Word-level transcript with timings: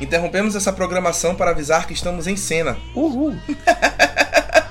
Interrompemos 0.00 0.56
essa 0.56 0.72
programação 0.72 1.34
para 1.34 1.50
avisar 1.50 1.86
que 1.86 1.92
estamos 1.92 2.26
em 2.26 2.36
cena. 2.36 2.76
Uhul! 2.94 3.36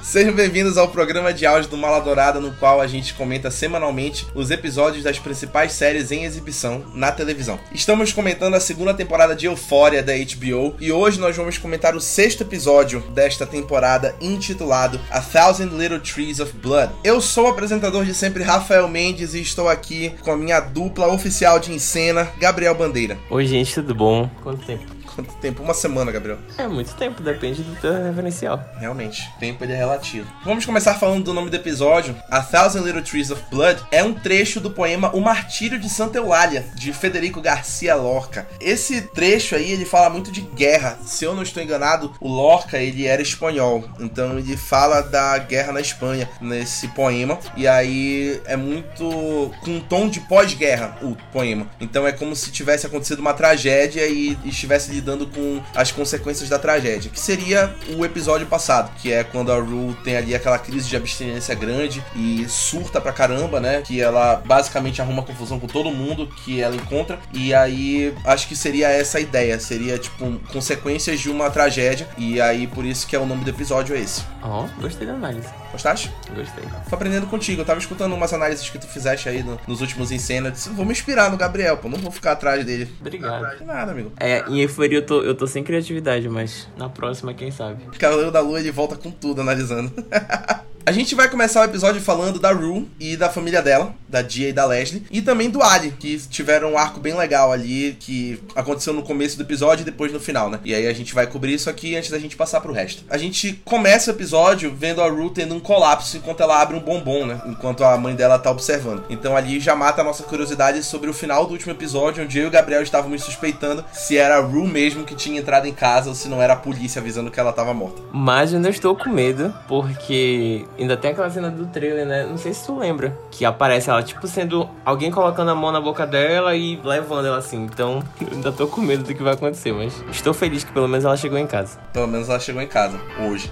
Sejam 0.02 0.34
bem-vindos 0.34 0.76
ao 0.76 0.88
programa 0.88 1.32
de 1.32 1.46
áudio 1.46 1.70
do 1.70 1.78
Mala 1.78 2.00
Dourada, 2.00 2.40
no 2.40 2.52
qual 2.54 2.82
a 2.82 2.88
gente 2.88 3.14
comenta 3.14 3.52
semanalmente 3.52 4.26
os 4.34 4.50
episódios 4.50 5.04
das 5.04 5.20
principais 5.20 5.74
séries 5.74 6.12
em 6.12 6.24
exibição 6.24 6.84
na 6.96 7.12
televisão. 7.12 7.60
Estamos 7.72 8.12
comentando 8.12 8.56
a 8.56 8.60
segunda 8.60 8.92
temporada 8.92 9.36
de 9.36 9.46
Euphoria 9.46 10.02
da 10.02 10.14
HBO 10.14 10.76
e 10.80 10.92
hoje 10.92 11.20
nós 11.20 11.38
vamos 11.38 11.60
comentar 11.60 11.96
o 11.96 12.02
sexto 12.02 12.42
episódio 12.42 13.02
desta 13.14 13.46
temporada, 13.46 14.16
intitulado 14.20 15.00
A 15.12 15.22
Thousand 15.22 15.78
Little 15.78 16.00
Trees 16.00 16.40
of 16.40 16.54
Blood. 16.58 16.92
Eu 17.04 17.22
sou 17.22 17.46
o 17.46 17.50
apresentador 17.50 18.04
de 18.04 18.16
sempre, 18.16 18.42
Rafael 18.42 18.88
Mendes, 18.88 19.36
e 19.36 19.42
estou 19.42 19.70
aqui 19.70 20.12
com 20.24 20.32
a 20.32 20.38
minha 20.38 20.60
dupla 20.60 21.06
oficial 21.14 21.60
de 21.60 21.72
encena, 21.72 22.28
Gabriel 22.40 22.74
Bandeira. 22.74 23.16
Oi, 23.30 23.46
gente, 23.46 23.76
tudo 23.76 23.94
bom? 23.94 24.28
Quanto 24.42 24.66
tempo? 24.66 24.99
Quanto 25.20 25.34
tempo? 25.36 25.62
Uma 25.62 25.74
semana, 25.74 26.14
Gabriel. 26.14 26.38
É 26.58 26.66
muito 26.66 26.94
tempo, 26.94 27.22
depende 27.22 27.62
do 27.62 27.76
teu 27.82 27.92
referencial. 27.92 28.64
Realmente, 28.78 29.30
tempo 29.38 29.62
ele 29.66 29.74
é 29.74 29.76
relativo. 29.76 30.26
Vamos 30.46 30.66
começar 30.66 30.94
falando 30.94 31.26
do 31.26 31.34
nome 31.34 31.50
do 31.50 31.56
episódio. 31.58 32.16
A 32.32 32.42
Thousand 32.42 32.84
Little 32.84 33.02
Trees 33.02 33.30
of 33.30 33.44
Blood 33.52 33.84
é 33.92 34.02
um 34.02 34.14
trecho 34.14 34.62
do 34.62 34.72
poema 34.72 35.14
O 35.14 35.20
Martírio 35.20 35.78
de 35.78 35.90
Santa 35.90 36.18
Eulália, 36.18 36.66
de 36.74 36.94
Federico 36.94 37.42
Garcia 37.42 37.96
Lorca. 37.96 38.48
Esse 38.62 39.02
trecho 39.02 39.56
aí, 39.56 39.72
ele 39.72 39.84
fala 39.84 40.10
muito 40.10 40.32
de 40.32 40.40
guerra. 40.40 40.98
Se 41.04 41.26
eu 41.26 41.36
não 41.36 41.44
estou 41.44 41.62
enganado, 41.62 42.14
o 42.22 42.30
Lorca, 42.30 42.78
ele 42.78 43.06
era 43.06 43.22
espanhol. 43.22 43.84
Então 44.00 44.40
ele 44.40 44.56
fala 44.56 45.02
da 45.02 45.38
guerra 45.38 45.74
na 45.74 45.82
Espanha 45.82 46.30
nesse 46.40 46.88
poema. 46.90 47.38
E 47.58 47.68
aí 47.68 48.40
é 48.46 48.56
muito 48.56 49.52
com 49.66 49.72
um 49.72 49.82
tom 49.82 50.08
de 50.08 50.22
pós-guerra 50.22 50.98
o 51.02 51.18
poema. 51.34 51.68
Então 51.82 52.08
é 52.08 52.14
como 52.14 52.34
se 52.38 52.52
tivesse 52.52 52.86
acontecido 52.86 53.20
uma 53.20 53.34
tragédia 53.34 54.08
e 54.08 54.38
estivesse 54.46 54.92
lidando 54.92 55.09
lidando 55.10 55.28
com 55.28 55.62
as 55.76 55.92
consequências 55.92 56.50
da 56.50 56.60
tragédia, 56.60 57.10
que 57.10 57.20
seria 57.20 57.74
o 57.98 58.06
episódio 58.06 58.46
passado, 58.46 58.92
que 59.02 59.12
é 59.12 59.24
quando 59.24 59.52
a 59.52 59.60
Rue 59.60 59.96
tem 60.04 60.16
ali 60.16 60.36
aquela 60.36 60.60
crise 60.60 60.88
de 60.88 60.96
abstinência 60.96 61.56
grande 61.56 62.04
e 62.16 62.46
surta 62.48 63.02
pra 63.02 63.12
caramba, 63.12 63.60
né? 63.60 63.82
Que 63.82 64.00
ela 64.02 64.36
basicamente 64.46 65.02
arruma 65.02 65.24
confusão 65.24 65.60
com 65.60 65.68
todo 65.68 65.92
mundo 65.92 66.28
que 66.44 66.62
ela 66.62 66.76
encontra. 66.76 67.20
E 67.34 67.54
aí 67.54 68.14
acho 68.24 68.48
que 68.48 68.56
seria 68.56 68.90
essa 68.90 69.18
a 69.18 69.22
ideia, 69.22 69.60
seria 69.60 69.98
tipo 69.98 70.40
consequências 70.52 71.20
de 71.20 71.30
uma 71.30 71.50
tragédia. 71.50 72.08
E 72.18 72.40
aí 72.40 72.68
por 72.68 72.86
isso 72.86 73.08
que 73.08 73.16
é 73.16 73.20
o 73.20 73.26
nome 73.26 73.44
do 73.44 73.50
episódio 73.50 73.96
é 73.96 74.00
esse. 74.00 74.24
Ó, 74.44 74.66
oh, 74.66 74.82
gostei 74.82 75.08
da 75.08 75.14
análise. 75.14 75.48
Gostaste? 75.72 76.12
Gostei. 76.36 76.64
Tô 76.90 76.96
aprendendo 76.96 77.28
contigo. 77.28 77.62
Eu 77.62 77.66
tava 77.66 77.80
escutando 77.80 78.14
umas 78.14 78.34
análises 78.34 78.70
que 78.70 78.78
tu 78.78 78.88
fizeste 78.88 79.30
aí 79.30 79.44
no, 79.44 79.60
nos 79.68 79.82
últimos 79.82 80.12
encenas. 80.12 80.54
Disse, 80.54 80.70
vou 80.70 80.86
me 80.86 80.92
inspirar 80.92 81.30
no 81.30 81.38
Gabriel, 81.38 81.78
pô. 81.78 81.90
Não 81.90 81.98
vou 81.98 82.12
ficar 82.12 82.34
atrás 82.34 82.66
dele. 82.66 82.92
Obrigado. 83.00 83.64
Nada, 83.66 83.92
amigo. 83.92 84.12
É, 84.20 84.44
em 84.48 84.62
euforia 84.62 85.00
eu 85.00 85.06
tô, 85.06 85.22
eu 85.22 85.36
tô 85.36 85.46
sem 85.48 85.64
criatividade, 85.64 86.28
mas 86.28 86.68
na 86.78 86.90
próxima, 86.90 87.34
quem 87.34 87.52
sabe? 87.52 87.84
Cavaleiro 87.98 88.32
da 88.32 88.40
Lua 88.40 88.60
ele 88.60 88.72
volta 88.72 88.96
com 88.96 89.12
tudo 89.12 89.42
analisando. 89.42 89.92
A 90.90 90.92
gente 90.92 91.14
vai 91.14 91.30
começar 91.30 91.62
o 91.62 91.66
episódio 91.66 92.02
falando 92.02 92.40
da 92.40 92.52
Rue 92.52 92.90
e 93.00 93.16
da 93.16 93.30
família 93.30 93.62
dela, 93.62 93.94
da 94.08 94.24
Dia 94.24 94.50
e 94.50 94.54
da 94.54 94.66
Leslie, 94.66 95.04
e 95.12 95.22
também 95.22 95.48
do 95.48 95.62
Ali, 95.62 95.92
que 95.92 96.18
tiveram 96.18 96.72
um 96.72 96.78
arco 96.80 97.00
bem 97.00 97.14
legal 97.14 97.52
ali, 97.52 97.96
que 98.00 98.42
aconteceu 98.56 98.92
no 98.92 99.04
começo 99.04 99.38
do 99.38 99.44
episódio 99.44 99.84
e 99.84 99.86
depois 99.86 100.12
no 100.12 100.20
final, 100.20 100.50
né? 100.50 100.60
E 100.66 100.74
aí 100.74 100.88
a 100.88 100.94
gente 100.94 101.14
vai 101.14 101.28
cobrir 101.28 101.54
isso 101.54 101.70
aqui 101.70 101.96
antes 101.96 102.10
da 102.10 102.18
gente 102.18 102.36
passar 102.36 102.60
pro 102.60 102.74
resto. 102.74 103.04
A 103.08 103.20
gente 103.20 103.62
começa 103.64 104.10
o 104.10 104.16
episódio 104.16 104.74
vendo 104.76 105.00
a 105.00 105.08
Rue 105.08 105.30
tendo 105.30 105.54
um 105.54 105.60
colapso 105.60 106.18
enquanto 106.18 106.42
ela 106.42 106.60
abre 106.60 106.76
um 106.76 106.80
bombom, 106.80 107.24
né? 107.28 107.40
Enquanto 107.46 107.84
a 107.84 107.96
mãe 107.96 108.16
dela 108.16 108.40
tá 108.40 108.50
observando. 108.50 109.04
Então 109.12 109.38
ali 109.38 109.60
já 109.60 109.76
mata 109.76 110.02
a 110.02 110.04
nossa 110.04 110.24
curiosidade 110.24 110.82
sobre 110.82 111.08
o 111.08 111.14
final 111.14 111.46
do 111.46 111.52
último 111.52 111.72
episódio, 111.72 112.24
onde 112.24 112.40
eu 112.40 112.46
e 112.46 112.48
o 112.48 112.52
Gabriel 112.52 112.82
estávamos 112.82 113.22
suspeitando 113.22 113.86
se 113.94 114.18
era 114.18 114.38
a 114.38 114.42
Rue 114.42 114.68
mesmo 114.68 115.04
que 115.04 115.14
tinha 115.14 115.40
entrado 115.40 115.68
em 115.68 115.74
casa 115.74 116.10
ou 116.10 116.16
se 116.16 116.28
não 116.28 116.42
era 116.42 116.54
a 116.54 116.58
polícia 116.58 117.00
avisando 117.00 117.30
que 117.30 117.40
ela 117.40 117.54
tava 117.54 117.76
morta. 117.76 118.02
Mas 118.12 118.52
eu 118.52 118.58
ainda 118.58 118.70
estou 118.70 118.96
com 118.96 119.12
medo, 119.12 119.54
porque 119.68 120.66
ainda 120.82 120.98
tem 120.98 121.12
aquela 121.12 121.30
cena 121.30 121.50
do 121.50 121.66
trailer, 121.68 122.06
né? 122.06 122.26
Não 122.26 122.38
sei 122.38 122.54
se 122.54 122.66
tu 122.66 122.78
lembra. 122.78 123.18
Que 123.32 123.46
aparece 123.46 123.90
ela, 123.90 124.04
tipo, 124.04 124.28
sendo 124.28 124.70
alguém 124.86 125.12
colocando 125.12 125.52
a 125.52 125.56
mão 125.56 125.72
na 125.72 125.82
boca 125.82 126.06
dela 126.06 126.56
e 126.56 126.80
levando 126.84 127.28
ela 127.28 127.38
assim. 127.38 127.64
Então, 127.64 128.02
eu 128.22 128.28
ainda 128.32 128.52
tô 128.52 128.68
com 128.68 128.82
medo 128.82 129.04
do 129.04 129.14
que 129.14 129.22
vai 129.22 129.34
acontecer, 129.34 129.74
mas 129.74 130.04
estou 130.12 130.34
feliz 130.34 130.64
que 130.64 130.72
pelo 130.72 130.88
menos 130.88 131.06
ela 131.06 131.18
chegou 131.18 131.38
em 131.38 131.48
casa. 131.48 131.80
Pelo 131.94 132.08
menos 132.08 132.30
ela 132.30 132.40
chegou 132.40 132.62
em 132.62 132.68
casa, 132.68 133.00
hoje. 133.20 133.52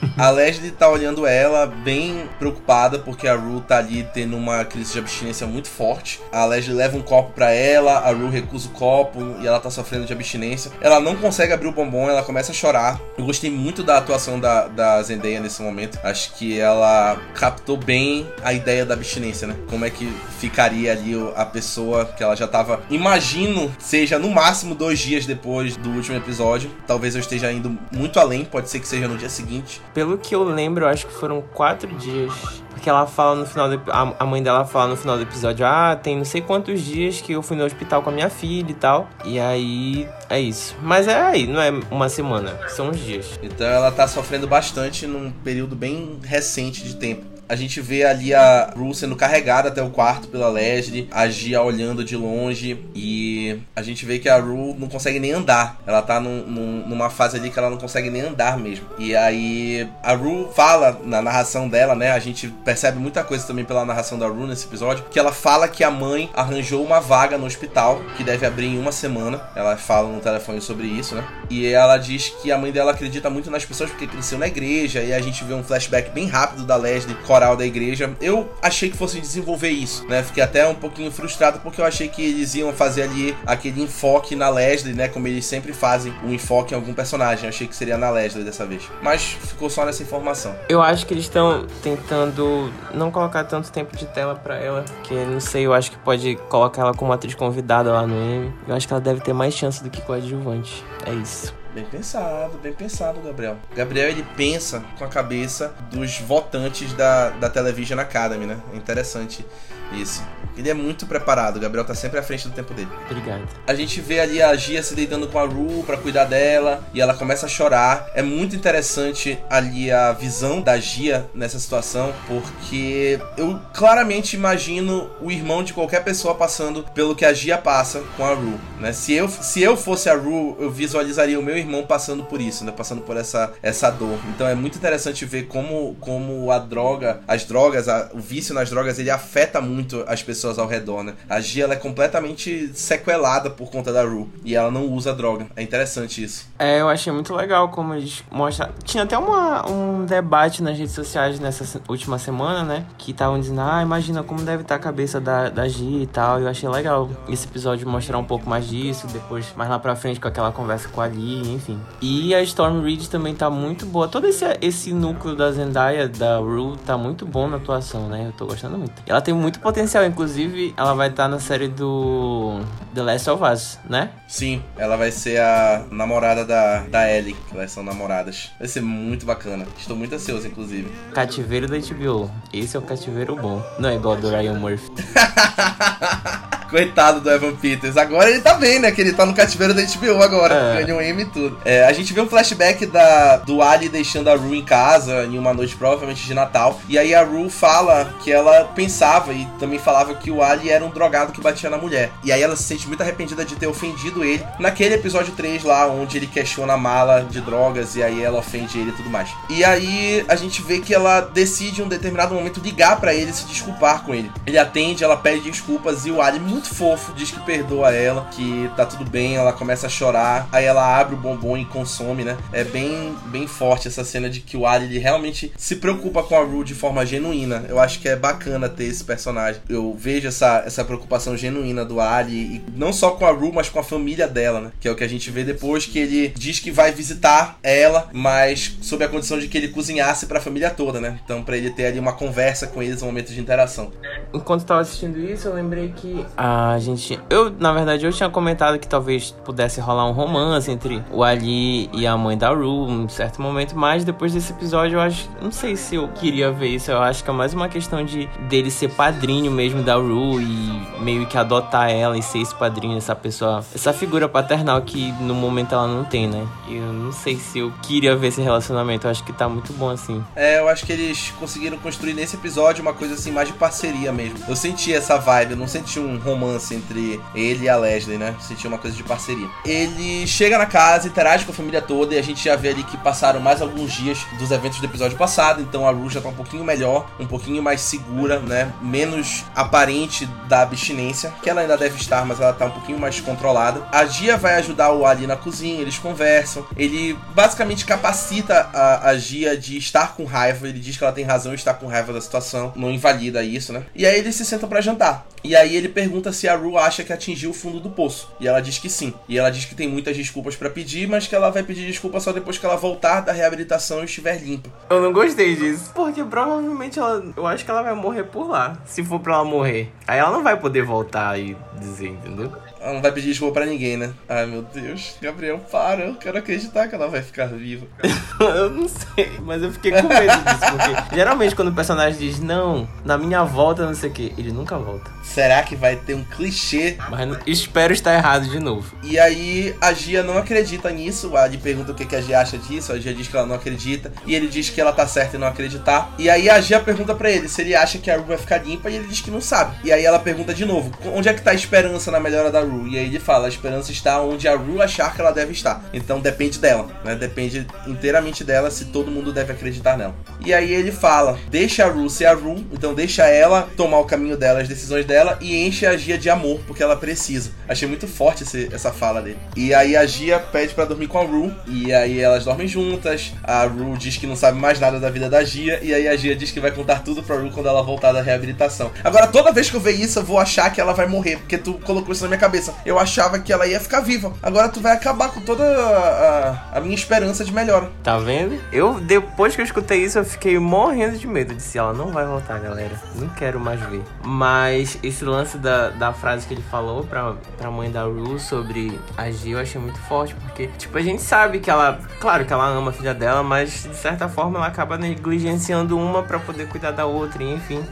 A 0.18 0.30
Leslie 0.30 0.72
tá 0.72 0.88
olhando 0.88 1.24
ela 1.24 1.64
bem 1.64 2.28
preocupada 2.40 2.98
porque 2.98 3.28
a 3.28 3.36
Rue 3.36 3.60
tá 3.60 3.78
ali 3.78 4.04
tendo 4.12 4.36
uma 4.36 4.64
crise 4.64 4.94
de 4.94 4.98
abstinência 4.98 5.46
muito 5.46 5.68
forte. 5.68 6.20
A 6.32 6.44
Leslie 6.44 6.74
leva 6.74 6.96
um 6.96 7.02
copo 7.02 7.32
para 7.34 7.52
ela, 7.52 8.00
a 8.00 8.10
Rue 8.10 8.28
recusa 8.28 8.68
o 8.68 8.72
copo 8.72 9.36
e 9.40 9.46
ela 9.46 9.60
tá 9.60 9.70
sofrendo 9.70 10.06
de 10.06 10.12
abstinência. 10.12 10.72
Ela 10.80 10.98
não 10.98 11.14
consegue 11.14 11.52
abrir 11.52 11.68
o 11.68 11.72
bombom, 11.72 12.10
ela 12.10 12.24
começa 12.24 12.50
a 12.50 12.54
chorar. 12.54 13.00
Eu 13.16 13.24
gostei 13.24 13.48
muito 13.48 13.84
da 13.84 13.98
atuação 13.98 14.40
da, 14.40 14.66
da 14.66 15.00
Zendaya 15.04 15.38
nesse 15.38 15.62
momento. 15.62 16.00
Acho 16.02 16.34
que 16.34 16.58
ela 16.58 17.16
captou 17.34 17.76
bem 17.76 18.26
a 18.42 18.52
ideia 18.52 18.84
da 18.84 18.94
abstinência, 18.94 19.46
né? 19.46 19.54
Como 19.70 19.84
é 19.84 19.90
que 19.90 20.12
ficaria 20.40 20.90
ali 20.90 21.14
a 21.36 21.44
pessoa 21.44 22.04
que 22.06 22.24
ela 22.24 22.34
já 22.34 22.48
tava. 22.48 22.82
Imagino 22.90 23.72
seja 23.78 24.18
no 24.18 24.30
máximo 24.30 24.74
dois 24.74 24.98
dias 24.98 25.26
depois 25.26 25.76
do 25.76 25.90
último 25.90 26.16
episódio. 26.16 26.70
Talvez 26.88 27.14
eu 27.14 27.20
esteja 27.20 27.52
indo 27.52 27.78
muito 27.92 28.18
além, 28.18 28.44
pode 28.44 28.68
ser 28.68 28.80
que 28.80 28.88
seja 28.88 29.06
no 29.06 29.16
dia 29.16 29.28
seguinte. 29.28 29.80
Pelo 29.94 30.07
que 30.16 30.34
eu 30.34 30.42
lembro, 30.44 30.84
eu 30.84 30.88
acho 30.88 31.06
que 31.06 31.12
foram 31.12 31.42
quatro 31.42 31.88
dias. 31.96 32.32
Porque 32.70 32.88
ela 32.88 33.06
fala 33.06 33.34
no 33.34 33.44
final 33.44 33.68
do, 33.68 33.82
a, 33.90 34.24
mãe 34.24 34.40
dela 34.40 34.64
fala 34.64 34.86
no 34.88 34.96
final 34.96 35.16
do 35.16 35.22
episódio: 35.22 35.66
Ah, 35.66 35.98
tem 36.00 36.16
não 36.16 36.24
sei 36.24 36.40
quantos 36.40 36.80
dias 36.80 37.20
que 37.20 37.32
eu 37.32 37.42
fui 37.42 37.56
no 37.56 37.64
hospital 37.64 38.02
com 38.02 38.10
a 38.10 38.12
minha 38.12 38.30
filha 38.30 38.70
e 38.70 38.74
tal. 38.74 39.08
E 39.24 39.40
aí 39.40 40.08
é 40.30 40.40
isso. 40.40 40.76
Mas 40.80 41.08
é 41.08 41.20
aí, 41.20 41.46
não 41.46 41.60
é 41.60 41.72
uma 41.90 42.08
semana, 42.08 42.56
são 42.68 42.90
uns 42.90 43.00
dias. 43.00 43.38
Então 43.42 43.66
ela 43.66 43.90
tá 43.90 44.06
sofrendo 44.06 44.46
bastante 44.46 45.06
num 45.08 45.30
período 45.30 45.74
bem 45.74 46.20
recente 46.22 46.84
de 46.84 46.94
tempo. 46.94 47.37
A 47.48 47.56
gente 47.56 47.80
vê 47.80 48.04
ali 48.04 48.34
a 48.34 48.70
Rue 48.76 48.94
sendo 48.94 49.16
carregada 49.16 49.68
até 49.68 49.82
o 49.82 49.88
quarto 49.88 50.28
pela 50.28 50.48
Leslie, 50.50 51.08
a 51.10 51.28
Gia 51.28 51.62
olhando 51.62 52.04
de 52.04 52.14
longe 52.14 52.78
e 52.94 53.58
a 53.74 53.82
gente 53.82 54.04
vê 54.04 54.18
que 54.18 54.28
a 54.28 54.38
Rue 54.38 54.74
não 54.78 54.86
consegue 54.88 55.18
nem 55.18 55.32
andar. 55.32 55.80
Ela 55.86 56.02
tá 56.02 56.20
num, 56.20 56.42
num, 56.46 56.86
numa 56.86 57.08
fase 57.08 57.38
ali 57.38 57.50
que 57.50 57.58
ela 57.58 57.70
não 57.70 57.78
consegue 57.78 58.10
nem 58.10 58.20
andar 58.20 58.58
mesmo. 58.58 58.86
E 58.98 59.16
aí 59.16 59.88
a 60.02 60.12
Rue 60.12 60.48
fala 60.54 61.00
na 61.04 61.22
narração 61.22 61.68
dela, 61.68 61.94
né? 61.94 62.12
A 62.12 62.18
gente 62.18 62.48
percebe 62.64 62.98
muita 62.98 63.24
coisa 63.24 63.46
também 63.46 63.64
pela 63.64 63.84
narração 63.84 64.18
da 64.18 64.26
Rue 64.26 64.46
nesse 64.46 64.66
episódio, 64.66 65.04
que 65.10 65.18
ela 65.18 65.32
fala 65.32 65.68
que 65.68 65.82
a 65.82 65.90
mãe 65.90 66.28
arranjou 66.34 66.84
uma 66.84 67.00
vaga 67.00 67.38
no 67.38 67.46
hospital 67.46 68.02
que 68.16 68.22
deve 68.24 68.44
abrir 68.44 68.66
em 68.66 68.78
uma 68.78 68.92
semana. 68.92 69.40
Ela 69.56 69.76
fala 69.78 70.08
no 70.08 70.20
telefone 70.20 70.60
sobre 70.60 70.86
isso, 70.86 71.14
né? 71.14 71.24
E 71.48 71.66
ela 71.66 71.96
diz 71.96 72.28
que 72.42 72.52
a 72.52 72.58
mãe 72.58 72.70
dela 72.70 72.90
acredita 72.92 73.30
muito 73.30 73.50
nas 73.50 73.64
pessoas 73.64 73.88
porque 73.90 74.06
cresceu 74.06 74.38
na 74.38 74.46
igreja 74.46 75.02
e 75.02 75.14
a 75.14 75.20
gente 75.20 75.42
vê 75.44 75.54
um 75.54 75.64
flashback 75.64 76.10
bem 76.10 76.26
rápido 76.26 76.64
da 76.64 76.76
Leslie 76.76 77.16
coral 77.38 77.56
da 77.56 77.64
igreja. 77.64 78.10
Eu 78.20 78.50
achei 78.60 78.90
que 78.90 78.96
fosse 78.96 79.20
desenvolver 79.20 79.70
isso, 79.70 80.04
né? 80.08 80.24
Fiquei 80.24 80.42
até 80.42 80.66
um 80.66 80.74
pouquinho 80.74 81.10
frustrado 81.12 81.60
porque 81.60 81.80
eu 81.80 81.84
achei 81.84 82.08
que 82.08 82.20
eles 82.20 82.54
iam 82.56 82.72
fazer 82.72 83.02
ali 83.02 83.36
aquele 83.46 83.80
enfoque 83.80 84.34
na 84.34 84.48
Leslie, 84.48 84.92
né? 84.92 85.06
Como 85.06 85.28
eles 85.28 85.46
sempre 85.46 85.72
fazem 85.72 86.12
um 86.24 86.32
enfoque 86.32 86.74
em 86.74 86.76
algum 86.76 86.92
personagem. 86.92 87.44
Eu 87.44 87.50
achei 87.50 87.68
que 87.68 87.76
seria 87.76 87.96
na 87.96 88.10
Leslie 88.10 88.44
dessa 88.44 88.66
vez. 88.66 88.82
Mas 89.00 89.22
ficou 89.22 89.70
só 89.70 89.84
nessa 89.84 90.02
informação. 90.02 90.56
Eu 90.68 90.82
acho 90.82 91.06
que 91.06 91.14
eles 91.14 91.24
estão 91.24 91.64
tentando 91.80 92.72
não 92.92 93.12
colocar 93.12 93.44
tanto 93.44 93.70
tempo 93.70 93.96
de 93.96 94.06
tela 94.06 94.34
para 94.34 94.56
ela, 94.56 94.84
que 95.04 95.14
não 95.14 95.38
sei, 95.38 95.64
eu 95.64 95.72
acho 95.72 95.92
que 95.92 95.98
pode 95.98 96.36
colocar 96.48 96.82
ela 96.82 96.94
como 96.94 97.12
atriz 97.12 97.34
convidada 97.36 97.92
lá 97.92 98.04
no 98.04 98.16
M. 98.16 98.52
Eu 98.66 98.74
acho 98.74 98.86
que 98.86 98.92
ela 98.92 99.00
deve 99.00 99.20
ter 99.20 99.32
mais 99.32 99.54
chance 99.54 99.82
do 99.82 99.88
que 99.88 100.00
coadjuvante. 100.02 100.84
É 101.06 101.12
isso. 101.12 101.54
Bem 101.74 101.84
pensado, 101.84 102.58
bem 102.58 102.72
pensado, 102.72 103.20
Gabriel. 103.20 103.56
Gabriel, 103.74 104.08
ele 104.08 104.24
pensa 104.36 104.82
com 104.98 105.04
a 105.04 105.08
cabeça 105.08 105.74
dos 105.90 106.18
votantes 106.18 106.92
da, 106.94 107.30
da 107.30 107.50
Television 107.50 107.98
Academy, 107.98 108.46
né? 108.46 108.58
É 108.72 108.76
interessante 108.76 109.44
isso. 109.92 110.22
Ele 110.56 110.68
é 110.68 110.74
muito 110.74 111.06
preparado, 111.06 111.56
o 111.56 111.60
Gabriel 111.60 111.84
tá 111.84 111.94
sempre 111.94 112.18
à 112.18 112.22
frente 112.22 112.48
do 112.48 112.54
tempo 112.54 112.74
dele. 112.74 112.88
Obrigado. 113.08 113.46
A 113.66 113.74
gente 113.74 114.00
vê 114.00 114.18
ali 114.18 114.42
a 114.42 114.54
Gia 114.56 114.82
se 114.82 114.94
deitando 114.94 115.28
com 115.28 115.38
a 115.38 115.44
Ru 115.44 115.84
para 115.84 115.96
cuidar 115.96 116.24
dela 116.24 116.84
e 116.92 117.00
ela 117.00 117.14
começa 117.14 117.46
a 117.46 117.48
chorar. 117.48 118.10
É 118.12 118.22
muito 118.22 118.56
interessante 118.56 119.38
ali 119.48 119.90
a 119.90 120.12
visão 120.12 120.60
da 120.60 120.76
Gia 120.78 121.26
nessa 121.32 121.60
situação, 121.60 122.12
porque 122.26 123.20
eu 123.36 123.60
claramente 123.72 124.34
imagino 124.34 125.08
o 125.20 125.30
irmão 125.30 125.62
de 125.62 125.72
qualquer 125.72 126.02
pessoa 126.02 126.34
passando 126.34 126.82
pelo 126.92 127.14
que 127.14 127.24
a 127.24 127.32
Gia 127.32 127.56
passa 127.56 128.02
com 128.16 128.24
a 128.24 128.34
Ru, 128.34 128.58
né? 128.80 128.92
Se 128.92 129.12
eu, 129.14 129.28
se 129.28 129.62
eu 129.62 129.76
fosse 129.76 130.10
a 130.10 130.14
Ru, 130.14 130.56
eu 130.58 130.70
visualizaria 130.70 131.38
o 131.38 131.42
meu 131.42 131.56
irmão 131.58 131.84
passando 131.84 132.24
por 132.24 132.40
isso, 132.40 132.64
né? 132.64 132.72
Passando 132.72 133.02
por 133.02 133.16
essa, 133.16 133.52
essa 133.62 133.90
dor. 133.90 134.18
Então 134.34 134.46
é 134.46 134.54
muito 134.54 134.76
interessante 134.78 135.24
ver 135.24 135.46
como, 135.46 135.96
como 136.00 136.50
a 136.50 136.58
droga, 136.58 137.20
as 137.26 137.44
drogas, 137.44 137.88
a, 137.88 138.10
o 138.12 138.18
vício 138.18 138.54
nas 138.54 138.70
drogas, 138.70 138.98
ele 138.98 139.10
afeta 139.10 139.60
muito 139.60 140.04
as 140.06 140.22
pessoas 140.22 140.58
ao 140.58 140.66
redor, 140.66 141.02
né? 141.02 141.14
A 141.28 141.40
Gia 141.40 141.64
ela 141.64 141.74
é 141.74 141.76
completamente 141.76 142.70
sequelada 142.74 143.50
por 143.50 143.70
conta 143.70 143.92
da 143.92 144.02
Rue 144.02 144.28
e 144.44 144.54
ela 144.54 144.70
não 144.70 144.86
usa 144.86 145.14
droga. 145.14 145.46
É 145.56 145.62
interessante 145.62 146.22
isso. 146.22 146.46
É, 146.58 146.80
eu 146.80 146.88
achei 146.88 147.12
muito 147.12 147.34
legal 147.34 147.68
como 147.68 147.94
eles 147.94 148.22
mostram. 148.30 148.70
Tinha 148.84 149.02
até 149.02 149.16
uma, 149.18 149.68
um 149.68 150.04
debate 150.04 150.62
nas 150.62 150.78
redes 150.78 150.94
sociais 150.94 151.38
nessa 151.38 151.80
última 151.88 152.18
semana, 152.18 152.62
né? 152.62 152.86
Que 152.96 153.10
estavam 153.10 153.38
dizendo, 153.40 153.60
ah, 153.60 153.82
imagina 153.82 154.22
como 154.22 154.42
deve 154.42 154.62
estar 154.62 154.76
a 154.76 154.78
cabeça 154.78 155.20
da, 155.20 155.48
da 155.48 155.68
Gia 155.68 156.02
e 156.02 156.06
tal. 156.06 156.40
Eu 156.40 156.48
achei 156.48 156.68
legal 156.68 157.08
esse 157.28 157.46
episódio 157.46 157.88
mostrar 157.88 158.18
um 158.18 158.24
pouco 158.24 158.48
mais 158.48 158.68
disso, 158.68 159.06
depois 159.08 159.52
mais 159.56 159.68
lá 159.68 159.78
pra 159.78 159.96
frente 159.96 160.20
com 160.20 160.28
aquela 160.28 160.52
conversa 160.52 160.88
com 160.88 161.00
a 161.00 161.06
Lee, 161.06 161.47
enfim. 161.54 161.80
E 162.00 162.34
a 162.34 162.42
Storm 162.42 162.82
Reed 162.82 163.06
também 163.06 163.34
tá 163.34 163.50
muito 163.50 163.86
boa. 163.86 164.08
Todo 164.08 164.26
esse, 164.26 164.44
esse 164.60 164.92
núcleo 164.92 165.34
da 165.34 165.50
Zendaya, 165.52 166.08
da 166.08 166.38
Rue, 166.38 166.76
tá 166.78 166.96
muito 166.96 167.26
bom 167.26 167.48
na 167.48 167.56
atuação, 167.56 168.08
né? 168.08 168.26
Eu 168.28 168.32
tô 168.32 168.46
gostando 168.46 168.78
muito. 168.78 169.02
Ela 169.06 169.20
tem 169.20 169.34
muito 169.34 169.60
potencial, 169.60 170.04
inclusive 170.04 170.74
ela 170.76 170.94
vai 170.94 171.08
estar 171.08 171.24
tá 171.24 171.28
na 171.28 171.38
série 171.38 171.68
do 171.68 172.60
The 172.94 173.02
Last 173.02 173.30
of 173.30 173.42
Us, 173.44 173.78
né? 173.88 174.10
Sim, 174.26 174.62
ela 174.76 174.96
vai 174.96 175.10
ser 175.10 175.40
a 175.40 175.84
namorada 175.90 176.44
da, 176.44 176.80
da 176.80 177.10
Ellie, 177.10 177.36
que 177.48 177.56
elas 177.56 177.70
são 177.70 177.82
namoradas. 177.82 178.50
Vai 178.58 178.68
ser 178.68 178.80
muito 178.80 179.24
bacana. 179.24 179.66
Estou 179.78 179.96
muito 179.96 180.14
ansioso, 180.14 180.46
inclusive. 180.46 180.90
Cativeiro 181.12 181.66
da 181.66 181.78
HBO. 181.78 182.30
Esse 182.52 182.76
é 182.76 182.80
o 182.80 182.82
cativeiro 182.82 183.36
bom. 183.36 183.62
Não 183.78 183.88
é 183.88 183.94
igual 183.94 184.16
do 184.16 184.28
Ryan 184.28 184.54
Murphy. 184.54 184.88
Coitado 186.68 187.20
do 187.20 187.30
Evan 187.30 187.54
Peters. 187.56 187.96
Agora 187.96 188.30
ele 188.30 188.40
tá 188.40 188.54
bem, 188.54 188.78
né? 188.78 188.92
Que 188.92 189.00
ele 189.00 189.12
tá 189.12 189.24
no 189.24 189.34
cativeiro 189.34 189.72
da 189.72 189.82
HBO 189.82 190.22
agora. 190.22 190.54
É. 190.54 190.84
Ganhou 190.84 190.98
um 190.98 191.02
M 191.02 191.22
e 191.22 191.26
tudo. 191.26 191.58
É, 191.64 191.84
a 191.84 191.92
gente 191.92 192.12
vê 192.12 192.20
um 192.20 192.28
flashback 192.28 192.86
da, 192.86 193.36
do 193.36 193.62
Ali 193.62 193.88
deixando 193.88 194.28
a 194.28 194.34
Rue 194.34 194.58
em 194.58 194.64
casa 194.64 195.24
em 195.24 195.38
uma 195.38 195.54
noite 195.54 195.76
provavelmente 195.76 196.24
de 196.24 196.34
Natal. 196.34 196.80
E 196.88 196.98
aí 196.98 197.14
a 197.14 197.22
Rue 197.22 197.48
fala 197.48 198.14
que 198.22 198.30
ela 198.30 198.64
pensava 198.74 199.32
e 199.32 199.46
também 199.58 199.78
falava 199.78 200.14
que 200.14 200.30
o 200.30 200.42
Ali 200.42 200.70
era 200.70 200.84
um 200.84 200.90
drogado 200.90 201.32
que 201.32 201.40
batia 201.40 201.70
na 201.70 201.78
mulher. 201.78 202.10
E 202.22 202.30
aí 202.30 202.42
ela 202.42 202.56
se 202.56 202.64
sente 202.64 202.86
muito 202.86 203.02
arrependida 203.02 203.44
de 203.44 203.56
ter 203.56 203.66
ofendido 203.66 204.22
ele 204.22 204.44
naquele 204.58 204.94
episódio 204.94 205.32
3 205.34 205.64
lá, 205.64 205.86
onde 205.86 206.16
ele 206.16 206.26
questiona 206.26 206.74
a 206.74 206.78
mala 206.78 207.22
de 207.22 207.40
drogas 207.40 207.96
e 207.96 208.02
aí 208.02 208.22
ela 208.22 208.38
ofende 208.38 208.78
ele 208.78 208.90
e 208.90 208.92
tudo 208.92 209.08
mais. 209.08 209.30
E 209.48 209.64
aí 209.64 210.24
a 210.28 210.36
gente 210.36 210.60
vê 210.62 210.80
que 210.80 210.94
ela 210.94 211.20
decide 211.20 211.80
em 211.80 211.84
um 211.84 211.88
determinado 211.88 212.34
momento 212.34 212.60
ligar 212.60 213.00
para 213.00 213.14
ele 213.14 213.30
e 213.30 213.34
se 213.34 213.46
desculpar 213.46 214.04
com 214.04 214.14
ele. 214.14 214.30
Ele 214.46 214.58
atende, 214.58 215.02
ela 215.02 215.16
pede 215.16 215.40
desculpas 215.40 216.04
e 216.04 216.10
o 216.10 216.20
Ali 216.20 216.38
muito 216.58 216.74
fofo, 216.74 217.12
diz 217.12 217.30
que 217.30 217.38
perdoa 217.40 217.94
ela, 217.94 218.26
que 218.32 218.68
tá 218.76 218.84
tudo 218.84 219.08
bem, 219.08 219.36
ela 219.36 219.52
começa 219.52 219.86
a 219.86 219.90
chorar, 219.90 220.48
aí 220.50 220.64
ela 220.64 220.98
abre 220.98 221.14
o 221.14 221.18
bombom 221.18 221.56
e 221.56 221.64
consome, 221.64 222.24
né? 222.24 222.36
É 222.52 222.64
bem, 222.64 223.14
bem 223.26 223.46
forte 223.46 223.86
essa 223.86 224.02
cena 224.02 224.28
de 224.28 224.40
que 224.40 224.56
o 224.56 224.66
Ali 224.66 224.86
ele 224.86 224.98
realmente 224.98 225.52
se 225.56 225.76
preocupa 225.76 226.20
com 226.24 226.34
a 226.34 226.42
Rue 226.42 226.64
de 226.64 226.74
forma 226.74 227.06
genuína. 227.06 227.64
Eu 227.68 227.78
acho 227.78 228.00
que 228.00 228.08
é 228.08 228.16
bacana 228.16 228.68
ter 228.68 228.84
esse 228.84 229.04
personagem. 229.04 229.62
Eu 229.68 229.94
vejo 229.96 230.26
essa, 230.26 230.64
essa 230.66 230.84
preocupação 230.84 231.36
genuína 231.36 231.84
do 231.84 232.00
Ali, 232.00 232.56
e 232.56 232.64
não 232.74 232.92
só 232.92 233.12
com 233.12 233.24
a 233.24 233.30
Rue, 233.30 233.52
mas 233.52 233.68
com 233.68 233.78
a 233.78 233.84
família 233.84 234.26
dela, 234.26 234.60
né? 234.60 234.72
Que 234.80 234.88
é 234.88 234.90
o 234.90 234.96
que 234.96 235.04
a 235.04 235.08
gente 235.08 235.30
vê 235.30 235.44
depois 235.44 235.86
que 235.86 236.00
ele 236.00 236.28
diz 236.36 236.58
que 236.58 236.72
vai 236.72 236.90
visitar 236.90 237.56
ela, 237.62 238.08
mas 238.12 238.76
sob 238.82 239.04
a 239.04 239.08
condição 239.08 239.38
de 239.38 239.46
que 239.46 239.56
ele 239.56 239.68
cozinhasse 239.68 240.26
para 240.26 240.38
a 240.38 240.42
família 240.42 240.70
toda, 240.70 241.00
né? 241.00 241.20
Então, 241.24 241.40
para 241.44 241.56
ele 241.56 241.70
ter 241.70 241.86
ali 241.86 242.00
uma 242.00 242.14
conversa 242.14 242.66
com 242.66 242.82
eles, 242.82 243.00
um 243.00 243.06
momento 243.06 243.32
de 243.32 243.40
interação. 243.40 243.92
Enquanto 244.34 244.64
tava 244.64 244.80
assistindo 244.80 245.20
isso, 245.20 245.46
eu 245.46 245.54
lembrei 245.54 245.92
que 245.94 246.26
a 246.36 246.47
gente. 246.78 247.18
Eu, 247.28 247.50
na 247.50 247.72
verdade, 247.72 248.06
eu 248.06 248.12
tinha 248.12 248.28
comentado 248.28 248.78
que 248.78 248.86
talvez 248.86 249.30
pudesse 249.44 249.80
rolar 249.80 250.06
um 250.06 250.12
romance 250.12 250.70
entre 250.70 251.02
o 251.10 251.22
Ali 251.22 251.88
e 251.92 252.06
a 252.06 252.16
mãe 252.16 252.36
da 252.36 252.50
Rue 252.50 252.90
em 252.90 253.08
certo 253.08 253.40
momento, 253.40 253.76
mas 253.76 254.04
depois 254.04 254.32
desse 254.32 254.52
episódio 254.52 254.96
eu 254.96 255.00
acho. 255.00 255.28
Não 255.40 255.50
sei 255.52 255.76
se 255.76 255.96
eu 255.96 256.08
queria 256.08 256.50
ver 256.50 256.68
isso. 256.68 256.90
Eu 256.90 257.02
acho 257.02 257.22
que 257.22 257.30
é 257.30 257.32
mais 257.32 257.54
uma 257.54 257.68
questão 257.68 258.04
de 258.04 258.26
dele 258.48 258.70
ser 258.70 258.88
padrinho 258.90 259.50
mesmo 259.50 259.82
da 259.82 259.94
Rue 259.94 260.42
e 260.42 261.02
meio 261.02 261.26
que 261.26 261.36
adotar 261.36 261.90
ela 261.90 262.16
e 262.16 262.22
ser 262.22 262.38
esse 262.38 262.54
padrinho, 262.54 262.96
essa 262.96 263.14
pessoa. 263.14 263.64
Essa 263.74 263.92
figura 263.92 264.28
paternal 264.28 264.80
que 264.82 265.12
no 265.20 265.34
momento 265.34 265.74
ela 265.74 265.86
não 265.86 266.04
tem, 266.04 266.26
né? 266.26 266.46
Eu 266.68 266.92
não 266.92 267.12
sei 267.12 267.36
se 267.36 267.58
eu 267.58 267.72
queria 267.82 268.16
ver 268.16 268.28
esse 268.28 268.40
relacionamento. 268.40 269.06
Eu 269.06 269.10
acho 269.10 269.24
que 269.24 269.32
tá 269.32 269.48
muito 269.48 269.72
bom 269.72 269.90
assim. 269.90 270.22
É, 270.34 270.58
eu 270.58 270.68
acho 270.68 270.84
que 270.84 270.92
eles 270.92 271.32
conseguiram 271.38 271.78
construir 271.78 272.14
nesse 272.14 272.36
episódio 272.36 272.82
uma 272.82 272.94
coisa 272.94 273.14
assim 273.14 273.30
mais 273.30 273.48
de 273.48 273.54
parceria 273.54 274.12
mesmo. 274.12 274.38
Eu 274.48 274.56
senti 274.56 274.92
essa 274.92 275.16
vibe, 275.18 275.52
eu 275.52 275.56
não 275.56 275.68
senti 275.68 276.00
um 276.00 276.18
romance 276.18 276.37
entre 276.70 277.20
ele 277.34 277.64
e 277.64 277.68
a 277.68 277.76
Leslie, 277.76 278.18
né? 278.18 278.34
Senti 278.40 278.66
uma 278.66 278.78
coisa 278.78 278.96
de 278.96 279.02
parceria. 279.02 279.48
Ele 279.64 280.26
chega 280.26 280.58
na 280.58 280.66
casa, 280.66 281.08
interage 281.08 281.44
com 281.44 281.52
a 281.52 281.54
família 281.54 281.80
toda 281.80 282.14
e 282.14 282.18
a 282.18 282.22
gente 282.22 282.44
já 282.44 282.56
vê 282.56 282.70
ali 282.70 282.82
que 282.82 282.96
passaram 282.96 283.40
mais 283.40 283.60
alguns 283.60 283.92
dias 283.92 284.18
dos 284.38 284.50
eventos 284.50 284.80
do 284.80 284.86
episódio 284.86 285.16
passado, 285.16 285.60
então 285.60 285.86
a 285.86 285.90
Ru 285.90 286.08
já 286.08 286.20
tá 286.20 286.28
um 286.28 286.34
pouquinho 286.34 286.64
melhor, 286.64 287.10
um 287.18 287.26
pouquinho 287.26 287.62
mais 287.62 287.80
segura, 287.80 288.38
né? 288.40 288.72
Menos 288.80 289.44
aparente 289.54 290.26
da 290.48 290.62
abstinência, 290.62 291.32
que 291.42 291.50
ela 291.50 291.60
ainda 291.60 291.76
deve 291.76 291.96
estar, 291.96 292.24
mas 292.24 292.40
ela 292.40 292.52
tá 292.52 292.66
um 292.66 292.70
pouquinho 292.70 292.98
mais 292.98 293.20
controlada. 293.20 293.82
A 293.92 294.04
Gia 294.04 294.36
vai 294.36 294.54
ajudar 294.56 294.92
o 294.92 295.06
Ali 295.06 295.26
na 295.26 295.36
cozinha, 295.36 295.80
eles 295.80 295.98
conversam. 295.98 296.66
Ele 296.76 297.18
basicamente 297.34 297.84
capacita 297.84 298.68
a, 298.72 299.08
a 299.08 299.18
Gia 299.18 299.56
de 299.56 299.76
estar 299.76 300.14
com 300.14 300.24
raiva, 300.24 300.68
ele 300.68 300.78
diz 300.78 300.96
que 300.96 301.04
ela 301.04 301.12
tem 301.12 301.24
razão 301.24 301.52
em 301.52 301.56
estar 301.56 301.74
com 301.74 301.86
raiva 301.86 302.12
da 302.12 302.20
situação, 302.20 302.72
não 302.76 302.90
invalida 302.90 303.42
isso, 303.42 303.72
né? 303.72 303.84
E 303.94 304.06
aí 304.06 304.18
eles 304.18 304.34
se 304.34 304.44
sentam 304.44 304.68
para 304.68 304.80
jantar. 304.80 305.26
E 305.42 305.54
aí 305.54 305.76
ele 305.76 305.88
pergunta 305.88 306.32
se 306.32 306.48
a 306.48 306.56
Ru 306.56 306.78
acha 306.78 307.04
que 307.04 307.12
atingiu 307.12 307.50
o 307.50 307.54
fundo 307.54 307.80
do 307.80 307.90
poço. 307.90 308.30
E 308.40 308.48
ela 308.48 308.60
diz 308.60 308.78
que 308.78 308.88
sim. 308.88 309.14
E 309.28 309.38
ela 309.38 309.50
diz 309.50 309.64
que 309.64 309.74
tem 309.74 309.88
muitas 309.88 310.16
desculpas 310.16 310.56
para 310.56 310.70
pedir, 310.70 311.08
mas 311.08 311.26
que 311.26 311.34
ela 311.34 311.50
vai 311.50 311.62
pedir 311.62 311.86
desculpa 311.86 312.20
só 312.20 312.32
depois 312.32 312.58
que 312.58 312.66
ela 312.66 312.76
voltar 312.76 313.20
da 313.20 313.32
reabilitação 313.32 314.02
e 314.02 314.04
estiver 314.04 314.38
limpa. 314.42 314.70
Eu 314.90 315.00
não 315.00 315.12
gostei 315.12 315.56
disso. 315.56 315.90
Porque 315.94 316.22
provavelmente 316.24 316.98
ela. 316.98 317.24
Eu 317.36 317.46
acho 317.46 317.64
que 317.64 317.70
ela 317.70 317.82
vai 317.82 317.94
morrer 317.94 318.24
por 318.24 318.48
lá. 318.48 318.78
Se 318.84 319.02
for 319.04 319.20
pra 319.20 319.34
ela 319.34 319.44
morrer. 319.44 319.92
Aí 320.06 320.18
ela 320.18 320.30
não 320.30 320.42
vai 320.42 320.58
poder 320.58 320.82
voltar 320.82 321.38
e 321.38 321.56
dizer, 321.78 322.08
entendeu? 322.08 322.52
Ela 322.80 322.94
não 322.94 323.02
vai 323.02 323.12
pedir 323.12 323.28
desculpa 323.28 323.54
pra 323.54 323.66
ninguém, 323.66 323.96
né? 323.96 324.12
Ai 324.28 324.46
meu 324.46 324.62
Deus, 324.62 325.16
Gabriel, 325.20 325.58
para, 325.70 326.04
eu 326.04 326.14
quero 326.14 326.38
acreditar 326.38 326.88
que 326.88 326.94
ela 326.94 327.08
vai 327.08 327.22
ficar 327.22 327.46
viva. 327.46 327.86
eu 328.40 328.70
não 328.70 328.88
sei, 328.88 329.30
mas 329.42 329.62
eu 329.62 329.72
fiquei 329.72 329.92
com 329.92 330.08
medo 330.08 330.32
disso, 330.32 330.72
porque 330.72 331.16
geralmente 331.16 331.54
quando 331.54 331.68
o 331.68 331.74
personagem 331.74 332.18
diz 332.18 332.40
não, 332.40 332.88
na 333.04 333.18
minha 333.18 333.44
volta, 333.44 333.86
não 333.86 333.94
sei 333.94 334.10
o 334.10 334.12
que, 334.12 334.32
ele 334.38 334.52
nunca 334.52 334.78
volta. 334.78 335.10
Será 335.22 335.62
que 335.62 335.76
vai 335.76 335.96
ter 335.96 336.14
um 336.14 336.24
clichê? 336.24 336.96
Mas 337.10 337.38
espero 337.46 337.92
estar 337.92 338.14
errado 338.14 338.48
de 338.48 338.60
novo. 338.60 338.96
E 339.02 339.18
aí 339.18 339.74
a 339.80 339.92
Gia 339.92 340.22
não 340.22 340.38
acredita 340.38 340.90
nisso, 340.90 341.36
a 341.36 341.44
Adi 341.44 341.58
pergunta 341.58 341.92
o 341.92 341.94
que, 341.94 342.06
que 342.06 342.16
a 342.16 342.20
Gia 342.20 342.40
acha 342.40 342.56
disso, 342.56 342.92
a 342.92 342.98
Gia 342.98 343.12
diz 343.12 343.28
que 343.28 343.36
ela 343.36 343.46
não 343.46 343.56
acredita, 343.56 344.12
e 344.26 344.34
ele 344.34 344.46
diz 344.48 344.70
que 344.70 344.80
ela 344.80 344.92
tá 344.92 345.06
certa 345.06 345.36
em 345.36 345.40
não 345.40 345.48
acreditar. 345.48 346.14
E 346.18 346.30
aí 346.30 346.48
a 346.48 346.60
Gia 346.60 346.80
pergunta 346.80 347.14
para 347.14 347.30
ele 347.30 347.48
se 347.48 347.60
ele 347.60 347.74
acha 347.74 347.98
que 347.98 348.10
a 348.10 348.16
Ru 348.16 348.24
vai 348.24 348.38
ficar 348.38 348.58
limpa, 348.58 348.88
e 348.88 348.96
ele 348.96 349.06
diz 349.06 349.20
que 349.20 349.30
não 349.30 349.40
sabe. 349.40 349.76
E 349.84 349.92
aí 349.92 350.04
ela 350.04 350.18
pergunta 350.18 350.54
de 350.54 350.64
novo, 350.64 350.92
onde 351.14 351.28
é 351.28 351.34
que 351.34 351.42
tá 351.42 351.50
a 351.50 351.54
esperança 351.54 352.10
na 352.10 352.20
melhora 352.20 352.50
da 352.50 352.60
Ru? 352.60 352.67
E 352.88 352.98
aí 352.98 353.06
ele 353.06 353.20
fala, 353.20 353.46
a 353.46 353.48
esperança 353.48 353.92
está 353.92 354.20
onde 354.20 354.48
a 354.48 354.56
Ru 354.56 354.80
achar 354.80 355.14
que 355.14 355.20
ela 355.20 355.30
deve 355.30 355.52
estar. 355.52 355.84
Então 355.92 356.20
depende 356.20 356.58
dela, 356.58 356.88
né? 357.04 357.14
Depende 357.14 357.66
inteiramente 357.86 358.44
dela 358.44 358.70
se 358.70 358.86
todo 358.86 359.10
mundo 359.10 359.32
deve 359.32 359.52
acreditar 359.52 359.96
nela. 359.96 360.14
E 360.44 360.54
aí 360.54 360.72
ele 360.72 360.92
fala, 360.92 361.38
deixa 361.50 361.84
a 361.84 361.88
Ru 361.88 362.08
ser 362.08 362.26
a 362.26 362.34
Ru, 362.34 362.64
então 362.72 362.94
deixa 362.94 363.26
ela 363.26 363.68
tomar 363.76 363.98
o 363.98 364.04
caminho 364.04 364.36
dela, 364.36 364.60
as 364.60 364.68
decisões 364.68 365.04
dela 365.04 365.18
dela 365.18 365.38
e 365.40 365.66
enche 365.66 365.84
a 365.84 365.96
Gia 365.96 366.16
de 366.16 366.30
amor, 366.30 366.60
porque 366.66 366.82
ela 366.82 366.96
precisa. 366.96 367.50
Achei 367.68 367.88
muito 367.88 368.06
forte 368.06 368.44
esse, 368.44 368.68
essa 368.72 368.92
fala 368.92 369.20
dele. 369.20 369.38
E 369.56 369.74
aí 369.74 369.96
a 369.96 370.06
Gia 370.06 370.38
pede 370.38 370.74
para 370.74 370.84
dormir 370.84 371.08
com 371.08 371.18
a 371.18 371.24
Rue, 371.24 371.52
e 371.66 371.92
aí 371.92 372.20
elas 372.20 372.44
dormem 372.44 372.68
juntas. 372.68 373.32
A 373.42 373.64
Rue 373.64 373.96
diz 373.98 374.16
que 374.16 374.26
não 374.26 374.36
sabe 374.36 374.58
mais 374.58 374.78
nada 374.78 375.00
da 375.00 375.10
vida 375.10 375.28
da 375.28 375.42
Gia, 375.42 375.80
e 375.82 375.92
aí 375.92 376.06
a 376.06 376.16
Gia 376.16 376.36
diz 376.36 376.50
que 376.50 376.60
vai 376.60 376.70
contar 376.70 377.02
tudo 377.02 377.22
pra 377.22 377.36
Rue 377.36 377.50
quando 377.50 377.68
ela 377.68 377.82
voltar 377.82 378.12
da 378.12 378.22
reabilitação. 378.22 378.92
Agora, 379.02 379.26
toda 379.26 379.52
vez 379.52 379.68
que 379.68 379.76
eu 379.76 379.80
ver 379.80 379.92
isso, 379.92 380.20
eu 380.20 380.22
vou 380.22 380.38
achar 380.38 380.72
que 380.72 380.80
ela 380.80 380.92
vai 380.92 381.06
morrer, 381.06 381.38
porque 381.38 381.58
tu 381.58 381.74
colocou 381.84 382.12
isso 382.12 382.22
na 382.22 382.28
minha 382.28 382.40
cabeça. 382.40 382.57
Eu 382.84 382.98
achava 382.98 383.38
que 383.38 383.52
ela 383.52 383.66
ia 383.66 383.80
ficar 383.80 384.00
viva. 384.00 384.32
Agora 384.42 384.68
tu 384.68 384.80
vai 384.80 384.92
acabar 384.92 385.30
com 385.30 385.40
toda 385.40 385.64
a, 385.64 386.72
a, 386.74 386.78
a 386.78 386.80
minha 386.80 386.94
esperança 386.94 387.44
de 387.44 387.52
melhora. 387.52 387.90
Tá 388.02 388.18
vendo? 388.18 388.60
Eu, 388.72 389.00
depois 389.00 389.54
que 389.54 389.60
eu 389.60 389.64
escutei 389.64 390.04
isso, 390.04 390.18
eu 390.18 390.24
fiquei 390.24 390.58
morrendo 390.58 391.18
de 391.18 391.26
medo. 391.26 391.54
Disse, 391.54 391.78
ela 391.78 391.92
não 391.92 392.08
vai 392.08 392.24
voltar, 392.26 392.58
galera. 392.58 393.00
Não 393.14 393.28
quero 393.28 393.60
mais 393.60 393.80
ver. 393.80 394.02
Mas 394.24 394.98
esse 395.02 395.24
lance 395.24 395.58
da, 395.58 395.90
da 395.90 396.12
frase 396.12 396.46
que 396.46 396.54
ele 396.54 396.64
falou 396.70 397.04
pra, 397.04 397.34
pra 397.56 397.70
mãe 397.70 397.90
da 397.90 398.02
Ru 398.02 398.38
sobre 398.38 398.98
a 399.16 399.30
G, 399.30 399.50
eu 399.50 399.58
achei 399.58 399.80
muito 399.80 399.98
forte, 400.00 400.34
porque, 400.34 400.68
tipo, 400.78 400.96
a 400.96 401.02
gente 401.02 401.22
sabe 401.22 401.58
que 401.60 401.70
ela, 401.70 401.98
claro 402.20 402.44
que 402.44 402.52
ela 402.52 402.66
ama 402.66 402.90
a 402.90 402.92
filha 402.92 403.14
dela, 403.14 403.42
mas 403.42 403.84
de 403.84 403.96
certa 403.96 404.28
forma 404.28 404.58
ela 404.58 404.66
acaba 404.66 404.96
negligenciando 404.96 405.98
uma 405.98 406.22
para 406.22 406.38
poder 406.38 406.68
cuidar 406.68 406.90
da 406.90 407.06
outra, 407.06 407.42
e, 407.42 407.54
enfim. 407.54 407.84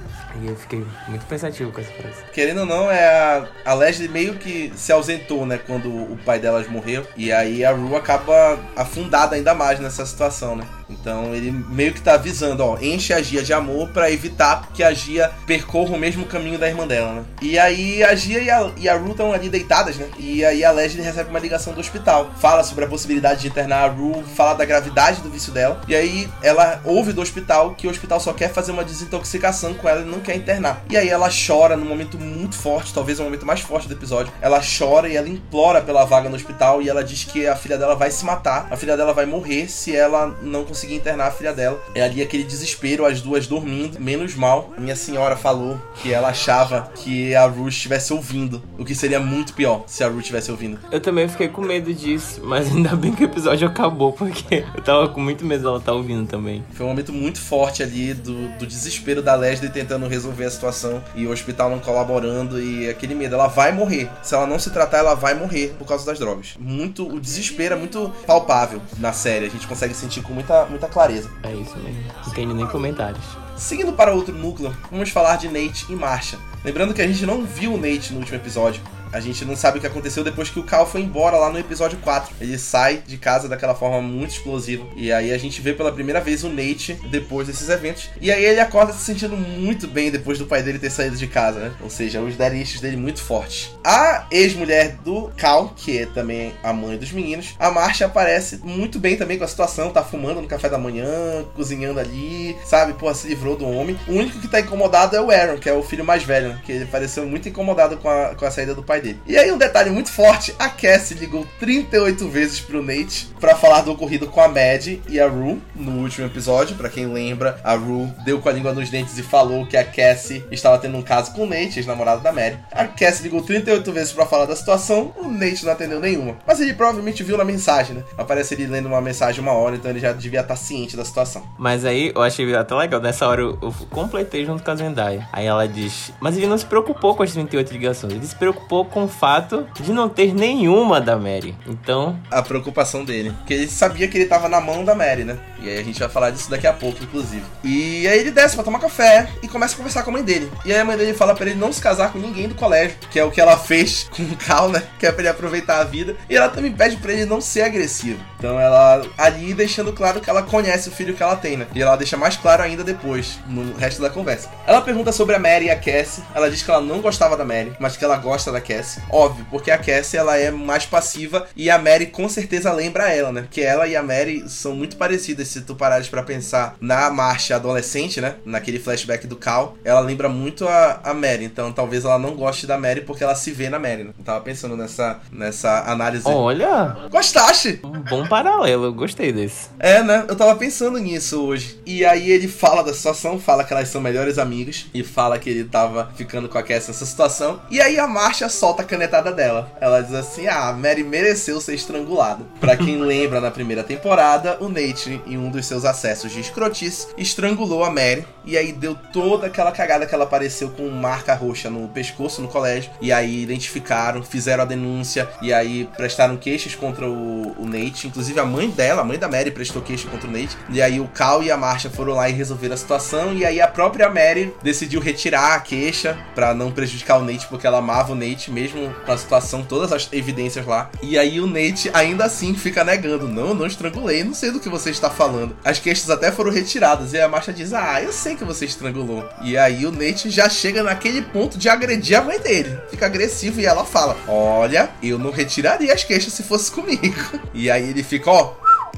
E 0.43 0.49
eu 0.49 0.57
fiquei 0.57 0.85
muito 1.09 1.25
pensativo 1.27 1.73
com 1.73 1.81
essa 1.81 1.93
frase. 1.93 2.17
Querendo 2.33 2.61
ou 2.61 2.67
não, 2.67 2.91
é 2.91 3.07
a, 3.07 3.49
a 3.65 3.75
Leslie 3.75 4.09
meio 4.09 4.35
que 4.35 4.73
se 4.77 4.93
ausentou, 4.93 5.47
né, 5.47 5.59
quando 5.59 5.89
o 5.89 6.19
pai 6.25 6.39
delas 6.39 6.69
morreu, 6.69 7.07
e 7.17 7.33
aí 7.33 7.65
a 7.65 7.73
Ru 7.73 7.97
acaba 7.97 8.59
afundada 8.75 9.37
ainda 9.37 9.55
mais 9.55 9.81
nessa 9.81 10.05
situação, 10.05 10.57
né? 10.57 10.67
Então 10.89 11.35
ele 11.35 11.51
meio 11.51 11.93
que 11.93 12.01
tá 12.01 12.15
avisando, 12.15 12.65
ó, 12.65 12.79
enche 12.81 13.13
a 13.13 13.21
Gia 13.21 13.43
de 13.43 13.53
amor 13.53 13.89
para 13.89 14.11
evitar 14.11 14.69
que 14.73 14.83
a 14.83 14.93
Gia 14.93 15.33
percorra 15.47 15.95
o 15.95 15.99
mesmo 15.99 16.25
caminho 16.27 16.59
da 16.59 16.69
irmã 16.69 16.87
dela, 16.87 17.13
né? 17.13 17.25
E 17.43 17.59
aí 17.59 18.03
a 18.03 18.15
Gia 18.15 18.41
e 18.41 18.51
a, 18.51 18.71
e 18.77 18.89
a 18.89 18.97
Ru 18.97 19.11
estão 19.11 19.33
ali 19.33 19.49
deitadas, 19.49 19.97
né? 19.97 20.09
E 20.19 20.45
aí 20.45 20.65
a 20.65 20.71
Leslie 20.71 21.03
recebe 21.03 21.31
uma 21.31 21.39
ligação 21.39 21.73
do 21.73 21.81
hospital. 21.81 22.31
Fala 22.39 22.63
sobre 22.63 22.85
a 22.85 22.89
possibilidade 22.89 23.41
de 23.41 23.49
internar 23.49 23.85
a 23.85 23.93
Ru, 23.93 24.23
fala 24.35 24.55
da 24.55 24.65
gravidade 24.65 25.21
do 25.21 25.31
vício 25.31 25.53
dela. 25.53 25.81
E 25.89 25.95
aí 25.95 26.29
ela 26.43 26.81
ouve 26.85 27.13
do 27.13 27.21
hospital 27.21 27.75
que 27.75 27.87
o 27.87 27.91
hospital 27.91 28.21
só 28.21 28.33
quer 28.33 28.53
fazer 28.53 28.73
uma 28.73 28.85
desintoxicação 28.85 29.75
com 29.75 29.89
ela 29.89 30.03
e 30.03 30.05
não 30.05 30.21
quer 30.21 30.37
internar. 30.37 30.85
E 30.89 30.97
aí 30.97 31.09
ela 31.09 31.29
chora 31.29 31.77
num 31.77 31.87
momento 31.87 32.19
muito 32.19 32.57
forte, 32.57 32.95
talvez 32.95 33.19
o 33.19 33.25
momento 33.25 33.45
mais 33.45 33.61
forte 33.61 33.89
do 33.89 33.95
episódio. 33.95 34.33
Ela 34.41 34.61
chora 34.61 35.09
e 35.09 35.17
ela 35.17 35.29
implora 35.29 35.81
pela 35.81 36.05
vaga 36.05 36.29
no 36.29 36.37
hospital 36.37 36.81
e 36.81 36.89
ela 36.89 37.03
diz 37.03 37.25
que 37.25 37.47
a 37.47 37.57
filha 37.57 37.77
dela 37.77 37.95
vai 37.95 38.11
se 38.11 38.25
matar, 38.25 38.69
a 38.71 38.77
filha 38.77 38.97
dela 38.97 39.13
vai 39.13 39.27
morrer 39.27 39.69
se 39.69 39.95
ela 39.95 40.37
não 40.43 40.65
conseguir 40.65 40.76
internar 40.85 41.29
a 41.29 41.31
filha 41.31 41.53
dela. 41.53 41.81
É 41.95 42.03
ali 42.03 42.23
aquele 42.23 42.45
desespero, 42.45 43.05
as 43.05 43.21
duas 43.21 43.47
dormindo, 43.47 44.01
menos 44.01 44.35
mal. 44.35 44.73
Minha 44.79 44.97
senhora 44.97 45.37
falou 45.37 45.81
que 45.97 46.13
ela 46.13 46.29
achava 46.29 46.91
que 46.95 47.35
a 47.35 47.47
Ruth 47.47 47.73
estivesse 47.73 48.13
ouvindo, 48.13 48.63
o 48.79 48.85
que 48.85 48.95
seria 48.95 49.21
muito 49.21 49.55
pior 49.55 49.85
se 49.87 50.03
a 50.03 50.09
Ruth 50.09 50.21
estivesse 50.21 50.51
ouvindo. 50.51 50.79
Eu 50.91 51.01
também 51.01 51.29
fiquei 51.29 51.49
com 51.49 51.63
medo 51.63 51.93
disso, 51.93 52.41
mas 52.45 52.67
ainda 52.69 52.95
bem 52.97 53.13
que 53.13 53.25
o 53.25 53.27
episódio 53.27 53.67
acabou, 53.67 54.13
porque 54.13 54.65
eu 54.75 54.83
tava 54.83 55.09
com 55.09 55.21
muito 55.21 55.45
medo 55.45 55.63
dela 55.63 55.79
estar 55.79 55.93
tá 55.93 55.97
ouvindo 55.97 56.27
também. 56.27 56.65
Foi 56.73 56.85
um 56.85 56.89
momento 56.89 57.13
muito 57.13 57.41
forte 57.41 57.83
ali 57.83 58.15
do, 58.15 58.49
do 58.59 58.67
desespero 58.67 59.23
da 59.23 59.35
Leslie 59.35 59.71
tentando 59.71 60.07
resolver 60.07 60.45
a 60.45 60.51
situação 60.51 61.03
e 61.15 61.27
o 61.27 61.31
hospital 61.31 61.71
não 61.71 61.79
colaborando 61.79 62.61
e 62.61 62.89
aquele 62.89 63.15
medo. 63.15 63.35
Ela 63.35 63.49
vai 63.49 63.73
morrer. 63.73 64.11
Se 64.23 64.35
ela 64.35 64.47
não 64.47 64.59
se 64.59 64.71
tratar, 64.71 64.99
ela 64.99 65.15
vai 65.15 65.35
morrer 65.35 65.75
por 65.79 65.87
causa 65.87 66.05
das 66.05 66.19
drogas. 66.19 66.55
Muito, 66.59 67.07
o 67.07 67.21
desespero 67.21 67.75
é 67.75 67.79
muito 67.79 68.13
palpável 68.27 68.81
na 68.99 69.13
série. 69.13 69.47
A 69.47 69.51
gente 69.51 69.67
consegue 69.67 69.95
sentir 69.95 70.23
com 70.23 70.33
muita, 70.33 70.66
muita 70.71 70.89
clareza. 70.89 71.31
É 71.43 71.53
isso 71.53 71.77
mesmo. 71.79 72.03
Não 72.27 72.33
tem 72.33 72.47
nem 72.47 72.67
comentários. 72.67 73.25
Seguindo 73.57 73.93
para 73.93 74.13
outro 74.13 74.35
núcleo, 74.35 74.75
vamos 74.91 75.11
falar 75.11 75.37
de 75.37 75.49
Nate 75.49 75.87
e 75.89 75.97
Marcia. 75.97 76.39
Lembrando 76.65 76.93
que 76.93 77.01
a 77.01 77.07
gente 77.07 77.25
não 77.25 77.45
viu 77.45 77.75
o 77.75 77.79
Nate 77.79 78.13
no 78.13 78.19
último 78.19 78.37
episódio. 78.37 78.83
A 79.17 79.21
gente 79.21 79.47
não 79.47 79.57
sabe 79.57 79.79
o 79.79 79.81
que 79.81 79.87
aconteceu 79.87 80.23
depois 80.23 80.51
que 80.51 80.61
o 80.61 80.63
Cal 80.63 80.87
foi 80.87 81.01
embora 81.01 81.39
lá 81.39 81.51
no 81.51 81.59
episódio 81.59 81.97
4. 82.01 82.35
Ele 82.39 82.59
sai 82.59 83.03
de 83.07 83.17
casa 83.17 83.49
daquela 83.49 83.75
forma 83.75 84.03
muito 84.03 84.33
explosiva. 84.33 84.85
E 84.95 85.11
aí 85.11 85.33
a 85.33 85.39
gente 85.39 85.59
vê 85.63 85.73
pela 85.73 85.91
primeira 85.91 86.21
vez 86.21 86.45
o 86.45 86.51
Nate 86.51 87.01
depois 87.11 87.47
desses 87.47 87.71
eventos. 87.71 88.11
E 88.21 88.31
aí 88.31 88.45
ele 88.45 88.61
acorda 88.61 88.93
se 88.93 89.03
sentindo 89.03 89.35
muito 89.35 89.89
bem 89.89 90.11
depois 90.11 90.39
do 90.39 90.45
pai 90.45 90.63
dele 90.63 90.79
ter 90.79 90.91
saído 90.91 91.17
de 91.17 91.27
casa, 91.27 91.61
né? 91.61 91.73
Ou 91.81 91.89
seja, 91.89 92.21
os 92.21 92.37
daristas 92.37 92.83
dele 92.83 92.99
muito 92.99 93.23
fortes. 93.23 93.75
A 93.83 94.27
ex-mulher 94.31 94.99
do 95.03 95.33
Cal, 95.35 95.73
que 95.75 95.97
é 95.97 96.05
também 96.05 96.53
a 96.63 96.75
mãe 96.75 96.99
dos 96.99 97.11
meninos, 97.11 97.55
a 97.59 97.71
Marcia 97.71 98.05
aparece 98.05 98.61
muito 98.63 98.99
bem 98.99 99.17
também 99.17 99.39
com 99.39 99.45
a 99.45 99.49
situação. 99.49 99.93
Tá 99.93 100.03
fumando 100.03 100.43
no 100.43 100.47
café 100.47 100.69
da 100.69 100.77
manhã, 100.77 101.43
cozinhando 101.55 102.01
ali, 102.01 102.55
sabe? 102.67 102.93
Pô, 102.93 103.15
se 103.15 103.29
livrou 103.29 103.57
do 103.57 103.67
homem. 103.67 103.99
O 104.07 104.13
único 104.13 104.39
que 104.41 104.49
tá 104.49 104.61
incomodado 104.61 105.17
é 105.17 105.23
o 105.23 105.31
Aaron, 105.31 105.57
que 105.57 105.71
é 105.71 105.73
o 105.73 105.83
filho 105.83 106.05
mais 106.05 106.23
velho, 106.23 106.51
né? 106.51 106.61
Que 106.67 106.73
ele 106.73 106.85
pareceu 106.85 107.25
muito 107.25 107.49
incomodado 107.49 107.97
com 107.97 108.11
a, 108.11 108.35
com 108.35 108.45
a 108.45 108.51
saída 108.51 108.75
do 108.75 108.83
pai 108.83 109.01
dele. 109.01 109.06
E 109.27 109.37
aí 109.37 109.51
um 109.53 109.59
detalhe 109.59 109.91
muito 109.91 110.11
forte, 110.11 110.55
a 110.59 110.69
Cassie 110.69 111.17
ligou 111.17 111.47
38 111.61 112.29
vezes 112.29 112.61
pro 112.61 112.83
Nate 112.83 113.29
para 113.41 113.55
falar 113.55 113.83
do 113.83 113.93
ocorrido 113.93 114.27
com 114.27 114.41
a 114.41 114.49
Mad 114.49 114.87
e 115.09 115.21
a 115.21 115.29
Rue 115.29 115.61
no 115.75 116.03
último 116.03 116.27
episódio. 116.27 116.77
Para 116.77 116.89
quem 116.89 117.07
lembra, 117.07 117.61
a 117.63 117.75
Rue 117.75 118.09
deu 118.25 118.41
com 118.41 118.49
a 118.49 118.53
língua 118.53 118.73
nos 118.73 118.91
dentes 118.91 119.19
e 119.19 119.23
falou 119.23 119.67
que 119.67 119.77
a 119.77 119.85
Cassie 119.85 120.45
estava 120.51 120.79
tendo 120.79 120.97
um 120.97 121.03
caso 121.03 121.33
com 121.33 121.43
o 121.43 121.47
Nate, 121.47 121.79
ex-namorado 121.79 122.23
da 122.23 122.33
Mad. 122.33 122.55
A 122.73 122.87
Cassie 122.87 123.23
ligou 123.23 123.43
38 123.43 123.93
vezes 123.93 124.13
para 124.13 124.27
falar 124.27 124.47
da 124.47 124.57
situação, 124.57 125.13
o 125.17 125.29
Nate 125.29 125.65
não 125.65 125.73
atendeu 125.73 126.01
nenhuma. 126.01 126.37
Mas 126.47 126.61
ele 126.61 126.75
provavelmente 126.75 127.23
viu 127.23 127.37
na 127.37 127.45
mensagem, 127.45 127.97
né? 127.97 128.05
Aparece 128.17 128.55
ele 128.55 128.67
lendo 128.67 128.87
uma 128.87 129.01
mensagem 129.01 129.41
uma 129.41 129.53
hora, 129.53 129.77
então 129.77 129.91
ele 129.91 130.01
já 130.01 130.13
devia 130.13 130.41
estar 130.41 130.57
ciente 130.57 130.97
da 130.97 131.05
situação. 131.05 131.43
Mas 131.59 131.85
aí 131.85 132.13
eu 132.15 132.23
achei 132.23 132.55
até 132.55 132.75
legal, 132.75 133.01
nessa 133.01 133.27
hora 133.27 133.43
eu, 133.43 133.59
eu 133.63 133.75
completei 133.91 134.45
junto 134.47 134.63
com 134.63 134.71
a 134.71 134.77
Zendaya. 134.77 135.29
Aí 135.33 135.47
ela 135.47 135.67
diz, 135.67 136.13
mas 136.21 136.37
ele 136.37 136.47
não 136.47 136.57
se 136.57 136.65
preocupou 136.65 137.15
com 137.15 137.23
as 137.23 137.33
38 137.33 137.73
ligações, 137.73 138.13
ele 138.15 138.27
se 138.27 138.35
preocupou 138.35 138.85
com 138.87 139.05
o 139.05 139.09
fato 139.09 139.67
de 139.81 139.93
não 139.93 140.09
ter 140.09 140.35
nenhuma 140.35 141.01
da 141.01 141.17
Mary. 141.17 141.55
Então. 141.67 142.19
A 142.31 142.43
preocupação 142.43 143.05
dele. 143.05 143.33
Porque 143.39 143.55
ele 143.55 143.69
sabia 143.69 144.09
que 144.09 144.17
ele 144.17 144.27
tava 144.27 144.49
na 144.49 144.61
mão 144.61 144.85
da 144.85 144.95
Mary, 144.95 145.25
né? 145.25 145.39
E 145.61 145.69
aí 145.69 145.79
a 145.79 145.83
gente 145.83 145.99
vai 145.99 146.09
falar 146.09 146.31
disso 146.31 146.51
daqui 146.51 146.67
a 146.67 146.73
pouco, 146.73 147.03
inclusive. 147.03 147.43
E 147.65 148.07
aí 148.07 148.19
ele 148.19 148.31
desce 148.31 148.55
pra 148.55 148.65
tomar 148.65 148.79
café 148.79 149.29
e 149.43 149.49
começa 149.49 149.75
a 149.75 149.77
conversar 149.77 150.03
com 150.03 150.11
a 150.11 150.13
mãe 150.13 150.23
dele. 150.23 150.51
E 150.65 150.73
aí 150.73 150.81
a 150.81 150.85
mãe 150.85 150.97
dele 150.97 151.15
fala 151.15 151.35
para 151.35 151.47
ele 151.47 151.59
não 151.59 151.73
se 151.73 151.81
casar 151.81 152.13
com 152.13 152.19
ninguém 152.19 152.49
do 152.49 152.55
colégio, 152.55 152.97
que 153.11 153.19
é 153.19 153.25
o 153.25 153.31
que 153.31 153.41
ela 153.41 153.57
fez 153.57 154.09
com 154.15 154.23
o 154.23 154.37
Cal, 154.37 154.69
né? 154.69 154.83
Que 154.99 155.07
é 155.07 155.13
pra 155.13 155.23
ele 155.23 155.29
aproveitar 155.29 155.81
a 155.81 155.85
vida. 155.85 156.17
E 156.29 156.37
ela 156.37 156.49
também 156.49 156.73
pede 156.73 156.97
para 156.97 157.13
ele 157.13 157.25
não 157.25 157.41
ser 157.41 157.63
agressivo. 157.63 158.21
Então 158.39 158.61
ela 158.61 159.03
ali 159.17 159.55
deixando 159.55 159.93
claro 159.93 160.21
que 160.21 160.29
ela 160.29 160.43
conhece 160.43 160.89
o 160.89 160.93
filho 160.93 161.15
que 161.15 161.23
ela 161.23 161.37
tem, 161.37 161.57
né? 161.57 161.67
E 161.75 161.83
ela 161.83 161.97
deixa 161.97 162.17
mais 162.17 162.37
claro 162.37 162.63
ainda 162.63 162.85
depois, 162.85 163.39
no 163.47 163.75
resto 163.77 164.01
da 164.01 164.11
conversa. 164.11 164.51
Ela 164.67 164.81
pergunta 164.81 165.13
sobre 165.13 165.35
a 165.35 165.39
Mary 165.39 165.67
e 165.67 165.71
a 165.71 165.77
Cassie. 165.77 166.23
Ela 166.35 166.51
diz 166.51 166.63
que 166.63 166.71
ela 166.71 166.81
não 166.81 167.01
gostava 167.01 167.37
da 167.37 167.45
Mary, 167.45 167.73
mas 167.81 167.97
que 167.97 168.05
ela 168.05 168.17
gosta 168.17 168.53
da 168.53 168.61
Cassie. 168.61 168.76
Óbvio, 169.11 169.47
porque 169.51 169.71
a 169.71 169.79
Cassie 169.79 170.19
ela 170.19 170.37
é 170.37 170.51
mais 170.51 170.87
passiva 170.87 171.47
e 171.57 171.71
a 171.71 171.79
Mary 171.79 172.07
com 172.07 172.29
certeza 172.29 172.73
lembra 172.73 173.13
ela, 173.13 173.33
né? 173.33 173.47
Que 173.51 173.63
ela 173.63 173.87
e 173.87 173.97
a 173.97 174.03
Mary 174.03 174.49
são 174.49 174.75
muito 174.75 174.97
parecidas 174.97 175.49
se 175.49 175.61
tu 175.63 175.75
parares 175.75 176.09
para 176.09 176.23
pensar 176.23 176.77
na 176.81 177.11
marcha 177.11 177.57
adolescente, 177.57 178.21
né? 178.21 178.37
Naquele 178.45 178.79
flashback 178.79 179.27
do 179.27 179.37
Cal, 179.37 179.77
ela 179.85 180.01
lembra 180.01 180.29
muito 180.29 180.67
a, 180.67 181.01
a 181.03 181.15
Mary, 181.15 181.45
então 181.45 181.73
talvez 181.73 182.05
ela 182.05 182.19
não 182.19 182.35
goste 182.35 182.67
da 182.67 182.79
Mary 182.79 183.01
porque 183.01 183.25
ela 183.25 183.35
se 183.35 183.51
vê 183.51 183.69
na 183.69 183.79
Mary. 183.79 184.05
Né? 184.05 184.11
Eu 184.19 184.25
tava 184.25 184.41
pensando 184.41 184.77
nessa, 184.77 185.21
nessa 185.31 185.91
análise. 185.91 186.27
Olha! 186.27 186.97
Gostaste? 187.11 187.81
Um 187.85 188.01
bom 188.03 188.27
paralelo, 188.27 188.87
eu 188.87 188.93
gostei 188.93 189.33
desse. 189.33 189.69
É, 189.79 190.03
né? 190.03 190.25
Eu 190.29 190.37
tava 190.37 190.55
pensando 190.57 190.99
nisso 190.99 191.43
hoje. 191.43 191.81
E 191.87 192.05
aí 192.05 192.31
ele 192.31 192.49
fala 192.49 192.83
da 192.83 192.93
situação, 192.93 193.39
fala 193.39 193.65
que 193.65 193.73
elas 193.73 193.89
são 193.89 194.01
melhores 194.01 194.39
amigas 194.39 194.87
e 194.93 195.03
fala 195.03 195.39
que 195.39 195.51
ele 195.51 195.65
tava 195.65 196.11
ficando 196.17 196.49
com 196.49 196.59
a 196.59 196.63
Cassie 196.63 196.89
nessa 196.91 197.07
situação. 197.07 197.61
E 197.71 197.81
aí 197.81 197.99
a 197.99 198.07
Marcha 198.07 198.49
solta 198.67 198.83
a 198.83 198.85
canetada 198.85 199.31
dela. 199.33 199.71
Ela 199.81 200.01
diz 200.01 200.13
assim: 200.13 200.49
Ah, 200.49 200.69
a 200.69 200.73
Mary 200.73 201.05
mereceu 201.05 201.61
ser 201.61 201.75
estrangulada. 201.75 202.45
Pra 202.59 202.77
quem 202.77 202.99
lembra, 203.01 203.41
na 203.41 203.51
primeira 203.51 203.85
temporada, 203.85 204.57
o 204.61 204.69
Nate, 204.69 205.21
em 205.25 205.39
um 205.39 205.51
dos 205.51 205.67
seus 205.67 205.85
acessos 205.85 206.33
de 206.33 206.41
escrotice, 206.41 207.07
estrangulou 207.17 207.85
a 207.85 207.91
Mary. 207.91 208.27
E 208.45 208.57
aí 208.57 208.73
deu 208.73 208.97
toda 209.13 209.47
aquela 209.47 209.71
cagada 209.71 210.07
que 210.07 210.15
ela 210.15 210.25
apareceu 210.25 210.71
com 210.71 210.89
marca 210.89 211.35
roxa 211.35 211.71
no 211.71 211.87
pescoço 211.89 212.43
no 212.43 212.49
colégio. 212.49 212.91
E 213.01 213.13
aí 213.13 213.43
identificaram, 213.43 214.23
fizeram 214.23 214.65
a 214.65 214.67
denúncia. 214.67 215.29
E 215.41 215.53
aí 215.53 215.89
prestaram 215.97 216.37
queixas 216.37 216.75
contra 216.75 217.09
o, 217.09 217.55
o 217.59 217.67
Nate. 217.67 218.09
Inclusive 218.09 218.41
a 218.41 218.45
mãe 218.45 218.69
dela, 218.69 219.03
a 219.03 219.05
mãe 219.05 219.19
da 219.19 219.29
Mary, 219.29 219.53
prestou 219.53 219.81
queixa 219.81 220.09
contra 220.09 220.29
o 220.29 220.33
Nate. 220.33 220.57
E 220.71 220.83
aí 220.83 220.99
o 220.99 221.07
Cal 221.07 221.43
e 221.43 221.53
a 221.53 221.57
Marcia 221.57 221.91
foram 221.91 222.15
lá 222.15 222.29
e 222.29 222.33
resolveram 222.33 222.75
a 222.75 222.79
situação. 222.79 223.33
E 223.33 223.45
aí 223.45 223.61
a 223.61 223.69
própria 223.69 224.09
Mary 224.09 224.53
decidiu 224.61 225.01
retirar 225.01 225.55
a 225.55 225.61
queixa 225.61 226.19
para 226.35 226.53
não 226.53 226.73
prejudicar 226.73 227.19
o 227.19 227.25
Nate, 227.25 227.47
porque 227.47 227.67
ela 227.67 227.79
amava 227.79 228.13
o 228.13 228.17
Nate, 228.17 228.51
mesmo 228.57 228.91
com 229.05 229.13
a 229.13 229.19
situação, 229.19 229.63
todas 229.63 229.93
as 229.93 230.09
evidências 230.11 230.65
lá. 230.65 230.91
E 231.03 231.19
aí 231.19 231.39
o 231.39 231.47
Nate 231.47 231.91
ainda 231.93 232.25
assim 232.25 232.55
fica 232.55 232.83
negando: 232.83 233.29
Não, 233.29 233.53
não 233.53 233.67
estrangulei, 233.67 234.25
não 234.25 234.33
sei 234.33 234.51
do 234.51 234.59
que 234.59 234.71
você 234.71 234.89
está 234.89 235.11
falando. 235.11 235.55
As 235.63 235.79
queixas 235.79 236.09
até 236.09 236.33
foram 236.33 236.51
retiradas. 236.51 237.13
E 237.13 237.21
a 237.21 237.29
Marcia 237.29 237.53
diz: 237.53 237.75
Ah, 237.75 238.03
eu 238.03 238.13
sei 238.13 238.35
que 238.35 238.45
você 238.45 238.65
estrangulou. 238.65 239.29
E 239.43 239.59
aí 239.59 239.85
o 239.85 239.93
Nate 239.93 240.31
já 240.31 240.49
chega 240.49 240.83
naquele 240.83 241.21
ponto 241.21 241.59
de 241.59 241.69
agredir 241.69 242.19
a 242.19 242.23
mãe 242.23 242.41
dele. 242.41 242.79
Fica 242.91 243.05
agressivo 243.05 243.61
e 243.61 243.67
ela 243.67 243.85
fala: 243.85 244.17
Olha, 244.27 244.89
eu 245.03 245.19
não 245.19 245.31
retiraria 245.31 245.93
as 245.93 246.03
queixas 246.03 246.33
se 246.33 246.43
fosse 246.43 246.73
comigo. 246.73 246.97
E 247.55 247.71
aí 247.71 247.89
ele 247.89 248.03
fica, 248.03 248.31
ó, 248.31 248.55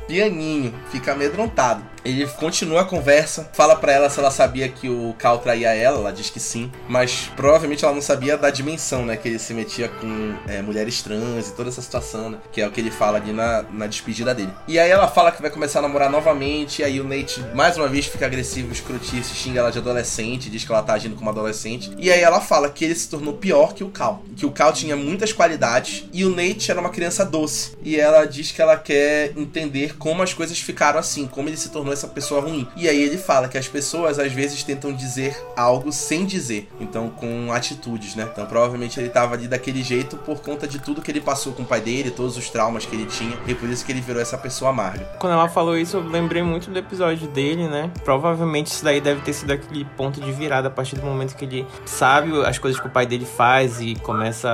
pianinho, 0.09 0.75
fica 0.91 1.13
amedrontado. 1.13 1.83
Ele 2.09 2.27
continua 2.27 2.81
a 2.81 2.85
conversa, 2.87 3.51
fala 3.53 3.77
para 3.77 3.93
ela 3.93 4.09
se 4.09 4.19
ela 4.19 4.31
sabia 4.31 4.67
que 4.67 4.89
o 4.89 5.15
Cal 5.19 5.41
traía 5.41 5.75
ela, 5.75 5.99
ela 5.99 6.11
diz 6.11 6.31
que 6.31 6.41
sim, 6.41 6.73
mas 6.89 7.31
provavelmente 7.37 7.85
ela 7.85 7.93
não 7.93 8.01
sabia 8.01 8.35
da 8.39 8.49
dimensão, 8.49 9.05
né? 9.05 9.15
Que 9.15 9.29
ele 9.29 9.39
se 9.39 9.53
metia 9.53 9.91
com 9.91 10.35
é, 10.47 10.63
mulheres 10.63 11.03
trans 11.03 11.49
e 11.49 11.53
toda 11.53 11.69
essa 11.69 11.83
situação, 11.83 12.31
né? 12.31 12.39
Que 12.51 12.63
é 12.63 12.67
o 12.67 12.71
que 12.71 12.81
ele 12.81 12.91
fala 12.91 13.19
ali 13.19 13.31
na, 13.31 13.63
na 13.71 13.87
despedida 13.87 14.35
dele. 14.35 14.51
E 14.67 14.79
aí 14.79 14.91
ela 14.91 15.07
fala 15.07 15.31
que 15.31 15.43
vai 15.43 15.51
começar 15.51 15.81
a 15.81 15.83
namorar 15.83 16.11
novamente, 16.11 16.81
e 16.81 16.85
aí 16.85 16.99
o 16.99 17.05
Nate 17.05 17.45
mais 17.55 17.77
uma 17.77 17.89
vez 17.89 18.07
fica 18.07 18.25
agressivo, 18.25 18.73
escrotice, 18.73 19.35
xinga 19.35 19.61
ela 19.61 19.71
de 19.71 19.79
adolescente, 19.79 20.49
diz 20.49 20.65
que 20.65 20.73
ela 20.73 20.83
tá 20.83 20.95
agindo 20.95 21.15
como 21.15 21.29
adolescente. 21.29 21.93
E 21.99 22.11
aí 22.11 22.23
ela 22.23 22.41
fala 22.41 22.71
que 22.71 22.87
ele 22.87 22.95
se 22.95 23.11
tornou 23.11 23.35
pior 23.35 23.75
que 23.75 23.85
o 23.85 23.91
Cal, 23.91 24.23
que 24.35 24.47
o 24.47 24.51
Cal 24.51 24.73
tinha 24.73 24.97
muitas 24.97 25.31
qualidades 25.31 26.07
e 26.11 26.25
o 26.25 26.35
Nate 26.35 26.71
era 26.71 26.81
uma 26.81 26.89
criança 26.89 27.23
doce. 27.23 27.77
E 27.83 28.01
ela 28.01 28.25
diz 28.25 28.51
que 28.51 28.63
ela 28.63 28.79
quer 28.79 29.37
entender 29.37 29.99
como 29.99 30.23
as 30.23 30.33
coisas 30.33 30.59
ficaram 30.59 30.99
assim, 30.99 31.27
como 31.27 31.51
ele 31.51 31.57
se 31.59 31.69
tornou 31.69 31.98
essa 31.99 32.09
pessoa 32.09 32.41
ruim. 32.41 32.67
E 32.77 32.89
aí 32.89 33.01
ele 33.01 33.19
fala 33.19 33.49
que 33.49 33.59
as 33.59 33.69
pessoas 33.69 34.19
às 34.19 34.33
vezes 34.33 34.63
tentam 34.63 34.93
dizer 34.93 35.37
algo 35.57 35.93
sem 35.93 36.25
dizer, 36.25 36.69
então 36.81 37.11
com 37.11 37.53
atitudes, 37.53 38.15
né? 38.15 38.29
Então 38.33 38.47
provavelmente 38.47 38.99
ele 38.99 39.09
tava 39.09 39.35
ali 39.35 39.49
daquele 39.49 39.83
jeito 39.83 40.17
por 40.17 40.41
conta 40.41 40.67
de 40.67 40.79
tudo 40.79 41.03
que 41.03 41.11
ele 41.11 41.21
passou 41.21 41.53
com 41.53 41.63
o 41.63 41.67
pai 41.67 41.81
dele, 41.81 42.11
todos 42.11 42.37
os 42.37 42.49
traumas 42.49 42.87
que 42.87 42.95
ele 42.95 43.07
tinha, 43.07 43.37
e 43.47 43.55
por 43.55 43.69
isso 43.69 43.85
que 43.85 43.93
ele 43.93 44.01
virou 44.01 44.23
essa 44.23 44.39
pessoa 44.39 44.71
amarga. 44.71 45.05
Quando 45.19 45.33
ela 45.33 45.49
falou 45.49 45.77
isso, 45.77 45.97
eu 45.97 46.03
lembrei 46.03 46.43
muito 46.43 46.71
do 46.71 46.79
episódio 46.79 47.29
dele, 47.29 47.69
né? 47.69 47.91
Provavelmente 48.05 48.69
isso 48.69 48.85
daí 48.85 49.01
deve 49.01 49.21
ter 49.23 49.33
sido 49.33 49.53
aquele 49.53 49.85
ponto 49.85 50.21
de 50.21 50.33
virada 50.33 50.69
a 50.69 50.71
partir 50.71 50.97
do 50.97 51.03
momento 51.03 51.35
que 51.35 51.45
ele 51.45 51.67
sabe 51.85 52.31
as 52.45 52.59
coisas 52.59 52.81
que 52.81 52.87
o 52.87 52.91
pai 52.91 53.07
dele 53.07 53.25
faz 53.25 53.81
e 53.81 53.95
começa 53.97 54.49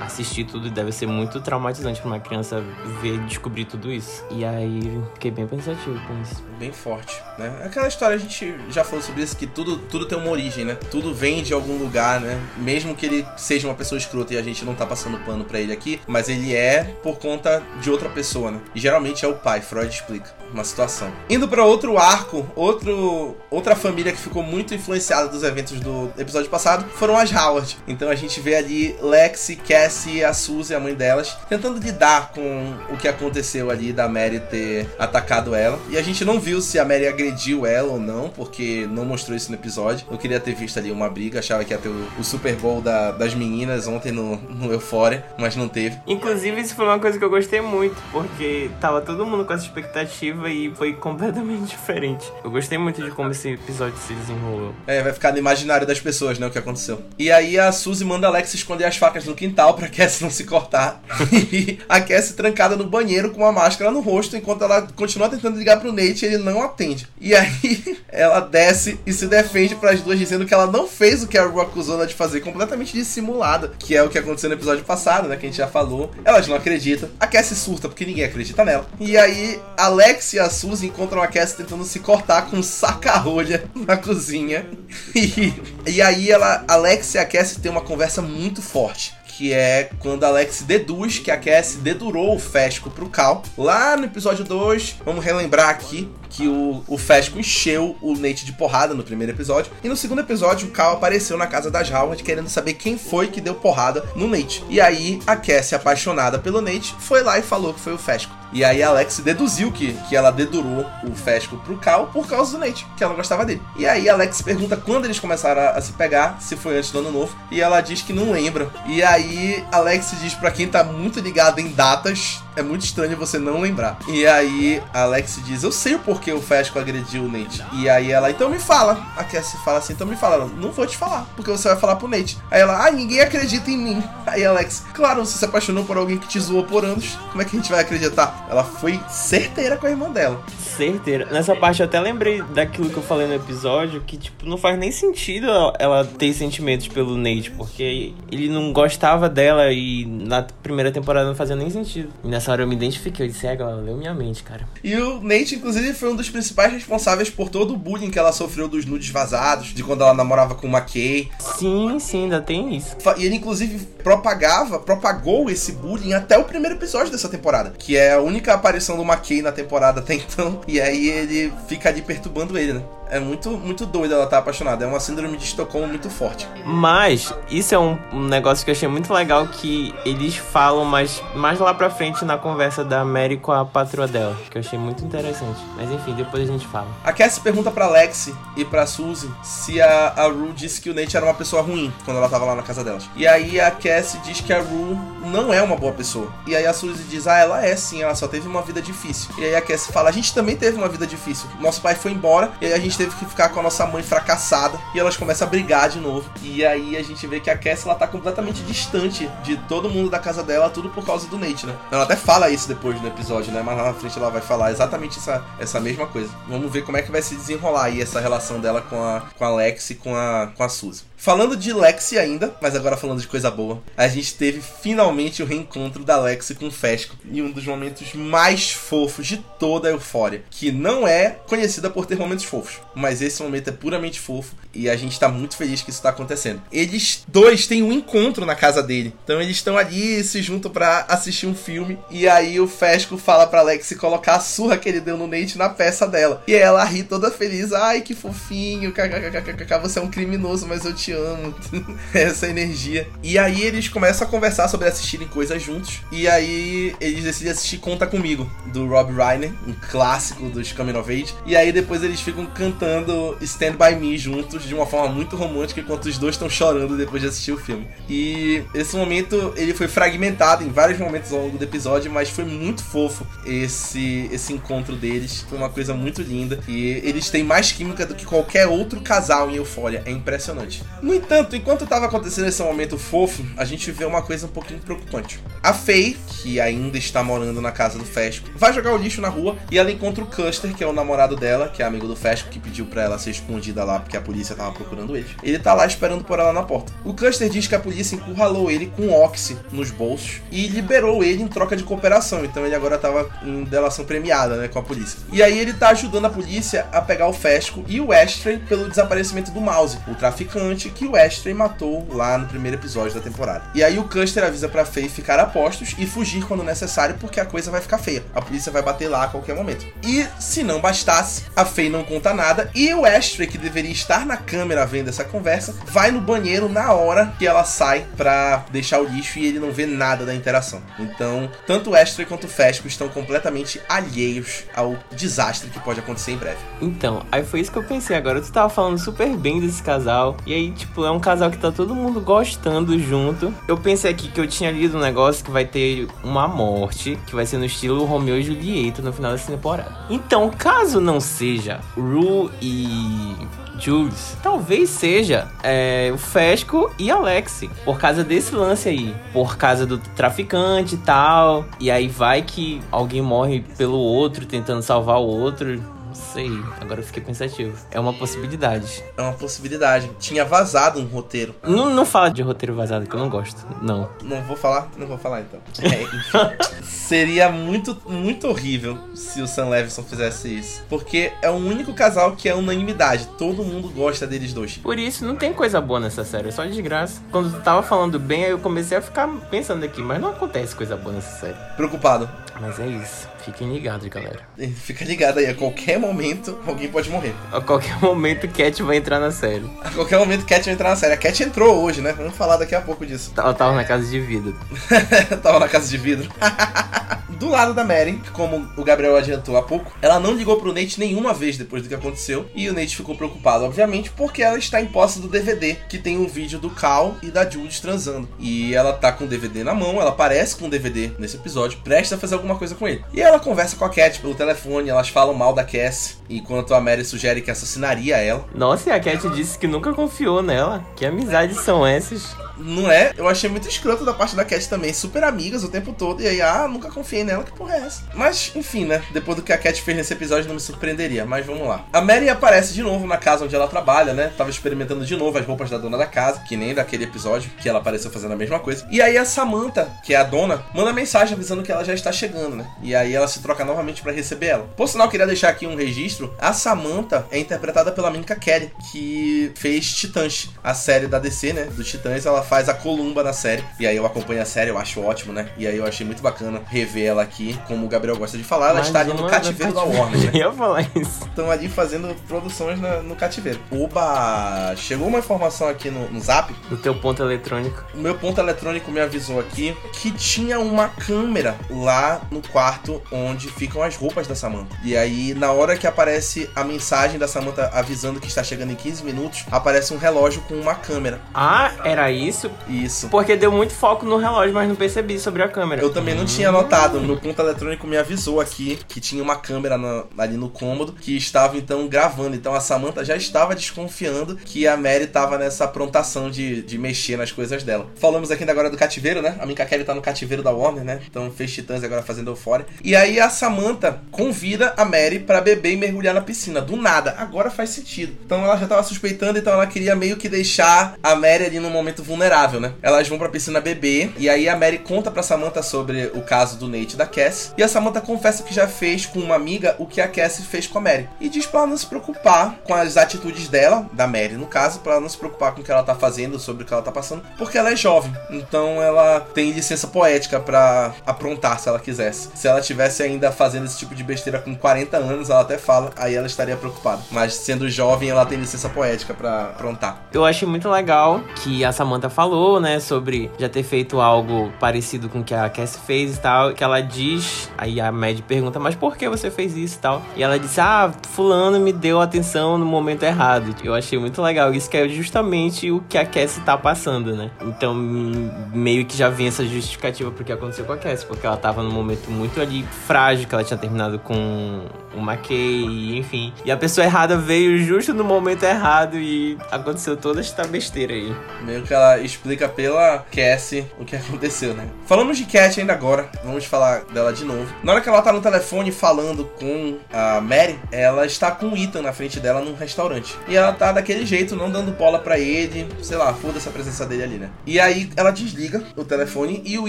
a 0.00 0.04
assistir 0.04 0.44
tudo, 0.44 0.70
deve 0.70 0.92
ser 0.92 1.06
muito 1.06 1.40
traumatizante 1.40 2.00
para 2.00 2.08
uma 2.08 2.20
criança 2.20 2.62
ver 3.00 3.14
e 3.14 3.18
descobrir 3.20 3.64
tudo 3.64 3.90
isso. 3.90 4.24
E 4.30 4.44
aí 4.44 5.00
fiquei 5.14 5.30
bem 5.30 5.46
pensativo 5.46 5.98
com 6.06 6.20
isso. 6.20 6.42
Bem 6.58 6.72
forte, 6.74 7.22
né? 7.38 7.62
Aquela 7.64 7.88
história 7.88 8.16
a 8.16 8.18
gente 8.18 8.54
já 8.68 8.84
falou 8.84 9.02
sobre 9.02 9.22
isso 9.22 9.36
que 9.36 9.46
tudo 9.46 9.78
tudo 9.78 10.06
tem 10.06 10.18
uma 10.18 10.30
origem, 10.30 10.64
né? 10.64 10.76
Tudo 10.90 11.14
vem 11.14 11.42
de 11.42 11.52
algum 11.52 11.78
lugar, 11.78 12.20
né? 12.20 12.40
Mesmo 12.56 12.94
que 12.94 13.06
ele 13.06 13.26
seja 13.36 13.66
uma 13.66 13.74
pessoa 13.74 13.98
escrota 13.98 14.34
e 14.34 14.36
a 14.36 14.42
gente 14.42 14.64
não 14.64 14.74
tá 14.74 14.84
passando 14.84 15.18
pano 15.24 15.44
para 15.44 15.60
ele 15.60 15.72
aqui, 15.72 16.00
mas 16.06 16.28
ele 16.28 16.54
é 16.54 16.84
por 17.02 17.18
conta 17.18 17.62
de 17.80 17.90
outra 17.90 18.08
pessoa, 18.08 18.50
né? 18.50 18.60
E 18.74 18.80
geralmente 18.80 19.24
é 19.24 19.28
o 19.28 19.34
pai, 19.34 19.60
Freud 19.60 19.92
explica 19.92 20.34
uma 20.52 20.64
situação. 20.64 21.12
Indo 21.28 21.48
para 21.48 21.64
outro 21.64 21.98
arco, 21.98 22.46
outro 22.54 23.36
outra 23.50 23.74
família 23.74 24.12
que 24.12 24.18
ficou 24.18 24.42
muito 24.42 24.74
influenciada 24.74 25.28
dos 25.28 25.42
eventos 25.42 25.80
do 25.80 26.12
episódio 26.16 26.48
passado 26.48 26.88
foram 26.90 27.16
as 27.16 27.32
Howard. 27.32 27.76
Então 27.86 28.08
a 28.08 28.14
gente 28.14 28.40
vê 28.40 28.56
ali 28.56 28.96
Lexi, 29.00 29.56
Cassie 29.56 30.24
a 30.24 30.32
Suzy, 30.32 30.74
a 30.74 30.80
mãe 30.80 30.94
delas, 30.94 31.36
tentando 31.48 31.78
lidar 31.78 32.32
com 32.32 32.74
o 32.90 32.96
que 32.96 33.08
aconteceu 33.08 33.70
ali 33.70 33.92
da 33.92 34.08
Mary 34.08 34.40
ter 34.40 34.88
atacado 34.98 35.54
ela. 35.54 35.78
E 35.90 35.98
a 35.98 36.02
gente 36.02 36.24
não 36.24 36.38
viu 36.38 36.53
se 36.60 36.78
a 36.78 36.84
Mary 36.84 37.06
agrediu 37.06 37.66
ela 37.66 37.92
ou 37.92 38.00
não, 38.00 38.28
porque 38.28 38.86
não 38.90 39.04
mostrou 39.04 39.36
isso 39.36 39.50
no 39.50 39.56
episódio. 39.56 40.06
Eu 40.10 40.18
queria 40.18 40.40
ter 40.40 40.54
visto 40.54 40.78
ali 40.78 40.90
uma 40.90 41.08
briga, 41.08 41.38
achava 41.38 41.64
que 41.64 41.72
ia 41.72 41.78
ter 41.78 41.88
o, 41.88 42.06
o 42.18 42.24
Super 42.24 42.54
Bowl 42.56 42.80
da, 42.80 43.12
das 43.12 43.34
meninas 43.34 43.86
ontem 43.86 44.12
no, 44.12 44.36
no 44.36 44.72
Euphoria, 44.72 45.24
mas 45.38 45.56
não 45.56 45.68
teve. 45.68 45.98
Inclusive, 46.06 46.60
isso 46.60 46.74
foi 46.74 46.84
uma 46.84 46.98
coisa 46.98 47.18
que 47.18 47.24
eu 47.24 47.30
gostei 47.30 47.60
muito, 47.60 47.96
porque 48.10 48.70
tava 48.80 49.00
todo 49.00 49.26
mundo 49.26 49.44
com 49.44 49.52
essa 49.52 49.64
expectativa 49.64 50.50
e 50.50 50.72
foi 50.74 50.92
completamente 50.94 51.68
diferente. 51.70 52.30
Eu 52.42 52.50
gostei 52.50 52.78
muito 52.78 53.02
de 53.02 53.10
como 53.10 53.30
esse 53.30 53.50
episódio 53.50 53.96
se 53.98 54.14
desenrolou. 54.14 54.74
É, 54.86 55.02
vai 55.02 55.12
ficar 55.12 55.32
no 55.32 55.38
imaginário 55.38 55.86
das 55.86 56.00
pessoas, 56.00 56.38
né, 56.38 56.46
o 56.46 56.50
que 56.50 56.58
aconteceu. 56.58 57.02
E 57.18 57.30
aí 57.30 57.58
a 57.58 57.72
Suzy 57.72 58.04
manda 58.04 58.26
a 58.26 58.30
Alex 58.30 58.54
esconder 58.54 58.84
as 58.84 58.96
facas 58.96 59.24
no 59.24 59.34
quintal 59.34 59.74
pra 59.74 59.88
Cassie 59.94 60.22
não 60.22 60.30
se 60.30 60.44
cortar. 60.44 61.02
e 61.32 61.78
a 61.88 62.00
Cassie 62.00 62.34
trancada 62.34 62.76
no 62.76 62.84
banheiro 62.84 63.30
com 63.30 63.40
uma 63.40 63.52
máscara 63.52 63.90
no 63.90 64.00
rosto, 64.00 64.36
enquanto 64.36 64.62
ela 64.62 64.82
continua 64.94 65.28
tentando 65.28 65.58
ligar 65.58 65.80
pro 65.80 65.92
Nate 65.92 66.24
e 66.24 66.28
ele 66.28 66.38
não 66.44 66.62
atende. 66.62 67.08
E 67.20 67.34
aí 67.34 67.98
ela 68.08 68.40
desce 68.40 69.00
e 69.06 69.12
se 69.12 69.26
defende 69.26 69.74
para 69.74 69.90
as 69.90 70.00
duas, 70.00 70.18
dizendo 70.18 70.46
que 70.46 70.54
ela 70.54 70.66
não 70.66 70.86
fez 70.86 71.22
o 71.22 71.26
que 71.26 71.38
a 71.38 71.44
Ru 71.44 71.60
acusou 71.60 71.96
ela 71.96 72.06
de 72.06 72.14
fazer, 72.14 72.40
completamente 72.40 72.92
dissimulada. 72.92 73.72
Que 73.78 73.96
é 73.96 74.02
o 74.02 74.08
que 74.08 74.18
aconteceu 74.18 74.48
no 74.48 74.56
episódio 74.56 74.84
passado, 74.84 75.28
né, 75.28 75.36
que 75.36 75.46
a 75.46 75.48
gente 75.48 75.58
já 75.58 75.66
falou. 75.66 76.10
Elas 76.24 76.46
não 76.46 76.56
acreditam. 76.56 77.08
A 77.18 77.26
Cassie 77.26 77.56
surta 77.56 77.88
porque 77.88 78.04
ninguém 78.04 78.24
acredita 78.24 78.64
nela. 78.64 78.86
E 79.00 79.16
aí 79.16 79.60
Alex 79.76 80.34
e 80.34 80.38
a 80.38 80.50
Suzy 80.50 80.86
encontram 80.86 81.22
a 81.22 81.26
Cassie 81.26 81.56
tentando 81.56 81.84
se 81.84 81.98
cortar 82.00 82.50
com 82.50 82.62
saca-rolha 82.62 83.64
na 83.74 83.96
cozinha. 83.96 84.66
E, 85.14 85.52
e 85.86 86.02
aí 86.02 86.30
ela, 86.30 86.64
Alex 86.66 87.14
e 87.14 87.18
a 87.18 87.24
Cassie 87.24 87.60
têm 87.60 87.70
uma 87.70 87.80
conversa 87.80 88.20
muito 88.20 88.60
forte 88.60 89.14
que 89.36 89.52
é 89.52 89.90
quando 89.98 90.24
Alex 90.24 90.62
deduz 90.62 91.18
que 91.18 91.30
a 91.30 91.36
Cassie 91.36 91.80
dedurou 91.80 92.36
o 92.36 92.38
Fesco 92.38 92.88
pro 92.88 93.08
Cal. 93.08 93.42
Lá 93.58 93.96
no 93.96 94.04
episódio 94.04 94.44
2, 94.44 94.96
vamos 95.04 95.24
relembrar 95.24 95.70
aqui 95.70 96.08
que 96.30 96.46
o, 96.46 96.84
o 96.86 96.96
Fesco 96.96 97.38
encheu 97.38 97.96
o 98.00 98.14
Nate 98.14 98.44
de 98.44 98.52
porrada 98.52 98.94
no 98.94 99.02
primeiro 99.02 99.32
episódio. 99.32 99.72
E 99.82 99.88
no 99.88 99.96
segundo 99.96 100.20
episódio, 100.20 100.68
o 100.68 100.70
Cal 100.70 100.94
apareceu 100.94 101.36
na 101.36 101.46
casa 101.46 101.70
das 101.70 101.90
Howard 101.90 102.22
querendo 102.22 102.48
saber 102.48 102.74
quem 102.74 102.96
foi 102.96 103.26
que 103.26 103.40
deu 103.40 103.54
porrada 103.54 104.04
no 104.14 104.28
Nate. 104.28 104.64
E 104.68 104.80
aí, 104.80 105.18
a 105.26 105.34
Cassie, 105.34 105.74
apaixonada 105.74 106.38
pelo 106.38 106.60
Nate, 106.60 106.94
foi 107.00 107.22
lá 107.22 107.38
e 107.38 107.42
falou 107.42 107.74
que 107.74 107.80
foi 107.80 107.94
o 107.94 107.98
Fesco. 107.98 108.43
E 108.54 108.64
aí, 108.64 108.84
a 108.84 108.88
Alex 108.90 109.18
deduziu 109.18 109.72
que, 109.72 109.94
que 110.08 110.14
ela 110.14 110.30
dedurou 110.30 110.86
o 111.02 111.12
Fesco 111.12 111.56
pro 111.56 111.76
Cal 111.76 112.06
por 112.06 112.24
causa 112.28 112.52
do 112.52 112.64
Nate, 112.64 112.86
que 112.96 113.02
ela 113.02 113.12
gostava 113.12 113.44
dele. 113.44 113.60
E 113.76 113.84
aí, 113.84 114.08
Alex 114.08 114.40
pergunta 114.42 114.76
quando 114.76 115.06
eles 115.06 115.18
começaram 115.18 115.60
a, 115.60 115.70
a 115.70 115.80
se 115.80 115.92
pegar, 115.94 116.40
se 116.40 116.54
foi 116.54 116.78
antes 116.78 116.92
do 116.92 117.00
ano 117.00 117.10
novo. 117.10 117.36
E 117.50 117.60
ela 117.60 117.80
diz 117.80 118.00
que 118.00 118.12
não 118.12 118.30
lembra. 118.30 118.70
E 118.86 119.02
aí, 119.02 119.64
Alex 119.72 120.14
diz 120.22 120.34
para 120.34 120.52
quem 120.52 120.68
tá 120.68 120.84
muito 120.84 121.18
ligado 121.18 121.58
em 121.58 121.66
datas, 121.72 122.43
é 122.56 122.62
muito 122.62 122.84
estranho 122.84 123.16
você 123.16 123.38
não 123.38 123.60
lembrar. 123.60 123.98
E 124.08 124.26
aí, 124.26 124.82
Alex 124.92 125.40
diz: 125.44 125.62
Eu 125.62 125.72
sei 125.72 125.94
o 125.94 125.98
porquê 125.98 126.32
o 126.32 126.40
Fesco 126.40 126.78
agrediu 126.78 127.24
o 127.24 127.30
Nate. 127.30 127.64
E 127.72 127.88
aí 127.88 128.10
ela, 128.10 128.30
então 128.30 128.48
me 128.48 128.58
fala. 128.58 129.06
A 129.16 129.24
Cassie 129.24 129.58
fala 129.64 129.78
assim: 129.78 129.92
Então 129.92 130.06
me 130.06 130.16
fala. 130.16 130.34
Ela, 130.34 130.46
não 130.46 130.72
vou 130.72 130.86
te 130.86 130.96
falar, 130.96 131.26
porque 131.36 131.50
você 131.50 131.68
vai 131.68 131.76
falar 131.76 131.96
pro 131.96 132.08
Nate. 132.08 132.38
Aí 132.50 132.60
ela, 132.60 132.86
ah, 132.86 132.90
ninguém 132.90 133.20
acredita 133.20 133.70
em 133.70 133.76
mim. 133.76 134.04
Aí 134.26 134.44
Alex, 134.44 134.84
claro, 134.92 135.24
você 135.24 135.38
se 135.38 135.44
apaixonou 135.44 135.84
por 135.84 135.96
alguém 135.96 136.18
que 136.18 136.28
te 136.28 136.40
zoou 136.40 136.64
por 136.64 136.84
anos. 136.84 137.18
Como 137.30 137.42
é 137.42 137.44
que 137.44 137.56
a 137.56 137.60
gente 137.60 137.70
vai 137.70 137.80
acreditar? 137.80 138.46
Ela 138.48 138.64
foi 138.64 139.00
certeira 139.08 139.76
com 139.76 139.86
a 139.86 139.90
irmã 139.90 140.10
dela. 140.10 140.42
Certeira. 140.76 141.26
Nessa 141.30 141.54
parte 141.54 141.80
eu 141.80 141.86
até 141.86 142.00
lembrei 142.00 142.42
daquilo 142.42 142.90
que 142.90 142.96
eu 142.96 143.02
falei 143.02 143.26
no 143.26 143.34
episódio, 143.34 144.02
que, 144.06 144.16
tipo, 144.16 144.46
não 144.46 144.56
faz 144.56 144.78
nem 144.78 144.90
sentido 144.90 145.46
ela 145.78 146.04
ter 146.04 146.32
sentimentos 146.32 146.88
pelo 146.88 147.16
Nate, 147.16 147.50
porque 147.50 148.12
ele 148.30 148.48
não 148.48 148.72
gostava 148.72 149.28
dela 149.28 149.70
e 149.72 150.04
na 150.04 150.42
primeira 150.42 150.90
temporada 150.90 151.26
não 151.26 151.34
fazia 151.34 151.56
nem 151.56 151.70
sentido. 151.70 152.10
E 152.22 152.28
nessa 152.28 152.52
hora 152.52 152.62
eu 152.62 152.66
me 152.66 152.74
identifiquei, 152.74 153.26
eu 153.26 153.30
disse, 153.30 153.46
é, 153.46 153.54
ela 153.54 153.76
leu 153.76 153.96
minha 153.96 154.14
mente, 154.14 154.42
cara. 154.42 154.66
E 154.82 154.94
o 154.96 155.20
Nate, 155.20 155.54
inclusive, 155.54 155.92
foi 155.94 156.12
um 156.12 156.16
dos 156.16 156.28
principais 156.28 156.72
responsáveis 156.72 157.30
por 157.30 157.48
todo 157.48 157.74
o 157.74 157.76
bullying 157.76 158.10
que 158.10 158.18
ela 158.18 158.32
sofreu 158.32 158.68
dos 158.68 158.84
nudes 158.84 159.10
vazados, 159.10 159.72
de 159.74 159.82
quando 159.82 160.02
ela 160.02 160.14
namorava 160.14 160.54
com 160.54 160.66
o 160.66 160.70
McKay. 160.70 161.30
Sim, 161.38 161.98
sim, 162.00 162.24
ainda 162.24 162.40
tem 162.40 162.76
isso. 162.76 162.96
E 163.16 163.24
ele, 163.24 163.36
inclusive, 163.36 163.86
propagava, 164.02 164.78
propagou 164.78 165.48
esse 165.48 165.72
bullying 165.72 166.12
até 166.12 166.36
o 166.36 166.44
primeiro 166.44 166.76
episódio 166.76 167.12
dessa 167.12 167.28
temporada, 167.28 167.74
que 167.78 167.96
é 167.96 168.14
a 168.14 168.20
única 168.20 168.54
aparição 168.54 168.96
do 168.96 169.02
McKay 169.02 169.42
na 169.42 169.52
temporada 169.52 170.00
até 170.00 170.14
então. 170.14 170.60
E 170.66 170.80
aí 170.80 171.08
ele 171.08 171.52
fica 171.68 171.88
ali 171.88 172.02
perturbando 172.02 172.58
ele, 172.58 172.74
né? 172.74 172.82
É 173.10 173.20
muito, 173.20 173.50
muito 173.50 173.86
doido 173.86 174.14
ela 174.14 174.24
estar 174.24 174.36
tá 174.36 174.42
apaixonada. 174.42 174.84
É 174.84 174.88
uma 174.88 175.00
síndrome 175.00 175.36
de 175.36 175.44
Estocolmo 175.44 175.88
muito 175.88 176.10
forte. 176.10 176.48
Mas, 176.64 177.32
isso 177.48 177.74
é 177.74 177.78
um, 177.78 177.98
um, 178.12 178.22
negócio 178.24 178.64
que 178.64 178.70
eu 178.70 178.74
achei 178.74 178.88
muito 178.88 179.12
legal 179.12 179.46
que 179.46 179.94
eles 180.04 180.36
falam 180.36 180.84
mais, 180.84 181.22
mais 181.34 181.58
lá 181.58 181.72
pra 181.74 181.90
frente 181.90 182.24
na 182.24 182.38
conversa 182.38 182.84
da 182.84 183.04
Mary 183.04 183.36
com 183.36 183.52
a 183.52 183.64
patroa 183.64 184.06
dela. 184.06 184.36
Que 184.50 184.58
eu 184.58 184.60
achei 184.60 184.78
muito 184.78 185.04
interessante. 185.04 185.60
Mas 185.76 185.90
enfim, 185.90 186.14
depois 186.14 186.42
a 186.48 186.52
gente 186.52 186.66
fala. 186.66 186.88
A 187.04 187.12
Cassie 187.12 187.40
pergunta 187.40 187.70
pra 187.70 187.88
Lexi 187.88 188.34
e 188.56 188.64
pra 188.64 188.86
Suzy 188.86 189.30
se 189.42 189.80
a, 189.80 190.14
a 190.16 190.24
Rue 190.24 190.52
disse 190.52 190.80
que 190.80 190.90
o 190.90 190.94
Nate 190.94 191.16
era 191.16 191.26
uma 191.26 191.34
pessoa 191.34 191.62
ruim 191.62 191.92
quando 192.04 192.16
ela 192.16 192.28
tava 192.28 192.44
lá 192.44 192.54
na 192.54 192.62
casa 192.62 192.82
delas. 192.82 193.08
E 193.16 193.26
aí 193.26 193.60
a 193.60 193.70
Cassie 193.70 194.20
diz 194.20 194.40
que 194.40 194.52
a 194.52 194.60
Rue 194.60 194.98
não 195.24 195.52
é 195.52 195.62
uma 195.62 195.76
boa 195.76 195.92
pessoa. 195.92 196.32
E 196.46 196.54
aí 196.54 196.66
a 196.66 196.72
Suzy 196.72 197.04
diz, 197.04 197.26
ah, 197.26 197.38
ela 197.38 197.64
é 197.64 197.76
sim, 197.76 198.02
ela 198.02 198.14
só 198.14 198.26
teve 198.26 198.48
uma 198.48 198.62
vida 198.62 198.80
difícil. 198.80 199.30
E 199.38 199.44
aí 199.44 199.54
a 199.54 199.60
Cassie 199.60 199.92
fala, 199.92 200.08
a 200.08 200.12
gente 200.12 200.34
também 200.34 200.56
teve 200.56 200.76
uma 200.76 200.88
vida 200.88 201.06
difícil. 201.06 201.48
Nosso 201.60 201.80
pai 201.80 201.94
foi 201.94 202.12
embora 202.12 202.52
e 202.60 202.66
aí 202.66 202.72
a 202.72 202.78
gente 202.78 202.93
teve 202.96 203.14
que 203.16 203.24
ficar 203.24 203.48
com 203.50 203.60
a 203.60 203.62
nossa 203.62 203.86
mãe 203.86 204.02
fracassada 204.02 204.78
e 204.94 204.98
elas 204.98 205.16
começam 205.16 205.46
a 205.46 205.50
brigar 205.50 205.88
de 205.88 205.98
novo. 205.98 206.30
E 206.42 206.64
aí 206.64 206.96
a 206.96 207.02
gente 207.02 207.26
vê 207.26 207.40
que 207.40 207.50
a 207.50 207.56
Cassie 207.56 207.88
ela 207.88 207.94
tá 207.94 208.06
completamente 208.06 208.62
distante 208.62 209.30
de 209.42 209.56
todo 209.68 209.90
mundo 209.90 210.10
da 210.10 210.18
casa 210.18 210.42
dela, 210.42 210.70
tudo 210.70 210.88
por 210.90 211.04
causa 211.04 211.26
do 211.28 211.38
Nate, 211.38 211.66
né? 211.66 211.76
Ela 211.90 212.04
até 212.04 212.16
fala 212.16 212.50
isso 212.50 212.68
depois 212.68 213.00
no 213.00 213.08
episódio, 213.08 213.52
né? 213.52 213.62
Mas 213.64 213.76
lá 213.76 213.84
na 213.84 213.94
frente 213.94 214.18
ela 214.18 214.30
vai 214.30 214.42
falar 214.42 214.70
exatamente 214.70 215.18
essa, 215.18 215.44
essa 215.58 215.80
mesma 215.80 216.06
coisa. 216.06 216.30
Vamos 216.48 216.72
ver 216.72 216.84
como 216.84 216.96
é 216.96 217.02
que 217.02 217.10
vai 217.10 217.22
se 217.22 217.34
desenrolar 217.34 217.84
aí 217.84 218.00
essa 218.00 218.20
relação 218.20 218.60
dela 218.60 218.80
com 218.82 219.02
a, 219.02 219.22
com 219.36 219.44
a 219.44 219.54
Lex 219.54 219.90
e 219.90 219.94
com 219.94 220.14
a, 220.14 220.48
com 220.54 220.62
a 220.62 220.68
Suzy. 220.68 221.04
Falando 221.24 221.56
de 221.56 221.72
Lexi 221.72 222.18
ainda, 222.18 222.54
mas 222.60 222.76
agora 222.76 222.98
falando 222.98 223.18
de 223.18 223.26
coisa 223.26 223.50
boa, 223.50 223.82
a 223.96 224.06
gente 224.08 224.34
teve 224.34 224.60
finalmente 224.60 225.42
o 225.42 225.46
reencontro 225.46 226.04
da 226.04 226.20
Lexi 226.20 226.54
com 226.54 226.66
o 226.66 226.70
Fesco 226.70 227.16
em 227.24 227.40
um 227.40 227.50
dos 227.50 227.64
momentos 227.64 228.12
mais 228.12 228.72
fofos 228.72 229.26
de 229.26 229.38
toda 229.58 229.88
a 229.88 229.92
Eufória, 229.92 230.44
que 230.50 230.70
não 230.70 231.08
é 231.08 231.30
conhecida 231.48 231.88
por 231.88 232.04
ter 232.04 232.18
momentos 232.18 232.44
fofos, 232.44 232.78
mas 232.94 233.20
esse 233.22 233.42
momento 233.42 233.68
é 233.68 233.72
puramente 233.72 234.20
fofo 234.20 234.54
e 234.72 234.88
a 234.88 234.96
gente 234.96 235.18
tá 235.18 235.28
muito 235.28 235.56
feliz 235.56 235.82
que 235.82 235.90
isso 235.90 236.02
tá 236.02 236.10
acontecendo. 236.10 236.62
Eles 236.72 237.24
dois 237.28 237.66
têm 237.66 237.82
um 237.82 237.92
encontro 237.92 238.46
na 238.46 238.54
casa 238.54 238.82
dele, 238.82 239.14
então 239.24 239.40
eles 239.40 239.56
estão 239.56 239.76
ali 239.76 240.22
se 240.22 240.42
juntam 240.42 240.70
para 240.70 241.06
assistir 241.08 241.46
um 241.46 241.54
filme 241.54 241.98
e 242.10 242.28
aí 242.28 242.60
o 242.60 242.68
Fesco 242.68 243.16
fala 243.16 243.46
pra 243.46 243.62
Lexi 243.62 243.96
colocar 243.96 244.36
a 244.36 244.40
surra 244.40 244.76
que 244.76 244.88
ele 244.88 245.00
deu 245.00 245.16
no 245.16 245.26
Nate 245.26 245.58
na 245.58 245.68
peça 245.68 246.06
dela. 246.06 246.42
E 246.46 246.54
ela 246.54 246.84
ri 246.84 247.02
toda 247.02 247.30
feliz, 247.30 247.72
ai 247.72 248.00
que 248.00 248.14
fofinho, 248.14 248.92
kkkk, 248.92 249.78
você 249.80 249.98
é 249.98 250.02
um 250.02 250.10
criminoso, 250.10 250.66
mas 250.66 250.84
eu 250.84 250.94
te 250.94 251.12
amo. 251.12 251.54
Essa 252.14 252.48
energia. 252.48 253.08
E 253.22 253.38
aí 253.38 253.62
eles 253.62 253.88
começam 253.88 254.26
a 254.26 254.30
conversar 254.30 254.68
sobre 254.68 254.88
assistirem 254.88 255.26
coisas 255.26 255.62
juntos. 255.62 256.00
E 256.12 256.28
aí 256.28 256.94
eles 257.00 257.24
decidem 257.24 257.52
assistir 257.52 257.78
Conta 257.78 258.06
Comigo, 258.06 258.50
do 258.66 258.86
Rob 258.86 259.12
Reiner, 259.12 259.52
um 259.66 259.74
clássico 259.90 260.48
dos 260.48 260.72
Coming 260.72 260.96
of 260.96 261.10
Age. 261.10 261.34
E 261.46 261.56
aí 261.56 261.72
depois 261.72 262.02
eles 262.02 262.20
ficam 262.20 262.46
cantando 262.46 262.83
cantando 262.84 263.38
Stand 263.40 263.72
By 263.72 263.96
Me 263.98 264.18
juntos 264.18 264.62
de 264.62 264.74
uma 264.74 264.84
forma 264.84 265.08
muito 265.08 265.36
romântica 265.36 265.80
enquanto 265.80 266.04
os 266.04 266.18
dois 266.18 266.34
estão 266.34 266.50
chorando 266.50 266.96
depois 266.96 267.22
de 267.22 267.28
assistir 267.28 267.52
o 267.52 267.56
filme. 267.56 267.88
E 268.08 268.62
esse 268.74 268.94
momento 268.94 269.54
ele 269.56 269.72
foi 269.72 269.88
fragmentado 269.88 270.62
em 270.62 270.68
vários 270.68 270.98
momentos 270.98 271.32
ao 271.32 271.40
longo 271.40 271.56
do 271.56 271.64
episódio, 271.64 272.12
mas 272.12 272.28
foi 272.28 272.44
muito 272.44 272.84
fofo 272.84 273.26
esse 273.46 274.28
esse 274.30 274.52
encontro 274.52 274.94
deles. 274.94 275.46
Foi 275.48 275.56
uma 275.56 275.70
coisa 275.70 275.94
muito 275.94 276.20
linda 276.20 276.60
e 276.68 277.00
eles 277.04 277.30
têm 277.30 277.42
mais 277.42 277.72
química 277.72 278.04
do 278.04 278.14
que 278.14 278.26
qualquer 278.26 278.66
outro 278.66 279.00
casal 279.00 279.50
em 279.50 279.56
Euphoria. 279.56 280.02
É 280.04 280.10
impressionante. 280.10 280.82
No 281.00 281.14
entanto, 281.14 281.56
enquanto 281.56 281.84
estava 281.84 282.06
acontecendo 282.06 282.48
esse 282.48 282.62
momento 282.62 282.98
fofo, 282.98 283.44
a 283.56 283.64
gente 283.64 283.90
vê 283.90 284.04
uma 284.04 284.20
coisa 284.20 284.46
um 284.46 284.50
pouquinho 284.50 284.80
preocupante. 284.80 285.40
A 285.62 285.72
Faye, 285.72 286.16
que 286.28 286.60
ainda 286.60 286.98
está 286.98 287.22
morando 287.22 287.60
na 287.60 287.72
casa 287.72 287.98
do 287.98 288.04
Fesco, 288.04 288.50
vai 288.54 288.72
jogar 288.72 288.92
o 288.92 288.98
lixo 288.98 289.20
na 289.20 289.28
rua 289.28 289.56
e 289.70 289.78
ela 289.78 289.90
encontra 289.90 290.22
o 290.22 290.26
Custer, 290.26 290.74
que 290.74 290.84
é 290.84 290.86
o 290.86 290.92
namorado 290.92 291.36
dela, 291.36 291.68
que 291.68 291.82
é 291.82 291.86
amigo 291.86 292.06
do 292.06 292.16
Fesco, 292.16 292.50
que 292.50 292.58
pediu 292.58 292.73
para 292.82 293.02
ela 293.02 293.18
ser 293.18 293.30
escondida 293.30 293.84
lá 293.84 294.00
porque 294.00 294.16
a 294.16 294.20
polícia 294.20 294.56
tava 294.56 294.72
procurando 294.72 295.16
eles. 295.16 295.30
Ele 295.42 295.58
tá 295.58 295.74
lá 295.74 295.86
esperando 295.86 296.24
por 296.24 296.38
ela 296.38 296.52
na 296.52 296.62
porta. 296.62 296.92
O 297.04 297.14
Custer 297.14 297.48
diz 297.48 297.66
que 297.66 297.74
a 297.74 297.80
polícia 297.80 298.16
encurralou 298.16 298.70
ele 298.70 298.86
com 298.86 299.12
Oxy 299.12 299.56
nos 299.70 299.90
bolsos 299.90 300.40
e 300.50 300.66
liberou 300.68 301.22
ele 301.22 301.42
em 301.42 301.48
troca 301.48 301.76
de 301.76 301.84
cooperação. 301.84 302.44
Então 302.44 302.64
ele 302.64 302.74
agora 302.74 302.98
tava 302.98 303.28
em 303.42 303.64
delação 303.64 304.04
premiada, 304.04 304.56
né, 304.56 304.68
com 304.68 304.78
a 304.78 304.82
polícia. 304.82 305.18
E 305.32 305.42
aí 305.42 305.58
ele 305.58 305.72
tá 305.72 305.90
ajudando 305.90 306.24
a 306.24 306.30
polícia 306.30 306.86
a 306.92 307.00
pegar 307.00 307.28
o 307.28 307.32
Fesco 307.32 307.84
e 307.86 308.00
o 308.00 308.12
Ashtray 308.12 308.58
pelo 308.58 308.88
desaparecimento 308.88 309.50
do 309.50 309.60
Mouse, 309.60 309.98
o 310.08 310.14
traficante 310.14 310.90
que 310.90 311.06
o 311.06 311.16
Ashtray 311.16 311.54
matou 311.54 312.06
lá 312.10 312.38
no 312.38 312.46
primeiro 312.46 312.76
episódio 312.76 313.14
da 313.14 313.20
temporada. 313.20 313.64
E 313.74 313.82
aí 313.82 313.98
o 313.98 314.04
Custer 314.04 314.44
avisa 314.44 314.68
pra 314.68 314.84
Faye 314.84 315.08
ficar 315.08 315.38
a 315.38 315.46
postos 315.46 315.94
e 315.98 316.06
fugir 316.06 316.44
quando 316.44 316.62
necessário, 316.62 317.16
porque 317.18 317.40
a 317.40 317.44
coisa 317.44 317.70
vai 317.70 317.80
ficar 317.80 317.98
feia. 317.98 318.24
A 318.34 318.40
polícia 318.40 318.72
vai 318.72 318.82
bater 318.82 319.08
lá 319.08 319.24
a 319.24 319.28
qualquer 319.28 319.54
momento. 319.54 319.86
E 320.02 320.26
se 320.38 320.62
não 320.62 320.80
bastasse, 320.80 321.44
a 321.54 321.64
Faye 321.64 321.88
não 321.88 322.04
conta 322.04 322.32
nada 322.32 322.63
e 322.74 322.92
o 322.94 323.04
Ashtray, 323.04 323.46
que 323.46 323.58
deveria 323.58 323.90
estar 323.90 324.26
na 324.26 324.36
câmera 324.36 324.86
vendo 324.86 325.08
essa 325.08 325.24
conversa, 325.24 325.74
vai 325.86 326.10
no 326.10 326.20
banheiro 326.20 326.68
na 326.68 326.92
hora 326.92 327.32
que 327.38 327.46
ela 327.46 327.64
sai 327.64 328.06
pra 328.16 328.64
deixar 328.70 329.00
o 329.00 329.04
lixo 329.04 329.38
e 329.38 329.46
ele 329.46 329.58
não 329.58 329.72
vê 329.72 329.86
nada 329.86 330.24
da 330.24 330.34
interação. 330.34 330.82
Então, 330.98 331.50
tanto 331.66 331.90
o 331.90 331.94
Ashtray 331.94 332.26
quanto 332.26 332.44
o 332.44 332.48
Fesco 332.48 332.86
estão 332.86 333.08
completamente 333.08 333.80
alheios 333.88 334.64
ao 334.74 334.96
desastre 335.12 335.70
que 335.70 335.80
pode 335.80 336.00
acontecer 336.00 336.32
em 336.32 336.36
breve. 336.36 336.58
Então, 336.80 337.24
aí 337.30 337.44
foi 337.44 337.60
isso 337.60 337.72
que 337.72 337.78
eu 337.78 337.84
pensei 337.84 338.16
agora. 338.16 338.40
Tu 338.40 338.52
tava 338.52 338.68
falando 338.68 338.98
super 338.98 339.28
bem 339.36 339.60
desse 339.60 339.82
casal. 339.82 340.36
E 340.46 340.52
aí, 340.52 340.70
tipo, 340.72 341.04
é 341.04 341.10
um 341.10 341.20
casal 341.20 341.50
que 341.50 341.58
tá 341.58 341.70
todo 341.70 341.94
mundo 341.94 342.20
gostando 342.20 342.98
junto. 342.98 343.52
Eu 343.66 343.76
pensei 343.76 344.10
aqui 344.10 344.28
que 344.28 344.40
eu 344.40 344.46
tinha 344.46 344.70
lido 344.70 344.96
um 344.96 345.00
negócio 345.00 345.44
que 345.44 345.50
vai 345.50 345.64
ter 345.64 346.08
uma 346.22 346.46
morte, 346.46 347.18
que 347.26 347.34
vai 347.34 347.46
ser 347.46 347.58
no 347.58 347.64
estilo 347.64 348.04
Romeo 348.04 348.36
e 348.36 348.42
Julieta 348.42 349.02
no 349.02 349.12
final 349.12 349.32
dessa 349.32 349.50
temporada. 349.50 349.96
Então, 350.10 350.50
caso 350.50 351.00
não 351.00 351.20
seja 351.20 351.80
Ru 351.96 352.50
e 352.60 353.36
Jules, 353.78 354.36
talvez 354.42 354.88
seja 354.88 355.48
é, 355.62 356.10
o 356.12 356.18
Fesco 356.18 356.90
e 356.98 357.10
Alexi, 357.10 357.68
por 357.84 357.98
causa 357.98 358.22
desse 358.22 358.54
lance 358.54 358.88
aí, 358.88 359.14
por 359.32 359.56
causa 359.56 359.84
do 359.84 359.98
traficante 359.98 360.94
e 360.94 360.98
tal, 360.98 361.64
e 361.80 361.90
aí 361.90 362.08
vai 362.08 362.42
que 362.42 362.80
alguém 362.90 363.20
morre 363.20 363.64
pelo 363.76 363.98
outro, 363.98 364.46
tentando 364.46 364.82
salvar 364.82 365.18
o 365.18 365.26
outro, 365.26 365.82
sei. 366.14 366.50
Agora 366.80 367.00
eu 367.00 367.04
fiquei 367.04 367.22
pensativo. 367.22 367.76
É 367.90 367.98
uma 367.98 368.12
possibilidade. 368.12 369.02
É 369.16 369.22
uma 369.22 369.32
possibilidade. 369.32 370.10
Tinha 370.18 370.44
vazado 370.44 371.00
um 371.00 371.04
roteiro. 371.04 371.54
Não, 371.62 371.90
não 371.90 372.06
fala 372.06 372.30
de 372.30 372.42
roteiro 372.42 372.74
vazado, 372.74 373.06
que 373.06 373.14
eu 373.14 373.20
não 373.20 373.28
gosto. 373.28 373.66
Não. 373.82 374.08
Não 374.22 374.42
vou 374.42 374.56
falar? 374.56 374.88
Não 374.96 375.06
vou 375.06 375.18
falar 375.18 375.40
então. 375.40 375.60
É, 375.84 376.82
Seria 376.82 377.50
muito, 377.50 378.00
muito 378.06 378.48
horrível 378.48 378.98
se 379.14 379.40
o 379.42 379.46
Sam 379.46 379.68
Levinson 379.68 380.02
fizesse 380.02 380.58
isso. 380.58 380.82
Porque 380.88 381.32
é 381.42 381.50
o 381.50 381.54
único 381.54 381.92
casal 381.92 382.34
que 382.34 382.48
é 382.48 382.54
unanimidade. 382.54 383.28
Todo 383.38 383.62
mundo 383.62 383.88
gosta 383.90 384.26
deles 384.26 384.52
dois. 384.52 384.78
Por 384.78 384.98
isso, 384.98 385.24
não 385.24 385.36
tem 385.36 385.52
coisa 385.52 385.80
boa 385.80 386.00
nessa 386.00 386.24
série. 386.24 386.48
É 386.48 386.50
só 386.50 386.64
desgraça. 386.64 387.20
Quando 387.30 387.52
tu 387.52 387.60
tava 387.62 387.82
falando 387.82 388.18
bem, 388.18 388.44
aí 388.44 388.50
eu 388.50 388.58
comecei 388.58 388.96
a 388.96 389.02
ficar 389.02 389.28
pensando 389.50 389.84
aqui. 389.84 390.02
Mas 390.02 390.20
não 390.20 390.30
acontece 390.30 390.74
coisa 390.74 390.96
boa 390.96 391.14
nessa 391.14 391.40
série. 391.40 391.56
Preocupado. 391.76 392.28
Mas 392.60 392.78
é 392.78 392.86
isso. 392.86 393.28
Fiquem 393.44 393.72
ligados, 393.72 394.06
galera. 394.08 394.40
Fica 394.74 395.04
ligado 395.04 395.38
aí. 395.38 395.46
A 395.46 395.54
qualquer 395.54 395.98
momento, 395.98 396.58
alguém 396.66 396.88
pode 396.88 397.10
morrer. 397.10 397.34
A 397.52 397.60
qualquer 397.60 397.98
momento, 398.00 398.48
Cat 398.48 398.82
vai 398.82 398.96
entrar 398.96 399.20
na 399.20 399.30
série. 399.30 399.68
A 399.82 399.90
qualquer 399.90 400.18
momento, 400.18 400.46
Cat 400.46 400.64
vai 400.64 400.74
entrar 400.74 400.90
na 400.90 400.96
série. 400.96 401.12
A 401.14 401.16
Cat 401.16 401.42
entrou 401.42 401.82
hoje, 401.82 402.00
né? 402.00 402.12
Vamos 402.12 402.36
falar 402.36 402.56
daqui 402.56 402.74
a 402.74 402.80
pouco 402.80 403.04
disso. 403.04 403.32
Ela 403.36 403.52
tava 403.52 403.74
na 403.74 403.84
casa 403.84 404.08
de 404.08 404.20
vidro. 404.20 404.56
tava 405.42 405.58
na 405.58 405.68
casa 405.68 405.88
de 405.88 405.98
vidro. 405.98 406.28
do 407.44 407.48
lado 407.48 407.74
da 407.74 407.84
Mary, 407.84 408.20
como 408.32 408.66
o 408.76 408.82
Gabriel 408.82 409.16
adiantou 409.16 409.56
há 409.56 409.62
pouco, 409.62 409.92
ela 410.00 410.18
não 410.18 410.34
ligou 410.34 410.56
pro 410.56 410.72
Nate 410.72 410.98
nenhuma 410.98 411.34
vez 411.34 411.58
depois 411.58 411.82
do 411.82 411.88
que 411.88 411.94
aconteceu. 411.94 412.46
E 412.54 412.68
o 412.68 412.72
Nate 412.72 412.96
ficou 412.96 413.14
preocupado, 413.14 413.64
obviamente, 413.64 414.10
porque 414.10 414.42
ela 414.42 414.56
está 414.56 414.80
em 414.80 414.86
posse 414.86 415.20
do 415.20 415.28
DVD, 415.28 415.74
que 415.88 415.98
tem 415.98 416.16
um 416.18 416.26
vídeo 416.26 416.58
do 416.58 416.70
Cal 416.70 417.16
e 417.22 417.30
da 417.30 417.48
Jules 417.48 417.80
transando. 417.80 418.28
E 418.38 418.74
ela 418.74 418.92
tá 418.92 419.12
com 419.12 419.24
o 419.24 419.28
DVD 419.28 419.62
na 419.62 419.74
mão, 419.74 420.00
ela 420.00 420.10
aparece 420.10 420.56
com 420.56 420.66
o 420.66 420.70
DVD 420.70 421.10
nesse 421.18 421.36
episódio, 421.36 421.78
presta 421.84 422.14
a 422.14 422.18
fazer 422.18 422.34
alguma 422.34 422.56
coisa 422.56 422.74
com 422.74 422.88
ele. 422.88 423.04
E 423.12 423.20
ela 423.20 423.33
conversa 423.38 423.76
com 423.76 423.84
a 423.84 423.90
Cat 423.90 424.20
pelo 424.20 424.34
telefone, 424.34 424.90
elas 424.90 425.08
falam 425.08 425.34
mal 425.34 425.52
da 425.52 425.64
Cass, 425.64 426.18
enquanto 426.28 426.74
a 426.74 426.80
Mary 426.80 427.04
sugere 427.04 427.42
que 427.42 427.50
assassinaria 427.50 428.16
ela. 428.16 428.44
Nossa, 428.54 428.90
e 428.90 428.92
a 428.92 429.00
Cat 429.00 429.28
disse 429.30 429.58
que 429.58 429.66
nunca 429.66 429.92
confiou 429.92 430.42
nela. 430.42 430.84
Que 430.96 431.06
amizades 431.06 431.58
são 431.58 431.86
essas? 431.86 432.36
Não 432.56 432.90
é? 432.90 433.12
Eu 433.16 433.28
achei 433.28 433.48
muito 433.48 433.68
escroto 433.68 434.04
da 434.04 434.12
parte 434.12 434.36
da 434.36 434.44
Cat 434.44 434.68
também. 434.68 434.92
Super 434.92 435.24
amigas 435.24 435.64
o 435.64 435.68
tempo 435.68 435.92
todo. 435.92 436.22
E 436.22 436.26
aí, 436.26 436.40
ah, 436.40 436.68
nunca 436.68 436.90
confiei 436.90 437.24
nela. 437.24 437.44
Que 437.44 437.52
porra 437.52 437.74
é 437.74 437.80
essa? 437.80 438.02
Mas, 438.14 438.52
enfim, 438.54 438.84
né? 438.84 439.02
Depois 439.12 439.36
do 439.36 439.42
que 439.42 439.52
a 439.52 439.58
Cat 439.58 439.80
fez 439.82 439.96
nesse 439.96 440.12
episódio, 440.12 440.46
não 440.46 440.54
me 440.54 440.60
surpreenderia. 440.60 441.24
Mas 441.24 441.44
vamos 441.44 441.66
lá. 441.66 441.84
A 441.92 442.00
Mary 442.00 442.28
aparece 442.28 442.72
de 442.72 442.82
novo 442.82 443.06
na 443.06 443.16
casa 443.16 443.44
onde 443.44 443.54
ela 443.54 443.68
trabalha, 443.68 444.12
né? 444.12 444.32
Tava 444.36 444.50
experimentando 444.50 445.04
de 445.04 445.16
novo 445.16 445.38
as 445.38 445.46
roupas 445.46 445.70
da 445.70 445.78
dona 445.78 445.98
da 445.98 446.06
casa. 446.06 446.40
Que 446.40 446.56
nem 446.56 446.74
daquele 446.74 447.04
episódio 447.04 447.50
que 447.58 447.68
ela 447.68 447.78
apareceu 447.78 448.10
fazendo 448.10 448.32
a 448.32 448.36
mesma 448.36 448.58
coisa. 448.58 448.86
E 448.90 449.02
aí 449.02 449.16
a 449.18 449.24
Samantha, 449.24 449.90
que 450.04 450.14
é 450.14 450.16
a 450.16 450.24
dona, 450.24 450.64
manda 450.74 450.92
mensagem 450.92 451.34
avisando 451.34 451.62
que 451.62 451.72
ela 451.72 451.84
já 451.84 451.94
está 451.94 452.12
chegando, 452.12 452.56
né? 452.56 452.66
E 452.82 452.94
aí 452.94 453.14
ela 453.14 453.26
se 453.26 453.40
troca 453.40 453.64
novamente 453.64 454.02
para 454.02 454.12
receber 454.12 454.46
ela. 454.46 454.64
Por 454.76 454.88
sinal, 454.88 455.08
queria 455.08 455.26
deixar 455.26 455.48
aqui 455.48 455.66
um 455.66 455.76
registro. 455.76 456.34
A 456.38 456.52
Samantha 456.52 457.26
é 457.30 457.38
interpretada 457.38 457.90
pela 457.90 458.10
Minka 458.10 458.36
Kelly, 458.36 458.70
que 458.92 459.52
fez 459.56 459.92
Titãs, 459.92 460.50
a 460.62 460.74
série 460.74 461.06
da 461.06 461.18
DC, 461.18 461.52
né? 461.52 461.64
Do 461.64 461.82
Titãs. 461.82 462.26
Ela 462.26 462.43
faz 462.44 462.68
a 462.68 462.74
Columba 462.74 463.22
na 463.22 463.32
série. 463.32 463.64
E 463.80 463.86
aí 463.86 463.96
eu 463.96 464.06
acompanho 464.06 464.40
a 464.42 464.44
série, 464.44 464.70
eu 464.70 464.78
acho 464.78 465.00
ótimo, 465.02 465.32
né? 465.32 465.48
E 465.58 465.66
aí 465.66 465.76
eu 465.76 465.86
achei 465.86 466.06
muito 466.06 466.22
bacana 466.22 466.60
rever 466.66 467.06
ela 467.06 467.22
aqui, 467.22 467.58
como 467.66 467.84
o 467.84 467.88
Gabriel 467.88 468.16
gosta 468.16 468.36
de 468.38 468.44
falar. 468.44 468.66
Ela 468.66 468.74
Mais 468.74 468.86
está 468.86 469.00
ali 469.00 469.12
no 469.12 469.26
cativeiro 469.26 469.72
da. 469.72 469.82
Warner, 469.82 470.20
né? 470.20 470.30
Eu 470.34 470.38
ia 470.50 470.52
falar 470.52 470.82
isso. 470.94 471.24
Estão 471.26 471.50
ali 471.50 471.68
fazendo 471.68 472.14
produções 472.26 472.80
na- 472.80 473.02
no 473.02 473.14
cativeiro. 473.16 473.60
Oba! 473.70 474.74
Chegou 474.76 475.06
uma 475.08 475.18
informação 475.18 475.68
aqui 475.68 475.90
no, 475.90 476.10
no 476.10 476.20
zap. 476.20 476.52
Do 476.68 476.76
teu 476.76 476.94
ponto 476.94 477.22
eletrônico. 477.22 477.84
O 477.94 477.98
meu 477.98 478.14
ponto 478.16 478.40
eletrônico 478.40 478.90
me 478.90 479.00
avisou 479.00 479.38
aqui 479.40 479.76
que 479.92 480.10
tinha 480.10 480.58
uma 480.60 480.88
câmera 480.88 481.56
lá 481.70 482.20
no 482.30 482.40
quarto 482.48 483.02
onde 483.10 483.48
ficam 483.48 483.82
as 483.82 483.96
roupas 483.96 484.26
da 484.26 484.34
Samantha. 484.34 484.76
E 484.82 484.96
aí, 484.96 485.34
na 485.34 485.52
hora 485.52 485.76
que 485.76 485.86
aparece 485.86 486.50
a 486.54 486.64
mensagem 486.64 487.18
da 487.18 487.28
Samantha 487.28 487.70
avisando 487.72 488.20
que 488.20 488.26
está 488.26 488.42
chegando 488.42 488.72
em 488.72 488.76
15 488.76 489.04
minutos, 489.04 489.44
aparece 489.50 489.94
um 489.94 489.98
relógio 489.98 490.42
com 490.42 490.54
uma 490.54 490.74
câmera. 490.74 491.20
Ah, 491.32 491.72
era 491.84 492.10
isso? 492.10 492.33
Isso. 492.68 493.08
Porque 493.08 493.36
deu 493.36 493.50
muito 493.52 493.72
foco 493.72 494.04
no 494.06 494.16
relógio, 494.16 494.52
mas 494.54 494.68
não 494.68 494.74
percebi 494.76 495.18
sobre 495.18 495.42
a 495.42 495.48
câmera. 495.48 495.82
Eu 495.82 495.92
também 495.92 496.14
não 496.14 496.24
tinha 496.24 496.50
notado. 496.50 497.00
Meu 497.00 497.16
ponto 497.18 497.40
eletrônico 497.40 497.86
me 497.86 497.96
avisou 497.96 498.40
aqui 498.40 498.78
que 498.88 499.00
tinha 499.00 499.22
uma 499.22 499.36
câmera 499.36 499.76
na- 499.78 500.04
ali 500.18 500.36
no 500.36 500.48
cômodo 500.48 500.92
que 500.92 501.16
estava 501.16 501.56
então 501.56 501.86
gravando. 501.88 502.34
Então 502.36 502.54
a 502.54 502.60
Samantha 502.60 503.04
já 503.04 503.16
estava 503.16 503.54
desconfiando 503.54 504.36
que 504.36 504.66
a 504.66 504.76
Mary 504.76 505.04
estava 505.04 505.36
nessa 505.38 505.64
aprontação 505.64 506.30
de, 506.30 506.62
de 506.62 506.78
mexer 506.78 507.16
nas 507.16 507.30
coisas 507.32 507.62
dela. 507.62 507.86
Falamos 507.96 508.30
aqui 508.30 508.42
ainda 508.42 508.52
agora 508.52 508.70
do 508.70 508.76
cativeiro, 508.76 509.20
né? 509.22 509.36
A 509.40 509.46
Minka 509.46 509.64
Kelly 509.66 509.84
tá 509.84 509.94
no 509.94 510.00
cativeiro 510.02 510.42
da 510.42 510.50
Warner, 510.50 510.84
né? 510.84 511.00
Então 511.08 511.30
fez 511.30 511.52
Titãs 511.52 511.82
agora 511.84 512.02
fazendo 512.02 512.30
Euphoria. 512.30 512.66
E 512.82 512.94
aí 512.96 513.20
a 513.20 513.28
Samantha 513.30 514.00
convida 514.10 514.72
a 514.76 514.84
Mary 514.84 515.18
pra 515.18 515.40
beber 515.40 515.72
e 515.72 515.76
mergulhar 515.76 516.14
na 516.14 516.20
piscina. 516.20 516.60
Do 516.60 516.76
nada. 516.76 517.14
Agora 517.18 517.50
faz 517.50 517.70
sentido. 517.70 518.16
Então 518.24 518.42
ela 518.44 518.56
já 518.56 518.66
tava 518.66 518.82
suspeitando, 518.82 519.38
então 519.38 519.52
ela 519.52 519.66
queria 519.66 519.94
meio 519.96 520.16
que 520.16 520.28
deixar 520.28 520.94
a 521.02 521.14
Mary 521.14 521.44
ali 521.44 521.60
num 521.60 521.70
momento 521.70 522.02
vulnerável, 522.02 522.23
né? 522.60 522.72
Elas 522.82 523.08
vão 523.08 523.18
pra 523.18 523.28
piscina 523.28 523.60
beber 523.60 524.12
e 524.16 524.28
aí 524.28 524.48
a 524.48 524.56
Mary 524.56 524.78
conta 524.78 525.10
pra 525.10 525.22
Samantha 525.22 525.62
sobre 525.62 526.10
o 526.14 526.22
caso 526.22 526.56
do 526.58 526.68
Nate 526.68 526.94
e 526.94 526.96
da 526.96 527.06
Cass. 527.06 527.52
E 527.56 527.62
a 527.62 527.68
Samantha 527.68 528.00
confessa 528.00 528.42
que 528.42 528.54
já 528.54 528.66
fez 528.66 529.06
com 529.06 529.18
uma 529.18 529.34
amiga 529.34 529.76
o 529.78 529.86
que 529.86 530.00
a 530.00 530.08
Cass 530.08 530.40
fez 530.44 530.66
com 530.66 530.78
a 530.78 530.80
Mary. 530.80 531.08
E 531.20 531.28
diz 531.28 531.46
pra 531.46 531.60
ela 531.60 531.68
não 531.68 531.76
se 531.76 531.86
preocupar 531.86 532.56
com 532.64 532.74
as 532.74 532.96
atitudes 532.96 533.48
dela, 533.48 533.86
da 533.92 534.06
Mary 534.06 534.34
no 534.34 534.46
caso, 534.46 534.80
pra 534.80 534.92
ela 534.92 535.00
não 535.00 535.08
se 535.08 535.18
preocupar 535.18 535.52
com 535.52 535.60
o 535.60 535.64
que 535.64 535.70
ela 535.70 535.82
tá 535.82 535.94
fazendo, 535.94 536.38
sobre 536.38 536.64
o 536.64 536.66
que 536.66 536.72
ela 536.72 536.82
tá 536.82 536.92
passando, 536.92 537.22
porque 537.36 537.58
ela 537.58 537.70
é 537.70 537.76
jovem. 537.76 538.12
Então 538.30 538.82
ela 538.82 539.20
tem 539.20 539.50
licença 539.52 539.86
poética 539.86 540.40
pra 540.40 540.94
aprontar 541.06 541.58
se 541.58 541.68
ela 541.68 541.78
quisesse. 541.78 542.30
Se 542.34 542.48
ela 542.48 542.60
tivesse 542.60 543.02
ainda 543.02 543.30
fazendo 543.30 543.66
esse 543.66 543.78
tipo 543.78 543.94
de 543.94 544.02
besteira 544.02 544.38
com 544.38 544.54
40 544.54 544.96
anos, 544.96 545.30
ela 545.30 545.40
até 545.40 545.58
fala, 545.58 545.90
aí 545.96 546.14
ela 546.14 546.26
estaria 546.26 546.56
preocupada. 546.56 547.02
Mas 547.10 547.34
sendo 547.34 547.68
jovem, 547.68 548.10
ela 548.10 548.26
tem 548.26 548.38
licença 548.38 548.68
poética 548.68 549.14
pra 549.14 549.46
aprontar. 549.46 550.02
Eu 550.12 550.24
achei 550.24 550.46
muito 550.46 550.68
legal 550.68 551.20
que 551.42 551.64
a 551.64 551.72
Samantha 551.72 552.10
falou, 552.14 552.60
né, 552.60 552.78
sobre 552.78 553.30
já 553.38 553.48
ter 553.48 553.62
feito 553.62 554.00
algo 554.00 554.52
parecido 554.60 555.08
com 555.08 555.20
o 555.20 555.24
que 555.24 555.34
a 555.34 555.48
Cassie 555.48 555.80
fez 555.84 556.16
e 556.16 556.20
tal, 556.20 556.54
que 556.54 556.62
ela 556.62 556.80
diz, 556.80 557.50
aí 557.58 557.80
a 557.80 557.90
Mad 557.90 558.20
pergunta, 558.20 558.60
mas 558.60 558.74
por 558.74 558.96
que 558.96 559.08
você 559.08 559.30
fez 559.30 559.56
isso 559.56 559.76
e 559.76 559.78
tal? 559.80 560.02
E 560.16 560.22
ela 560.22 560.38
disse, 560.38 560.60
ah, 560.60 560.92
fulano 561.10 561.58
me 561.58 561.72
deu 561.72 562.00
atenção 562.00 562.56
no 562.56 562.64
momento 562.64 563.02
errado. 563.02 563.54
Eu 563.62 563.74
achei 563.74 563.98
muito 563.98 564.22
legal 564.22 564.54
isso, 564.54 564.70
que 564.70 564.76
é 564.76 564.88
justamente 564.88 565.70
o 565.70 565.80
que 565.88 565.98
a 565.98 566.06
Cassie 566.06 566.42
tá 566.42 566.56
passando, 566.56 567.16
né? 567.16 567.30
Então, 567.42 567.74
meio 567.74 568.84
que 568.84 568.96
já 568.96 569.08
vem 569.08 569.26
essa 569.26 569.44
justificativa 569.44 570.10
pro 570.10 570.24
que 570.24 570.32
aconteceu 570.32 570.64
com 570.64 570.72
a 570.72 570.76
Cassie, 570.76 571.06
porque 571.06 571.26
ela 571.26 571.36
tava 571.36 571.62
num 571.62 571.72
momento 571.72 572.10
muito 572.10 572.40
ali 572.40 572.64
frágil, 572.86 573.26
que 573.26 573.34
ela 573.34 573.42
tinha 573.42 573.58
terminado 573.58 573.98
com 573.98 574.62
o 574.94 575.00
McKay, 575.00 575.98
enfim. 575.98 576.32
E 576.44 576.52
a 576.52 576.56
pessoa 576.56 576.84
errada 576.84 577.16
veio 577.16 577.58
justo 577.58 577.92
no 577.92 578.04
momento 578.04 578.44
errado 578.44 578.96
e 578.96 579.36
aconteceu 579.50 579.96
toda 579.96 580.20
esta 580.20 580.46
besteira 580.46 580.92
aí. 580.92 581.14
Meio 581.42 581.62
que 581.62 581.74
ela 581.74 582.03
explica 582.06 582.48
pela 582.48 582.98
Cassie 582.98 583.66
o 583.78 583.84
que 583.84 583.96
aconteceu, 583.96 584.54
né? 584.54 584.68
Falamos 584.86 585.16
de 585.16 585.24
Cat 585.24 585.60
ainda 585.60 585.72
agora, 585.72 586.08
vamos 586.24 586.44
falar 586.44 586.84
dela 586.84 587.12
de 587.12 587.24
novo. 587.24 587.52
Na 587.62 587.72
hora 587.72 587.80
que 587.80 587.88
ela 587.88 588.02
tá 588.02 588.12
no 588.12 588.20
telefone 588.20 588.70
falando 588.70 589.24
com 589.24 589.78
a 589.92 590.20
Mary, 590.20 590.58
ela 590.70 591.06
está 591.06 591.30
com 591.30 591.48
o 591.48 591.56
Ethan 591.56 591.82
na 591.82 591.92
frente 591.92 592.20
dela 592.20 592.40
num 592.40 592.54
restaurante. 592.54 593.16
E 593.28 593.36
ela 593.36 593.52
tá 593.52 593.72
daquele 593.72 594.04
jeito, 594.04 594.36
não 594.36 594.50
dando 594.50 594.72
bola 594.72 594.98
para 594.98 595.18
ele, 595.18 595.68
sei 595.82 595.96
lá, 595.96 596.12
foda-se 596.12 596.48
a 596.48 596.52
presença 596.52 596.86
dele 596.86 597.02
ali, 597.02 597.18
né? 597.18 597.30
E 597.46 597.58
aí 597.58 597.90
ela 597.96 598.10
desliga 598.10 598.62
o 598.76 598.84
telefone 598.84 599.42
e 599.44 599.58
o 599.58 599.68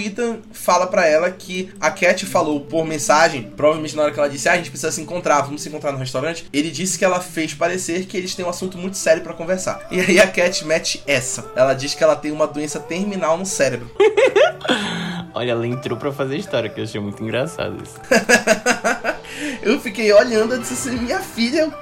Ethan 0.00 0.38
fala 0.52 0.86
para 0.86 1.06
ela 1.06 1.30
que 1.30 1.72
a 1.80 1.90
Cat 1.90 2.26
falou 2.26 2.60
por 2.60 2.84
mensagem, 2.84 3.50
provavelmente 3.56 3.96
na 3.96 4.02
hora 4.02 4.12
que 4.12 4.18
ela 4.18 4.28
disse, 4.28 4.48
ah, 4.48 4.52
a 4.52 4.56
gente 4.56 4.70
precisa 4.70 4.92
se 4.92 5.00
encontrar, 5.00 5.42
vamos 5.42 5.62
se 5.62 5.68
encontrar 5.68 5.92
no 5.92 5.98
restaurante. 5.98 6.46
Ele 6.52 6.70
disse 6.70 6.98
que 6.98 7.04
ela 7.04 7.20
fez 7.20 7.54
parecer 7.54 8.06
que 8.06 8.16
eles 8.16 8.34
têm 8.34 8.44
um 8.44 8.48
assunto 8.48 8.78
muito 8.78 8.96
sério 8.96 9.22
para 9.22 9.32
conversar. 9.32 9.86
E 9.90 10.00
aí 10.00 10.20
a 10.20 10.26
Cat 10.26 10.64
mete 10.64 11.02
essa. 11.06 11.50
Ela 11.56 11.74
diz 11.74 11.94
que 11.94 12.02
ela 12.02 12.16
tem 12.16 12.25
uma 12.32 12.46
doença 12.46 12.80
terminal 12.80 13.36
no 13.36 13.46
cérebro. 13.46 13.90
Olha, 15.34 15.52
ela 15.52 15.66
entrou 15.66 15.98
pra 15.98 16.10
fazer 16.12 16.36
história, 16.36 16.70
que 16.70 16.80
eu 16.80 16.84
achei 16.84 17.00
muito 17.00 17.22
engraçado 17.22 17.76
isso. 17.82 18.00
eu 19.62 19.80
fiquei 19.80 20.12
olhando 20.12 20.54
e 20.54 20.58
disse 20.58 20.74
assim, 20.74 20.98
minha 20.98 21.20
filha, 21.20 21.72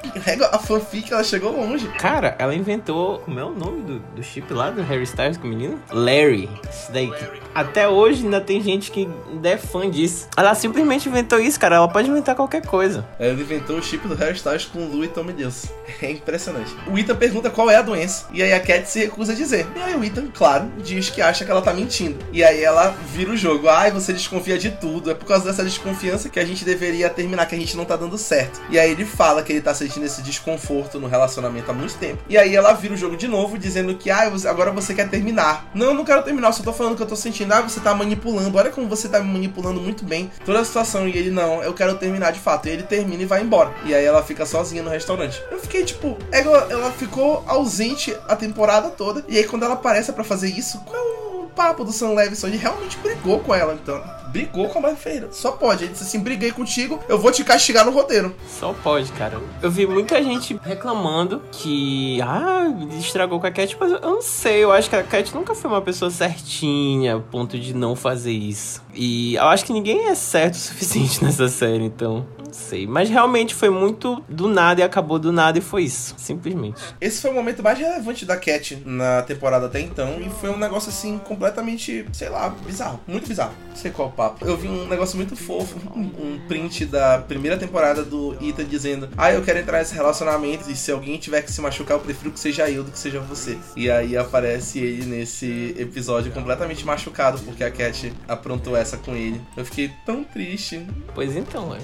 a 0.52 0.58
fanfic, 0.58 1.12
ela 1.12 1.24
chegou 1.24 1.52
longe. 1.52 1.88
Cara, 1.98 2.34
ela 2.38 2.54
inventou. 2.54 3.18
Como 3.18 3.38
é 3.38 3.44
o 3.44 3.50
nome 3.50 3.82
do, 3.82 3.98
do 3.98 4.22
chip 4.22 4.52
lá 4.52 4.70
do 4.70 4.82
Harry 4.82 5.04
Styles 5.04 5.36
com 5.36 5.46
o 5.46 5.50
menino? 5.50 5.80
Larry. 5.90 6.48
Isso 6.70 6.92
daí. 6.92 7.08
Larry. 7.08 7.44
Até 7.54 7.88
hoje 7.88 8.24
ainda 8.24 8.40
tem 8.40 8.60
gente 8.60 8.90
que 8.90 9.08
ainda 9.30 9.48
é 9.48 9.56
fã 9.56 9.88
disso. 9.88 10.26
Ela 10.36 10.54
simplesmente 10.56 11.08
inventou 11.08 11.38
isso, 11.38 11.58
cara. 11.58 11.76
Ela 11.76 11.88
pode 11.88 12.10
inventar 12.10 12.34
qualquer 12.34 12.66
coisa. 12.66 13.06
Ela 13.18 13.32
inventou 13.32 13.78
o 13.78 13.82
chip 13.82 14.08
do 14.08 14.14
Harry 14.16 14.34
Styles 14.34 14.64
com 14.64 14.80
o 14.80 14.90
Lu 14.90 15.04
e 15.04 15.08
Tommy 15.08 15.32
Deus. 15.32 15.66
É 16.02 16.10
impressionante. 16.10 16.74
O 16.88 16.98
Ethan 16.98 17.14
pergunta 17.14 17.50
qual 17.50 17.70
é 17.70 17.76
a 17.76 17.82
doença. 17.82 18.26
E 18.32 18.42
aí 18.42 18.52
a 18.52 18.58
Cat 18.58 18.90
se 18.90 18.98
recusa 18.98 19.32
a 19.32 19.36
dizer. 19.36 19.66
E 19.76 19.80
aí 19.80 19.94
o 19.94 20.02
Ethan, 20.02 20.26
claro, 20.34 20.68
diz 20.78 21.08
que 21.10 21.22
acha 21.22 21.44
que 21.44 21.50
ela 21.50 21.62
tá 21.62 21.72
mentindo. 21.72 22.18
E 22.32 22.42
aí 22.42 22.62
ela 22.62 22.94
vira 23.12 23.30
o 23.30 23.36
jogo. 23.36 23.68
Ai, 23.68 23.92
você 23.92 24.12
desconfia 24.12 24.58
de 24.58 24.70
tudo. 24.70 25.10
É 25.10 25.14
por 25.14 25.26
causa 25.26 25.44
dessa 25.44 25.62
desconfiança 25.62 26.28
que 26.28 26.40
a 26.40 26.44
gente 26.44 26.64
deveria 26.64 27.08
terminar, 27.08 27.43
que 27.46 27.54
a 27.54 27.58
gente 27.58 27.76
não 27.76 27.84
tá 27.84 27.96
dando 27.96 28.16
certo. 28.16 28.60
E 28.70 28.78
aí 28.78 28.90
ele 28.90 29.04
fala 29.04 29.42
que 29.42 29.52
ele 29.52 29.60
tá 29.60 29.74
sentindo 29.74 30.06
esse 30.06 30.22
desconforto 30.22 30.98
no 30.98 31.06
relacionamento 31.06 31.70
há 31.70 31.74
muito 31.74 31.96
tempo. 31.96 32.22
E 32.28 32.36
aí 32.36 32.54
ela 32.54 32.72
vira 32.72 32.94
o 32.94 32.96
jogo 32.96 33.16
de 33.16 33.28
novo, 33.28 33.58
dizendo 33.58 33.94
que, 33.94 34.10
ah, 34.10 34.30
agora 34.48 34.70
você 34.70 34.94
quer 34.94 35.08
terminar. 35.08 35.70
Não, 35.74 35.86
eu 35.86 35.94
não 35.94 36.04
quero 36.04 36.22
terminar, 36.22 36.48
eu 36.48 36.52
só 36.52 36.62
tô 36.62 36.72
falando 36.72 36.96
que 36.96 37.02
eu 37.02 37.06
tô 37.06 37.16
sentindo. 37.16 37.52
Ah, 37.52 37.60
você 37.60 37.80
tá 37.80 37.94
manipulando. 37.94 38.56
Olha 38.56 38.70
como 38.70 38.88
você 38.88 39.08
tá 39.08 39.20
me 39.20 39.32
manipulando 39.32 39.80
muito 39.80 40.04
bem 40.04 40.30
toda 40.44 40.60
a 40.60 40.64
situação. 40.64 41.08
E 41.08 41.16
ele, 41.16 41.30
não, 41.30 41.62
eu 41.62 41.72
quero 41.74 41.94
terminar 41.96 42.32
de 42.32 42.40
fato. 42.40 42.68
E 42.68 42.70
ele 42.70 42.82
termina 42.82 43.22
e 43.22 43.26
vai 43.26 43.42
embora. 43.42 43.72
E 43.84 43.94
aí 43.94 44.04
ela 44.04 44.22
fica 44.22 44.46
sozinha 44.46 44.82
no 44.82 44.90
restaurante. 44.90 45.42
Eu 45.50 45.58
fiquei 45.58 45.84
tipo, 45.84 46.16
ela, 46.30 46.66
ela 46.70 46.90
ficou 46.92 47.44
ausente 47.46 48.16
a 48.28 48.36
temporada 48.36 48.90
toda. 48.90 49.24
E 49.28 49.38
aí 49.38 49.44
quando 49.44 49.64
ela 49.64 49.74
aparece 49.74 50.12
para 50.12 50.24
fazer 50.24 50.48
isso, 50.48 50.78
qual 50.80 50.96
é 50.96 51.44
o 51.44 51.48
papo 51.54 51.84
do 51.84 51.92
Sam 51.92 52.10
Levinson? 52.10 52.48
Ele 52.48 52.56
realmente 52.56 52.98
brigou 52.98 53.40
com 53.40 53.54
ela, 53.54 53.74
então 53.74 54.02
brigou 54.34 54.68
com 54.68 54.80
a 54.80 54.82
Mari 54.82 54.96
Ferreira. 54.96 55.28
Só 55.30 55.52
pode. 55.52 55.84
Ele 55.84 55.92
disse 55.92 56.02
assim: 56.02 56.18
briguei 56.18 56.50
contigo, 56.50 56.98
eu 57.08 57.16
vou 57.16 57.30
te 57.30 57.44
castigar 57.44 57.84
no 57.84 57.92
roteiro. 57.92 58.34
Só 58.48 58.72
pode, 58.72 59.12
cara. 59.12 59.40
Eu 59.62 59.70
vi 59.70 59.86
muita 59.86 60.20
gente 60.20 60.58
reclamando 60.64 61.40
que. 61.52 62.20
Ah, 62.20 62.66
estragou 62.98 63.38
com 63.38 63.46
a 63.46 63.50
Cat, 63.52 63.76
mas 63.78 63.92
eu 63.92 64.00
não 64.00 64.20
sei. 64.20 64.64
Eu 64.64 64.72
acho 64.72 64.90
que 64.90 64.96
a 64.96 65.04
Cat 65.04 65.32
nunca 65.32 65.54
foi 65.54 65.70
uma 65.70 65.80
pessoa 65.80 66.10
certinha, 66.10 67.16
a 67.16 67.20
ponto 67.20 67.56
de 67.56 67.72
não 67.72 67.94
fazer 67.94 68.32
isso. 68.32 68.82
E 68.92 69.36
eu 69.36 69.44
acho 69.44 69.64
que 69.64 69.72
ninguém 69.72 70.08
é 70.08 70.14
certo 70.16 70.54
o 70.54 70.58
suficiente 70.58 71.22
nessa 71.24 71.48
série, 71.48 71.84
então 71.84 72.26
sei. 72.54 72.86
Mas 72.86 73.10
realmente 73.10 73.54
foi 73.54 73.68
muito 73.68 74.22
do 74.28 74.48
nada 74.48 74.80
e 74.80 74.84
acabou 74.84 75.18
do 75.18 75.32
nada 75.32 75.58
e 75.58 75.60
foi 75.60 75.84
isso. 75.84 76.14
Simplesmente. 76.16 76.80
Esse 77.00 77.20
foi 77.20 77.30
o 77.30 77.34
momento 77.34 77.62
mais 77.62 77.78
relevante 77.78 78.24
da 78.24 78.36
Cat 78.36 78.82
na 78.86 79.22
temporada 79.22 79.66
até 79.66 79.80
então. 79.80 80.20
E 80.20 80.30
foi 80.30 80.48
um 80.50 80.56
negócio 80.56 80.88
assim, 80.88 81.18
completamente, 81.18 82.06
sei 82.12 82.28
lá, 82.28 82.48
bizarro. 82.48 83.00
Muito 83.06 83.28
bizarro. 83.28 83.52
Não 83.68 83.76
sei 83.76 83.90
qual 83.90 84.10
papo. 84.24 84.46
Eu 84.46 84.56
vi 84.56 84.68
um 84.68 84.86
negócio 84.86 85.16
muito 85.16 85.36
fofo. 85.36 85.78
Um 85.94 86.38
print 86.48 86.86
da 86.86 87.18
primeira 87.18 87.56
temporada 87.56 88.04
do 88.04 88.36
Ita 88.40 88.64
dizendo: 88.64 89.08
Ah, 89.16 89.32
eu 89.32 89.42
quero 89.42 89.58
entrar 89.58 89.78
nesse 89.78 89.94
relacionamento. 89.94 90.70
E 90.70 90.76
se 90.76 90.90
alguém 90.90 91.18
tiver 91.18 91.42
que 91.42 91.52
se 91.52 91.60
machucar, 91.60 91.96
eu 91.96 92.00
prefiro 92.00 92.30
que 92.30 92.40
seja 92.40 92.68
eu 92.70 92.82
do 92.82 92.90
que 92.90 92.98
seja 92.98 93.20
você. 93.20 93.58
E 93.76 93.90
aí 93.90 94.16
aparece 94.16 94.78
ele 94.78 95.04
nesse 95.04 95.74
episódio 95.78 96.32
completamente 96.32 96.84
machucado 96.84 97.38
porque 97.40 97.64
a 97.64 97.70
Cat 97.70 98.12
aprontou 98.28 98.76
essa 98.76 98.96
com 98.96 99.14
ele. 99.14 99.40
Eu 99.56 99.64
fiquei 99.64 99.90
tão 100.04 100.24
triste. 100.24 100.86
Pois 101.14 101.36
então, 101.36 101.74
é 101.74 101.80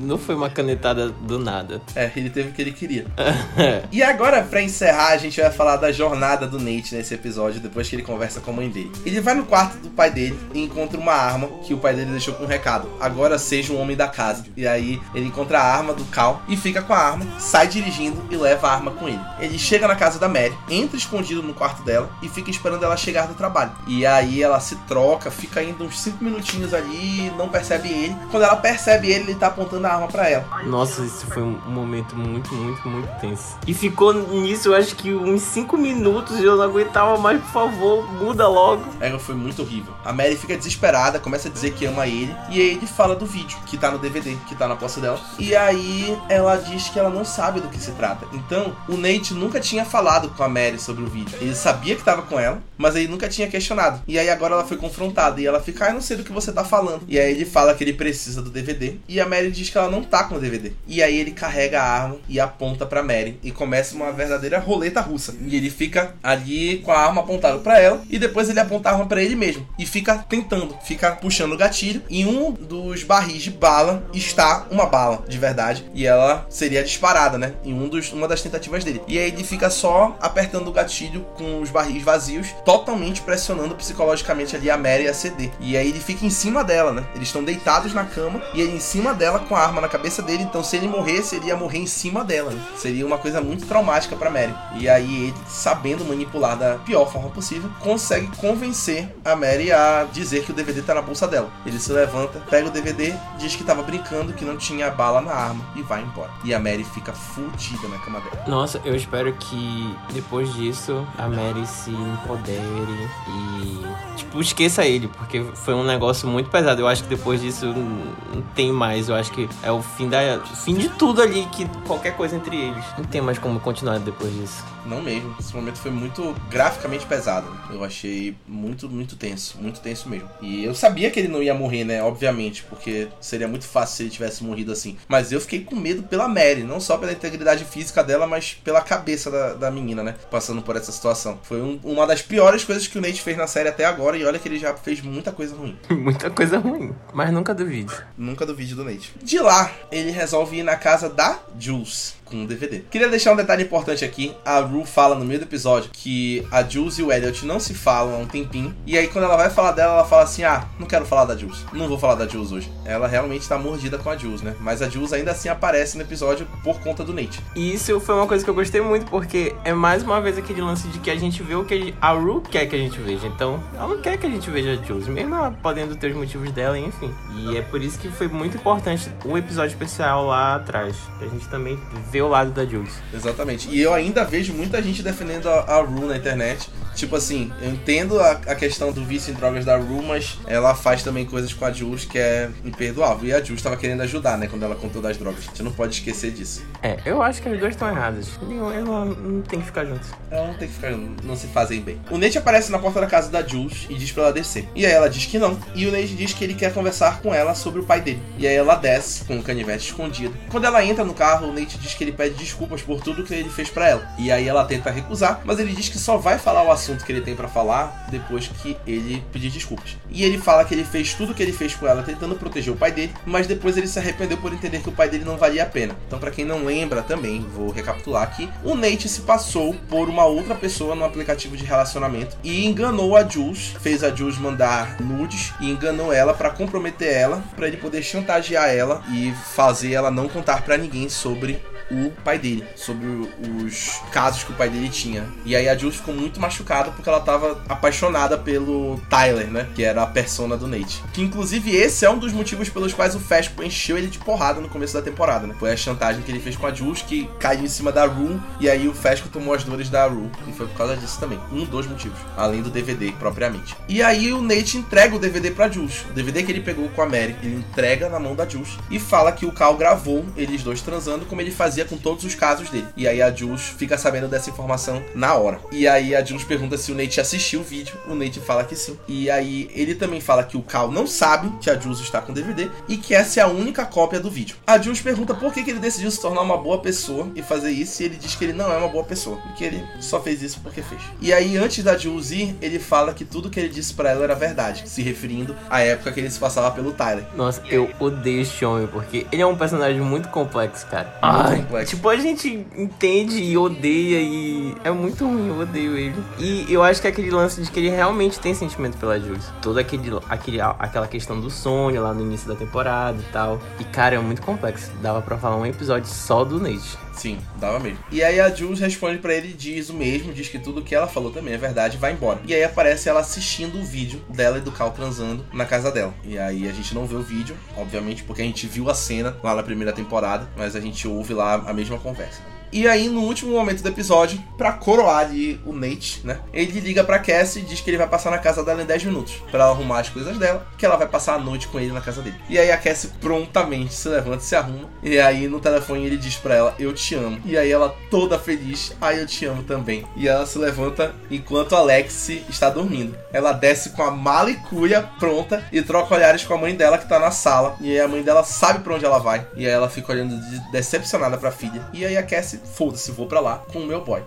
não 0.00 0.18
foi 0.18 0.34
uma 0.34 0.50
canetada 0.50 1.08
do 1.08 1.38
nada. 1.38 1.80
É, 1.94 2.10
ele 2.16 2.30
teve 2.30 2.50
o 2.50 2.52
que 2.52 2.62
ele 2.62 2.72
queria. 2.72 3.06
e 3.92 4.02
agora, 4.02 4.42
pra 4.42 4.62
encerrar, 4.62 5.08
a 5.08 5.16
gente 5.16 5.40
vai 5.40 5.50
falar 5.50 5.76
da 5.76 5.92
jornada 5.92 6.46
do 6.46 6.58
Nate 6.58 6.94
nesse 6.94 7.14
episódio, 7.14 7.60
depois 7.60 7.88
que 7.88 7.96
ele 7.96 8.02
conversa 8.02 8.40
com 8.40 8.50
a 8.50 8.54
mãe 8.54 8.68
dele. 8.68 8.90
Ele 9.04 9.20
vai 9.20 9.34
no 9.34 9.44
quarto 9.44 9.78
do 9.78 9.90
pai 9.90 10.10
dele 10.10 10.38
e 10.54 10.62
encontra 10.62 10.98
uma 10.98 11.12
arma 11.12 11.48
que 11.62 11.74
o 11.74 11.78
pai 11.78 11.94
dele 11.94 12.10
deixou 12.10 12.34
com 12.34 12.44
um 12.44 12.46
recado. 12.46 12.88
Agora 13.00 13.38
seja 13.38 13.72
um 13.72 13.80
homem 13.80 13.96
da 13.96 14.08
casa. 14.08 14.44
E 14.56 14.66
aí 14.66 15.00
ele 15.14 15.26
encontra 15.26 15.60
a 15.60 15.64
arma 15.64 15.92
do 15.92 16.04
Cal 16.06 16.42
e 16.48 16.56
fica 16.56 16.82
com 16.82 16.92
a 16.92 16.98
arma, 16.98 17.26
sai 17.38 17.66
dirigindo 17.66 18.22
e 18.30 18.36
leva 18.36 18.68
a 18.68 18.72
arma 18.72 18.90
com 18.90 19.08
ele. 19.08 19.20
Ele 19.38 19.58
chega 19.58 19.86
na 19.86 19.96
casa 19.96 20.18
da 20.18 20.28
Mary, 20.28 20.56
entra 20.68 20.96
escondido 20.96 21.42
no 21.42 21.54
quarto 21.54 21.82
dela 21.82 22.10
e 22.22 22.28
fica 22.28 22.50
esperando 22.50 22.84
ela 22.84 22.96
chegar 22.96 23.26
do 23.26 23.34
trabalho. 23.34 23.72
E 23.86 24.06
aí 24.06 24.42
ela 24.42 24.60
se 24.60 24.76
troca, 24.88 25.30
fica 25.30 25.60
ainda 25.60 25.84
uns 25.84 26.00
5 26.00 26.22
minutinhos 26.22 26.74
ali, 26.74 27.30
não 27.36 27.48
percebe 27.48 27.88
ele. 27.88 28.16
Quando 28.30 28.44
ela 28.44 28.56
percebe 28.56 29.10
ele, 29.10 29.24
ele 29.24 29.34
tá 29.34 29.48
apontando 29.48 29.86
a 29.86 29.92
arma 29.92 30.08
para 30.08 30.28
ela. 30.28 30.46
Nossa, 30.64 31.02
isso 31.02 31.26
foi 31.26 31.42
um 31.42 31.58
momento 31.66 32.16
muito, 32.16 32.54
muito, 32.54 32.88
muito 32.88 33.20
tenso. 33.20 33.56
E 33.66 33.74
ficou 33.74 34.12
nisso, 34.12 34.68
eu 34.68 34.74
acho 34.74 34.94
que 34.96 35.12
uns 35.12 35.42
5 35.42 35.76
minutos 35.76 36.38
eu 36.40 36.56
não 36.56 36.64
aguentava 36.64 37.18
mais, 37.18 37.40
por 37.40 37.50
favor, 37.50 38.12
muda 38.12 38.48
logo. 38.48 38.84
É, 39.00 39.16
foi 39.18 39.34
muito 39.34 39.62
horrível. 39.62 39.94
A 40.04 40.12
Mary 40.12 40.36
fica 40.36 40.56
desesperada, 40.56 41.18
começa 41.18 41.39
a 41.48 41.50
dizer 41.50 41.72
que 41.72 41.86
ama 41.86 42.06
ele, 42.06 42.34
e 42.50 42.60
ele 42.60 42.86
fala 42.86 43.14
do 43.14 43.26
vídeo 43.26 43.58
que 43.66 43.76
tá 43.76 43.90
no 43.90 43.98
DVD, 43.98 44.36
que 44.48 44.54
tá 44.54 44.68
na 44.68 44.76
posse 44.76 45.00
dela. 45.00 45.20
E 45.38 45.54
aí 45.54 46.16
ela 46.28 46.56
diz 46.56 46.88
que 46.88 46.98
ela 46.98 47.10
não 47.10 47.24
sabe 47.24 47.60
do 47.60 47.68
que 47.68 47.78
se 47.78 47.92
trata. 47.92 48.26
Então, 48.32 48.74
o 48.88 48.96
Nate 48.96 49.34
nunca 49.34 49.60
tinha 49.60 49.84
falado 49.84 50.30
com 50.30 50.42
a 50.42 50.48
Mary 50.48 50.78
sobre 50.78 51.02
o 51.02 51.06
vídeo. 51.06 51.36
Ele 51.40 51.54
sabia 51.54 51.96
que 51.96 52.04
tava 52.04 52.22
com 52.22 52.38
ela, 52.38 52.62
mas 52.76 52.96
ele 52.96 53.08
nunca 53.08 53.28
tinha 53.28 53.48
questionado. 53.48 54.02
E 54.06 54.18
aí 54.18 54.30
agora 54.30 54.54
ela 54.54 54.66
foi 54.66 54.76
confrontada 54.76 55.40
e 55.40 55.46
ela 55.46 55.60
fica, 55.60 55.86
ah, 55.86 55.88
eu 55.88 55.94
não 55.94 56.00
sei 56.00 56.16
do 56.16 56.24
que 56.24 56.32
você 56.32 56.52
tá 56.52 56.64
falando. 56.64 57.02
E 57.08 57.18
aí 57.18 57.32
ele 57.32 57.44
fala 57.44 57.74
que 57.74 57.84
ele 57.84 57.92
precisa 57.92 58.42
do 58.42 58.50
DVD. 58.50 58.96
E 59.08 59.20
a 59.20 59.26
Mary 59.26 59.50
diz 59.50 59.70
que 59.70 59.78
ela 59.78 59.90
não 59.90 60.02
tá 60.02 60.24
com 60.24 60.36
o 60.36 60.40
DVD. 60.40 60.72
E 60.86 61.02
aí 61.02 61.18
ele 61.18 61.32
carrega 61.32 61.80
a 61.80 62.02
arma 62.02 62.16
e 62.28 62.38
aponta 62.38 62.86
para 62.86 63.02
Mary 63.02 63.38
e 63.42 63.50
começa 63.50 63.94
uma 63.94 64.12
verdadeira 64.12 64.58
roleta 64.58 65.00
russa. 65.00 65.34
E 65.46 65.56
ele 65.56 65.70
fica 65.70 66.14
ali 66.22 66.78
com 66.78 66.92
a 66.92 66.98
arma 66.98 67.22
apontada 67.22 67.58
para 67.58 67.78
ela 67.78 68.02
e 68.08 68.18
depois 68.18 68.48
ele 68.48 68.60
aponta 68.60 68.88
a 68.88 68.92
arma 68.92 69.06
para 69.06 69.22
ele 69.22 69.34
mesmo 69.34 69.66
e 69.78 69.86
fica 69.86 70.18
tentando, 70.28 70.76
fica 70.84 71.12
puxando 71.12 71.29
o 71.38 71.56
gatilho. 71.56 72.02
E 72.08 72.24
um 72.24 72.52
dos 72.52 73.02
barris 73.02 73.42
de 73.42 73.50
bala 73.50 74.02
está 74.12 74.66
uma 74.70 74.86
bala 74.86 75.24
de 75.28 75.38
verdade 75.38 75.84
e 75.94 76.06
ela 76.06 76.46
seria 76.48 76.82
disparada, 76.82 77.38
né? 77.38 77.54
Em 77.64 77.72
um 77.72 77.88
dos, 77.88 78.12
uma 78.12 78.28
das 78.28 78.42
tentativas 78.42 78.84
dele. 78.84 79.00
E 79.06 79.18
aí 79.18 79.28
ele 79.28 79.44
fica 79.44 79.70
só 79.70 80.16
apertando 80.20 80.68
o 80.68 80.72
gatilho 80.72 81.26
com 81.34 81.60
os 81.60 81.70
barris 81.70 82.02
vazios, 82.02 82.48
totalmente 82.64 83.20
pressionando 83.22 83.74
psicologicamente 83.74 84.56
ali 84.56 84.70
a 84.70 84.76
Mary 84.76 85.08
a 85.08 85.14
ceder. 85.14 85.50
E 85.60 85.76
aí 85.76 85.88
ele 85.88 86.00
fica 86.00 86.24
em 86.24 86.30
cima 86.30 86.64
dela, 86.64 86.92
né? 86.92 87.04
Eles 87.14 87.28
estão 87.28 87.44
deitados 87.44 87.94
na 87.94 88.04
cama 88.04 88.42
e 88.54 88.60
ele 88.60 88.76
em 88.76 88.80
cima 88.80 89.14
dela 89.14 89.38
com 89.38 89.54
a 89.54 89.60
arma 89.60 89.80
na 89.80 89.88
cabeça 89.88 90.22
dele, 90.22 90.42
então 90.42 90.62
se 90.62 90.76
ele 90.76 90.88
morresse, 90.88 91.36
ele 91.36 91.46
ia 91.46 91.56
morrer 91.56 91.78
em 91.78 91.86
cima 91.86 92.24
dela. 92.24 92.50
Né? 92.50 92.60
Seria 92.76 93.06
uma 93.06 93.18
coisa 93.18 93.40
muito 93.40 93.66
traumática 93.66 94.16
para 94.16 94.30
Mary. 94.30 94.54
E 94.76 94.88
aí 94.88 95.24
ele, 95.24 95.34
sabendo 95.48 96.04
manipular 96.04 96.56
da 96.56 96.76
pior 96.76 97.10
forma 97.10 97.30
possível, 97.30 97.70
consegue 97.80 98.28
convencer 98.36 99.08
a 99.24 99.36
Mary 99.36 99.72
a 99.72 100.06
dizer 100.12 100.44
que 100.44 100.50
o 100.50 100.54
DVD 100.54 100.82
tá 100.82 100.94
na 100.94 101.02
bolsa 101.02 101.19
dela. 101.26 101.50
Ele 101.64 101.78
se 101.78 101.92
levanta, 101.92 102.40
pega 102.50 102.68
o 102.68 102.70
DVD, 102.70 103.14
diz 103.38 103.56
que 103.56 103.64
tava 103.64 103.82
brincando, 103.82 104.32
que 104.32 104.44
não 104.44 104.56
tinha 104.56 104.90
bala 104.90 105.20
na 105.20 105.32
arma 105.32 105.64
e 105.76 105.82
vai 105.82 106.02
embora. 106.02 106.30
E 106.44 106.54
a 106.54 106.58
Mary 106.58 106.84
fica 106.84 107.12
fudida 107.12 107.88
na 107.88 107.98
cama 107.98 108.20
dela. 108.20 108.44
Nossa, 108.46 108.80
eu 108.84 108.94
espero 108.94 109.32
que 109.34 109.96
depois 110.12 110.52
disso 110.54 111.06
a 111.18 111.28
Mary 111.28 111.66
se 111.66 111.90
empodere 111.90 113.08
e, 113.28 114.16
tipo, 114.16 114.40
esqueça 114.40 114.84
ele, 114.84 115.08
porque 115.08 115.42
foi 115.54 115.74
um 115.74 115.84
negócio 115.84 116.28
muito 116.28 116.50
pesado. 116.50 116.80
Eu 116.80 116.88
acho 116.88 117.02
que 117.02 117.08
depois 117.08 117.40
disso 117.40 117.66
não 117.66 118.42
tem 118.54 118.72
mais. 118.72 119.08
Eu 119.08 119.14
acho 119.14 119.30
que 119.32 119.48
é 119.62 119.70
o 119.70 119.82
fim 119.82 120.08
da 120.08 120.40
fim 120.64 120.74
de 120.74 120.88
tudo 120.90 121.22
ali, 121.22 121.46
que 121.52 121.66
qualquer 121.86 122.16
coisa 122.16 122.36
entre 122.36 122.56
eles. 122.56 122.84
Não 122.96 123.04
tem 123.04 123.20
mais 123.20 123.38
como 123.38 123.60
continuar 123.60 123.98
depois 123.98 124.32
disso. 124.32 124.64
Não 124.86 125.02
mesmo. 125.02 125.34
Esse 125.38 125.54
momento 125.54 125.78
foi 125.78 125.90
muito 125.90 126.34
graficamente 126.50 127.06
pesado. 127.06 127.46
Eu 127.70 127.84
achei 127.84 128.36
muito, 128.46 128.88
muito 128.88 129.16
tenso. 129.16 129.58
Muito 129.60 129.80
tenso 129.80 130.08
mesmo. 130.08 130.28
E 130.40 130.64
eu 130.64 130.74
sabia 130.74 131.10
que 131.10 131.20
ele 131.20 131.28
não 131.28 131.42
ia 131.42 131.54
morrer, 131.54 131.84
né? 131.84 132.02
Obviamente, 132.02 132.62
porque 132.64 133.08
seria 133.20 133.48
muito 133.48 133.66
fácil 133.66 133.96
se 133.96 134.02
ele 134.04 134.10
tivesse 134.10 134.44
morrido 134.44 134.72
assim. 134.72 134.96
Mas 135.08 135.32
eu 135.32 135.40
fiquei 135.40 135.64
com 135.64 135.76
medo 135.76 136.02
pela 136.02 136.28
Mary, 136.28 136.62
não 136.62 136.80
só 136.80 136.96
pela 136.96 137.12
integridade 137.12 137.64
física 137.64 138.02
dela, 138.02 138.26
mas 138.26 138.54
pela 138.54 138.80
cabeça 138.80 139.30
da, 139.30 139.54
da 139.54 139.70
menina, 139.70 140.02
né? 140.02 140.14
Passando 140.30 140.62
por 140.62 140.76
essa 140.76 140.92
situação. 140.92 141.38
Foi 141.42 141.60
um, 141.60 141.78
uma 141.82 142.06
das 142.06 142.22
piores 142.22 142.64
coisas 142.64 142.86
que 142.86 142.98
o 142.98 143.00
Nate 143.00 143.22
fez 143.22 143.36
na 143.36 143.46
série 143.46 143.68
até 143.68 143.84
agora. 143.84 144.16
E 144.16 144.24
olha 144.24 144.38
que 144.38 144.48
ele 144.48 144.58
já 144.58 144.74
fez 144.74 145.00
muita 145.00 145.32
coisa 145.32 145.54
ruim. 145.54 145.78
muita 145.90 146.30
coisa 146.30 146.58
ruim. 146.58 146.94
Mas 147.12 147.32
nunca 147.32 147.54
duvide. 147.54 147.92
Nunca 148.16 148.46
duvide 148.46 148.74
do 148.74 148.84
Nate. 148.84 149.12
De 149.22 149.38
lá, 149.38 149.70
ele 149.90 150.10
resolve 150.10 150.58
ir 150.58 150.62
na 150.62 150.76
casa 150.76 151.08
da 151.08 151.38
Jules 151.58 152.19
com 152.30 152.36
um 152.36 152.46
DVD. 152.46 152.80
Queria 152.90 153.08
deixar 153.08 153.32
um 153.32 153.36
detalhe 153.36 153.64
importante 153.64 154.04
aqui. 154.04 154.34
A 154.44 154.60
Rue 154.60 154.86
fala 154.86 155.14
no 155.14 155.24
meio 155.24 155.40
do 155.40 155.44
episódio 155.44 155.90
que 155.92 156.46
a 156.50 156.62
Jules 156.62 156.98
e 156.98 157.02
o 157.02 157.12
Elliot 157.12 157.44
não 157.44 157.58
se 157.58 157.74
falam 157.74 158.14
há 158.14 158.18
um 158.18 158.26
tempinho. 158.26 158.74
E 158.86 158.96
aí, 158.96 159.08
quando 159.08 159.24
ela 159.24 159.36
vai 159.36 159.50
falar 159.50 159.72
dela, 159.72 159.94
ela 159.94 160.04
fala 160.04 160.22
assim: 160.22 160.44
Ah, 160.44 160.66
não 160.78 160.86
quero 160.86 161.04
falar 161.04 161.24
da 161.24 161.36
Jules. 161.36 161.64
Não 161.72 161.88
vou 161.88 161.98
falar 161.98 162.14
da 162.14 162.26
Jules 162.26 162.52
hoje. 162.52 162.70
Ela 162.84 163.08
realmente 163.08 163.48
tá 163.48 163.58
mordida 163.58 163.98
com 163.98 164.08
a 164.08 164.16
Jules, 164.16 164.42
né? 164.42 164.54
Mas 164.60 164.80
a 164.80 164.88
Jules 164.88 165.12
ainda 165.12 165.32
assim 165.32 165.48
aparece 165.48 165.96
no 165.96 166.02
episódio 166.02 166.46
por 166.62 166.80
conta 166.80 167.04
do 167.04 167.12
Nate. 167.12 167.40
E 167.54 167.74
isso 167.74 167.98
foi 168.00 168.14
uma 168.14 168.26
coisa 168.26 168.44
que 168.44 168.50
eu 168.50 168.54
gostei 168.54 168.80
muito, 168.80 169.06
porque 169.06 169.54
é 169.64 169.72
mais 169.72 170.02
uma 170.02 170.20
vez 170.20 170.38
aquele 170.38 170.60
lance 170.60 170.86
de 170.88 170.98
que 170.98 171.10
a 171.10 171.16
gente 171.16 171.42
vê 171.42 171.54
o 171.54 171.64
que 171.64 171.94
a 172.00 172.12
Rue 172.12 172.40
quer 172.42 172.66
que 172.66 172.76
a 172.76 172.78
gente 172.78 172.98
veja. 173.00 173.26
Então, 173.26 173.62
ela 173.74 173.88
não 173.88 174.00
quer 174.00 174.16
que 174.16 174.26
a 174.26 174.30
gente 174.30 174.48
veja 174.50 174.72
a 174.72 174.86
Jules, 174.86 175.08
mesmo 175.08 175.34
ela 175.34 175.50
podendo 175.50 175.96
ter 175.96 176.10
os 176.10 176.16
motivos 176.16 176.50
dela, 176.52 176.78
enfim. 176.78 177.12
E 177.36 177.56
é 177.56 177.62
por 177.62 177.82
isso 177.82 177.98
que 177.98 178.08
foi 178.08 178.28
muito 178.28 178.56
importante 178.56 179.10
o 179.24 179.36
episódio 179.36 179.72
especial 179.72 180.26
lá 180.26 180.56
atrás. 180.56 180.96
A 181.20 181.26
gente 181.26 181.48
também 181.48 181.78
vê 182.10 182.19
o 182.22 182.28
lado 182.28 182.50
da 182.50 182.64
Jules. 182.64 182.94
Exatamente. 183.12 183.68
E 183.70 183.80
eu 183.80 183.92
ainda 183.92 184.24
vejo 184.24 184.52
muita 184.52 184.82
gente 184.82 185.02
defendendo 185.02 185.48
a, 185.48 185.60
a 185.60 185.80
Rue 185.80 186.06
na 186.06 186.16
internet. 186.16 186.68
Tipo 187.00 187.16
assim, 187.16 187.50
eu 187.62 187.70
entendo 187.70 188.20
a, 188.20 188.32
a, 188.32 188.54
questão 188.54 188.92
do 188.92 189.02
vício 189.02 189.32
em 189.32 189.34
drogas 189.34 189.64
da 189.64 189.74
Rue, 189.74 190.04
mas 190.06 190.38
ela 190.46 190.74
faz 190.74 191.02
também 191.02 191.24
coisas 191.24 191.54
com 191.54 191.64
a 191.64 191.72
Jules 191.72 192.04
que 192.04 192.18
é 192.18 192.50
imperdoável. 192.62 193.26
E 193.26 193.32
a 193.32 193.38
Jules 193.38 193.60
estava 193.60 193.74
querendo 193.74 194.02
ajudar, 194.02 194.36
né, 194.36 194.46
quando 194.46 194.64
ela 194.64 194.74
contou 194.74 195.00
das 195.00 195.16
drogas. 195.16 195.44
A 195.44 195.46
gente 195.46 195.62
não 195.62 195.72
pode 195.72 195.94
esquecer 195.94 196.30
disso. 196.30 196.62
É, 196.82 196.98
eu 197.06 197.22
acho 197.22 197.40
que 197.40 197.48
as 197.48 197.58
duas 197.58 197.70
estão 197.70 197.88
erradas. 197.88 198.38
Ela 198.42 199.06
não 199.06 199.40
tem 199.40 199.60
que 199.60 199.64
ficar 199.64 199.86
junto. 199.86 200.06
Ela 200.30 200.48
não 200.48 200.54
tem 200.54 200.68
que 200.68 200.74
ficar 200.74 200.90
junto, 200.90 201.26
não 201.26 201.34
se 201.34 201.46
fazem 201.46 201.80
bem. 201.80 201.98
O 202.10 202.18
Nate 202.18 202.36
aparece 202.36 202.70
na 202.70 202.78
porta 202.78 203.00
da 203.00 203.06
casa 203.06 203.30
da 203.30 203.40
Jules 203.40 203.86
e 203.88 203.94
diz 203.94 204.12
pra 204.12 204.24
ela 204.24 204.32
descer. 204.34 204.68
E 204.74 204.84
aí 204.84 204.92
ela 204.92 205.08
diz 205.08 205.24
que 205.24 205.38
não. 205.38 205.58
E 205.74 205.86
o 205.86 205.90
Nate 205.90 206.14
diz 206.14 206.34
que 206.34 206.44
ele 206.44 206.52
quer 206.52 206.74
conversar 206.74 207.22
com 207.22 207.34
ela 207.34 207.54
sobre 207.54 207.80
o 207.80 207.84
pai 207.84 208.02
dele. 208.02 208.22
E 208.36 208.46
aí 208.46 208.54
ela 208.54 208.74
desce 208.74 209.24
com 209.24 209.38
o 209.38 209.42
canivete 209.42 209.86
escondido. 209.86 210.36
Quando 210.50 210.66
ela 210.66 210.84
entra 210.84 211.02
no 211.02 211.14
carro, 211.14 211.48
o 211.48 211.52
Nate 211.54 211.78
diz 211.78 211.94
que 211.94 212.04
ele 212.04 212.12
pede 212.12 212.34
desculpas 212.34 212.82
por 212.82 213.00
tudo 213.00 213.24
que 213.24 213.32
ele 213.32 213.48
fez 213.48 213.70
para 213.70 213.88
ela. 213.88 214.06
E 214.18 214.30
aí 214.30 214.46
ela 214.46 214.66
tenta 214.66 214.90
recusar, 214.90 215.40
mas 215.46 215.58
ele 215.58 215.72
diz 215.72 215.88
que 215.88 215.98
só 215.98 216.18
vai 216.18 216.38
falar 216.38 216.62
o 216.62 216.70
assunto 216.70 216.89
que 216.96 217.12
ele 217.12 217.20
tem 217.20 217.34
para 217.34 217.48
falar 217.48 218.06
depois 218.10 218.48
que 218.48 218.76
ele 218.86 219.22
pedir 219.32 219.50
desculpas. 219.50 219.96
E 220.10 220.24
ele 220.24 220.38
fala 220.38 220.64
que 220.64 220.74
ele 220.74 220.84
fez 220.84 221.14
tudo 221.14 221.34
que 221.34 221.42
ele 221.42 221.52
fez 221.52 221.74
com 221.74 221.86
ela 221.86 222.02
tentando 222.02 222.34
proteger 222.34 222.72
o 222.72 222.76
pai 222.76 222.92
dele, 222.92 223.12
mas 223.24 223.46
depois 223.46 223.76
ele 223.76 223.86
se 223.86 223.98
arrependeu 223.98 224.36
por 224.38 224.52
entender 224.52 224.80
que 224.80 224.88
o 224.88 224.92
pai 224.92 225.08
dele 225.08 225.24
não 225.24 225.36
valia 225.36 225.62
a 225.62 225.66
pena. 225.66 225.96
Então, 226.06 226.18
para 226.18 226.30
quem 226.30 226.44
não 226.44 226.64
lembra 226.64 227.02
também, 227.02 227.40
vou 227.40 227.70
recapitular 227.70 228.22
aqui, 228.22 228.48
o 228.64 228.74
Nate 228.74 229.08
se 229.08 229.22
passou 229.22 229.74
por 229.88 230.08
uma 230.08 230.24
outra 230.24 230.54
pessoa 230.54 230.94
no 230.94 231.04
aplicativo 231.04 231.56
de 231.56 231.64
relacionamento 231.64 232.36
e 232.42 232.66
enganou 232.66 233.16
a 233.16 233.26
Jules, 233.26 233.74
fez 233.80 234.02
a 234.02 234.14
Jules 234.14 234.38
mandar 234.38 235.00
nudes 235.00 235.52
e 235.60 235.70
enganou 235.70 236.12
ela 236.12 236.34
para 236.34 236.50
comprometer 236.50 237.12
ela, 237.12 237.42
para 237.56 237.66
ele 237.66 237.76
poder 237.76 238.02
chantagear 238.02 238.68
ela 238.68 239.02
e 239.10 239.32
fazer 239.54 239.92
ela 239.92 240.10
não 240.10 240.28
contar 240.28 240.62
para 240.62 240.76
ninguém 240.76 241.08
sobre 241.08 241.60
o 241.90 242.10
pai 242.24 242.38
dele, 242.38 242.64
sobre 242.76 243.06
os 243.06 244.00
casos 244.12 244.44
que 244.44 244.52
o 244.52 244.54
pai 244.54 244.68
dele 244.68 244.88
tinha. 244.88 245.26
E 245.44 245.56
aí 245.56 245.68
a 245.68 245.76
Jules 245.76 245.96
ficou 245.96 246.14
muito 246.14 246.40
machucada 246.40 246.90
porque 246.90 247.08
ela 247.08 247.20
tava 247.20 247.62
apaixonada 247.68 248.38
pelo 248.38 249.00
Tyler, 249.08 249.48
né? 249.48 249.68
Que 249.74 249.84
era 249.84 250.02
a 250.02 250.06
persona 250.06 250.56
do 250.56 250.66
Nate. 250.66 251.02
Que 251.12 251.22
inclusive 251.22 251.74
esse 251.74 252.04
é 252.04 252.10
um 252.10 252.18
dos 252.18 252.32
motivos 252.32 252.68
pelos 252.68 252.92
quais 252.92 253.14
o 253.14 253.20
Fesco 253.20 253.62
encheu 253.62 253.98
ele 253.98 254.06
de 254.06 254.18
porrada 254.18 254.60
no 254.60 254.68
começo 254.68 254.94
da 254.94 255.02
temporada, 255.02 255.46
né? 255.46 255.54
Foi 255.58 255.72
a 255.72 255.76
chantagem 255.76 256.22
que 256.22 256.30
ele 256.30 256.40
fez 256.40 256.56
com 256.56 256.66
a 256.66 256.72
Jules 256.72 257.02
que 257.02 257.28
caiu 257.38 257.64
em 257.64 257.68
cima 257.68 257.90
da 257.90 258.06
Rue 258.06 258.40
e 258.60 258.68
aí 258.68 258.86
o 258.88 258.94
Fesco 258.94 259.28
tomou 259.28 259.54
as 259.54 259.64
dores 259.64 259.88
da 259.88 260.06
Rue. 260.06 260.30
E 260.46 260.52
foi 260.52 260.66
por 260.66 260.76
causa 260.76 260.96
disso 260.96 261.18
também. 261.18 261.40
Um 261.52 261.64
dos 261.64 261.86
motivos. 261.86 262.18
Além 262.36 262.62
do 262.62 262.70
DVD 262.70 263.12
propriamente. 263.12 263.76
E 263.88 264.02
aí 264.02 264.32
o 264.32 264.40
Nate 264.40 264.78
entrega 264.78 265.16
o 265.16 265.18
DVD 265.18 265.50
pra 265.50 265.68
Jules. 265.68 266.04
O 266.10 266.12
DVD 266.12 266.42
que 266.42 266.52
ele 266.52 266.60
pegou 266.60 266.88
com 266.90 267.02
a 267.02 267.06
Mary, 267.06 267.36
ele 267.42 267.56
entrega 267.56 268.08
na 268.08 268.18
mão 268.18 268.34
da 268.34 268.48
Jules 268.48 268.78
e 268.90 268.98
fala 268.98 269.32
que 269.32 269.46
o 269.46 269.52
Cal 269.52 269.76
gravou 269.76 270.24
eles 270.36 270.62
dois 270.62 270.80
transando 270.80 271.26
como 271.26 271.40
ele 271.40 271.50
fazia 271.50 271.79
com 271.84 271.96
todos 271.96 272.24
os 272.24 272.34
casos 272.34 272.70
dele. 272.70 272.86
E 272.96 273.06
aí 273.06 273.22
a 273.22 273.32
Jules 273.32 273.62
fica 273.62 273.96
sabendo 273.98 274.28
dessa 274.28 274.50
informação 274.50 275.02
na 275.14 275.34
hora. 275.34 275.60
E 275.72 275.86
aí 275.86 276.14
a 276.14 276.24
Jules 276.24 276.44
pergunta 276.44 276.76
se 276.76 276.92
o 276.92 276.94
Nate 276.94 277.20
assistiu 277.20 277.60
o 277.60 277.64
vídeo. 277.64 277.96
O 278.08 278.14
Nate 278.14 278.40
fala 278.40 278.64
que 278.64 278.76
sim. 278.76 278.98
E 279.08 279.30
aí 279.30 279.70
ele 279.74 279.94
também 279.94 280.20
fala 280.20 280.44
que 280.44 280.56
o 280.56 280.62
Cal 280.62 280.90
não 280.90 281.06
sabe 281.06 281.50
que 281.60 281.70
a 281.70 281.78
Jules 281.78 282.00
está 282.00 282.20
com 282.20 282.32
DVD 282.32 282.70
e 282.88 282.96
que 282.96 283.14
essa 283.14 283.40
é 283.40 283.42
a 283.42 283.48
única 283.48 283.84
cópia 283.84 284.20
do 284.20 284.30
vídeo. 284.30 284.56
A 284.66 284.78
Jules 284.78 285.00
pergunta 285.00 285.34
por 285.34 285.52
que, 285.52 285.62
que 285.62 285.70
ele 285.70 285.80
decidiu 285.80 286.10
se 286.10 286.20
tornar 286.20 286.42
uma 286.42 286.56
boa 286.56 286.78
pessoa 286.78 287.30
e 287.34 287.42
fazer 287.42 287.70
isso. 287.70 288.02
E 288.02 288.06
ele 288.06 288.16
diz 288.16 288.34
que 288.34 288.44
ele 288.44 288.52
não 288.52 288.72
é 288.72 288.76
uma 288.76 288.88
boa 288.88 289.04
pessoa. 289.04 289.38
E 289.50 289.52
que 289.54 289.64
ele 289.64 289.84
só 290.00 290.20
fez 290.20 290.42
isso 290.42 290.60
porque 290.62 290.82
fez. 290.82 291.00
E 291.20 291.32
aí, 291.32 291.56
antes 291.56 291.82
da 291.82 291.96
Jules 291.96 292.30
ir, 292.30 292.56
ele 292.60 292.78
fala 292.78 293.12
que 293.12 293.24
tudo 293.24 293.50
que 293.50 293.58
ele 293.58 293.68
disse 293.68 293.94
para 293.94 294.10
ela 294.10 294.24
era 294.24 294.34
verdade. 294.34 294.82
Se 294.86 295.02
referindo 295.02 295.56
à 295.68 295.80
época 295.80 296.12
que 296.12 296.20
ele 296.20 296.30
se 296.30 296.38
passava 296.38 296.70
pelo 296.70 296.92
Tyler. 296.92 297.24
Nossa, 297.34 297.62
eu 297.68 297.90
odeio 297.98 298.42
esse 298.42 298.64
homem 298.64 298.86
porque 298.86 299.26
ele 299.30 299.42
é 299.42 299.46
um 299.46 299.56
personagem 299.56 300.00
muito 300.00 300.28
complexo, 300.28 300.86
cara. 300.86 301.16
Ai, 301.22 301.66
complexo. 301.70 301.94
Tipo, 301.94 302.08
a 302.08 302.16
gente 302.16 302.66
entende 302.76 303.42
e 303.42 303.56
odeia 303.56 304.20
e 304.20 304.74
é 304.82 304.90
muito 304.90 305.24
ruim, 305.24 305.48
eu 305.48 305.60
odeio 305.60 305.96
ele. 305.96 306.22
E 306.38 306.66
eu 306.68 306.82
acho 306.82 307.00
que 307.00 307.06
é 307.06 307.10
aquele 307.10 307.30
lance 307.30 307.62
de 307.62 307.70
que 307.70 307.78
ele 307.78 307.90
realmente 307.90 308.38
tem 308.40 308.52
sentimento 308.52 308.98
pela 308.98 309.18
Jules. 309.18 309.44
Toda 309.62 309.80
aquele, 309.80 310.10
aquele, 310.28 310.60
aquela 310.60 311.06
questão 311.06 311.40
do 311.40 311.50
sonho 311.50 312.02
lá 312.02 312.12
no 312.12 312.22
início 312.22 312.48
da 312.48 312.54
temporada 312.54 313.18
e 313.18 313.32
tal. 313.32 313.60
E 313.78 313.84
cara, 313.84 314.16
é 314.16 314.18
muito 314.18 314.42
complexo. 314.42 314.90
Dava 315.00 315.22
para 315.22 315.38
falar 315.38 315.56
um 315.56 315.66
episódio 315.66 316.08
só 316.08 316.44
do 316.44 316.60
Nate. 316.60 316.98
Sim, 317.20 317.38
dava 317.56 317.78
mesmo. 317.78 317.98
E 318.10 318.24
aí 318.24 318.40
a 318.40 318.48
Jules 318.48 318.80
responde 318.80 319.18
para 319.18 319.34
ele 319.34 319.52
diz 319.52 319.90
o 319.90 319.94
mesmo, 319.94 320.32
diz 320.32 320.48
que 320.48 320.58
tudo 320.58 320.80
que 320.80 320.94
ela 320.94 321.06
falou 321.06 321.30
também 321.30 321.52
é 321.52 321.58
verdade, 321.58 321.98
vai 321.98 322.12
embora. 322.12 322.40
E 322.46 322.54
aí 322.54 322.64
aparece 322.64 323.10
ela 323.10 323.20
assistindo 323.20 323.78
o 323.78 323.84
vídeo 323.84 324.22
dela 324.30 324.56
e 324.56 324.62
do 324.62 324.72
Cal 324.72 324.90
transando 324.92 325.44
na 325.52 325.66
casa 325.66 325.90
dela. 325.90 326.14
E 326.24 326.38
aí 326.38 326.66
a 326.66 326.72
gente 326.72 326.94
não 326.94 327.04
vê 327.04 327.16
o 327.16 327.22
vídeo, 327.22 327.54
obviamente, 327.76 328.22
porque 328.22 328.40
a 328.40 328.44
gente 328.44 328.66
viu 328.66 328.88
a 328.88 328.94
cena 328.94 329.36
lá 329.42 329.54
na 329.54 329.62
primeira 329.62 329.92
temporada, 329.92 330.48
mas 330.56 330.74
a 330.74 330.80
gente 330.80 331.06
ouve 331.06 331.34
lá 331.34 331.49
a 331.54 331.72
mesma 331.72 331.98
conversa. 331.98 332.59
E 332.72 332.86
aí, 332.86 333.08
no 333.08 333.22
último 333.22 333.52
momento 333.52 333.82
do 333.82 333.88
episódio, 333.88 334.42
pra 334.56 334.72
coroar 334.72 335.18
ali 335.18 335.60
o 335.66 335.72
Nate, 335.72 336.20
né? 336.24 336.38
Ele 336.52 336.78
liga 336.80 337.02
pra 337.02 337.18
Cassie 337.18 337.62
e 337.62 337.64
diz 337.64 337.80
que 337.80 337.90
ele 337.90 337.98
vai 337.98 338.06
passar 338.06 338.30
na 338.30 338.38
casa 338.38 338.62
dela 338.62 338.82
em 338.82 338.86
10 338.86 339.04
minutos. 339.04 339.34
Pra 339.50 339.64
ela 339.64 339.72
arrumar 339.72 340.00
as 340.00 340.08
coisas 340.08 340.38
dela, 340.38 340.66
que 340.78 340.86
ela 340.86 340.96
vai 340.96 341.08
passar 341.08 341.34
a 341.34 341.38
noite 341.38 341.66
com 341.66 341.80
ele 341.80 341.92
na 341.92 342.00
casa 342.00 342.22
dele. 342.22 342.36
E 342.48 342.58
aí 342.58 342.70
a 342.70 342.76
Cassie 342.76 343.10
prontamente 343.20 343.92
se 343.92 344.08
levanta 344.08 344.38
e 344.38 344.46
se 344.46 344.54
arruma. 344.54 344.88
E 345.02 345.18
aí 345.18 345.48
no 345.48 345.58
telefone 345.60 346.06
ele 346.06 346.16
diz 346.16 346.36
pra 346.36 346.54
ela, 346.54 346.74
eu 346.78 346.92
te 346.92 347.14
amo. 347.14 347.40
E 347.44 347.56
aí 347.56 347.70
ela 347.70 347.94
toda 348.10 348.38
feliz, 348.38 348.92
ah, 349.00 349.12
eu 349.12 349.26
te 349.26 349.44
amo 349.46 349.64
também. 349.64 350.06
E 350.16 350.28
ela 350.28 350.46
se 350.46 350.58
levanta 350.58 351.12
enquanto 351.30 351.74
Alex 351.74 352.28
está 352.48 352.70
dormindo. 352.70 353.16
Ela 353.32 353.52
desce 353.52 353.90
com 353.90 354.02
a 354.02 354.10
mala 354.10 354.50
e 354.50 354.54
cuia 354.54 355.02
pronta 355.18 355.64
e 355.72 355.82
troca 355.82 356.14
olhares 356.14 356.44
com 356.44 356.54
a 356.54 356.58
mãe 356.58 356.74
dela 356.74 356.98
que 356.98 357.08
tá 357.08 357.18
na 357.18 357.32
sala. 357.32 357.76
E 357.80 357.90
aí 357.90 358.00
a 358.00 358.06
mãe 358.06 358.22
dela 358.22 358.44
sabe 358.44 358.80
pra 358.80 358.94
onde 358.94 359.04
ela 359.04 359.18
vai. 359.18 359.44
E 359.56 359.66
aí 359.66 359.72
ela 359.72 359.88
fica 359.88 360.12
olhando 360.12 360.38
decepcionada 360.70 361.36
pra 361.36 361.50
filha. 361.50 361.84
E 361.92 362.04
aí 362.04 362.16
a 362.16 362.22
Cassie 362.22 362.59
foda-se, 362.64 363.12
vou 363.12 363.26
pra 363.26 363.40
lá 363.40 363.62
com 363.72 363.80
o 363.80 363.86
meu 363.86 364.02
boy. 364.04 364.22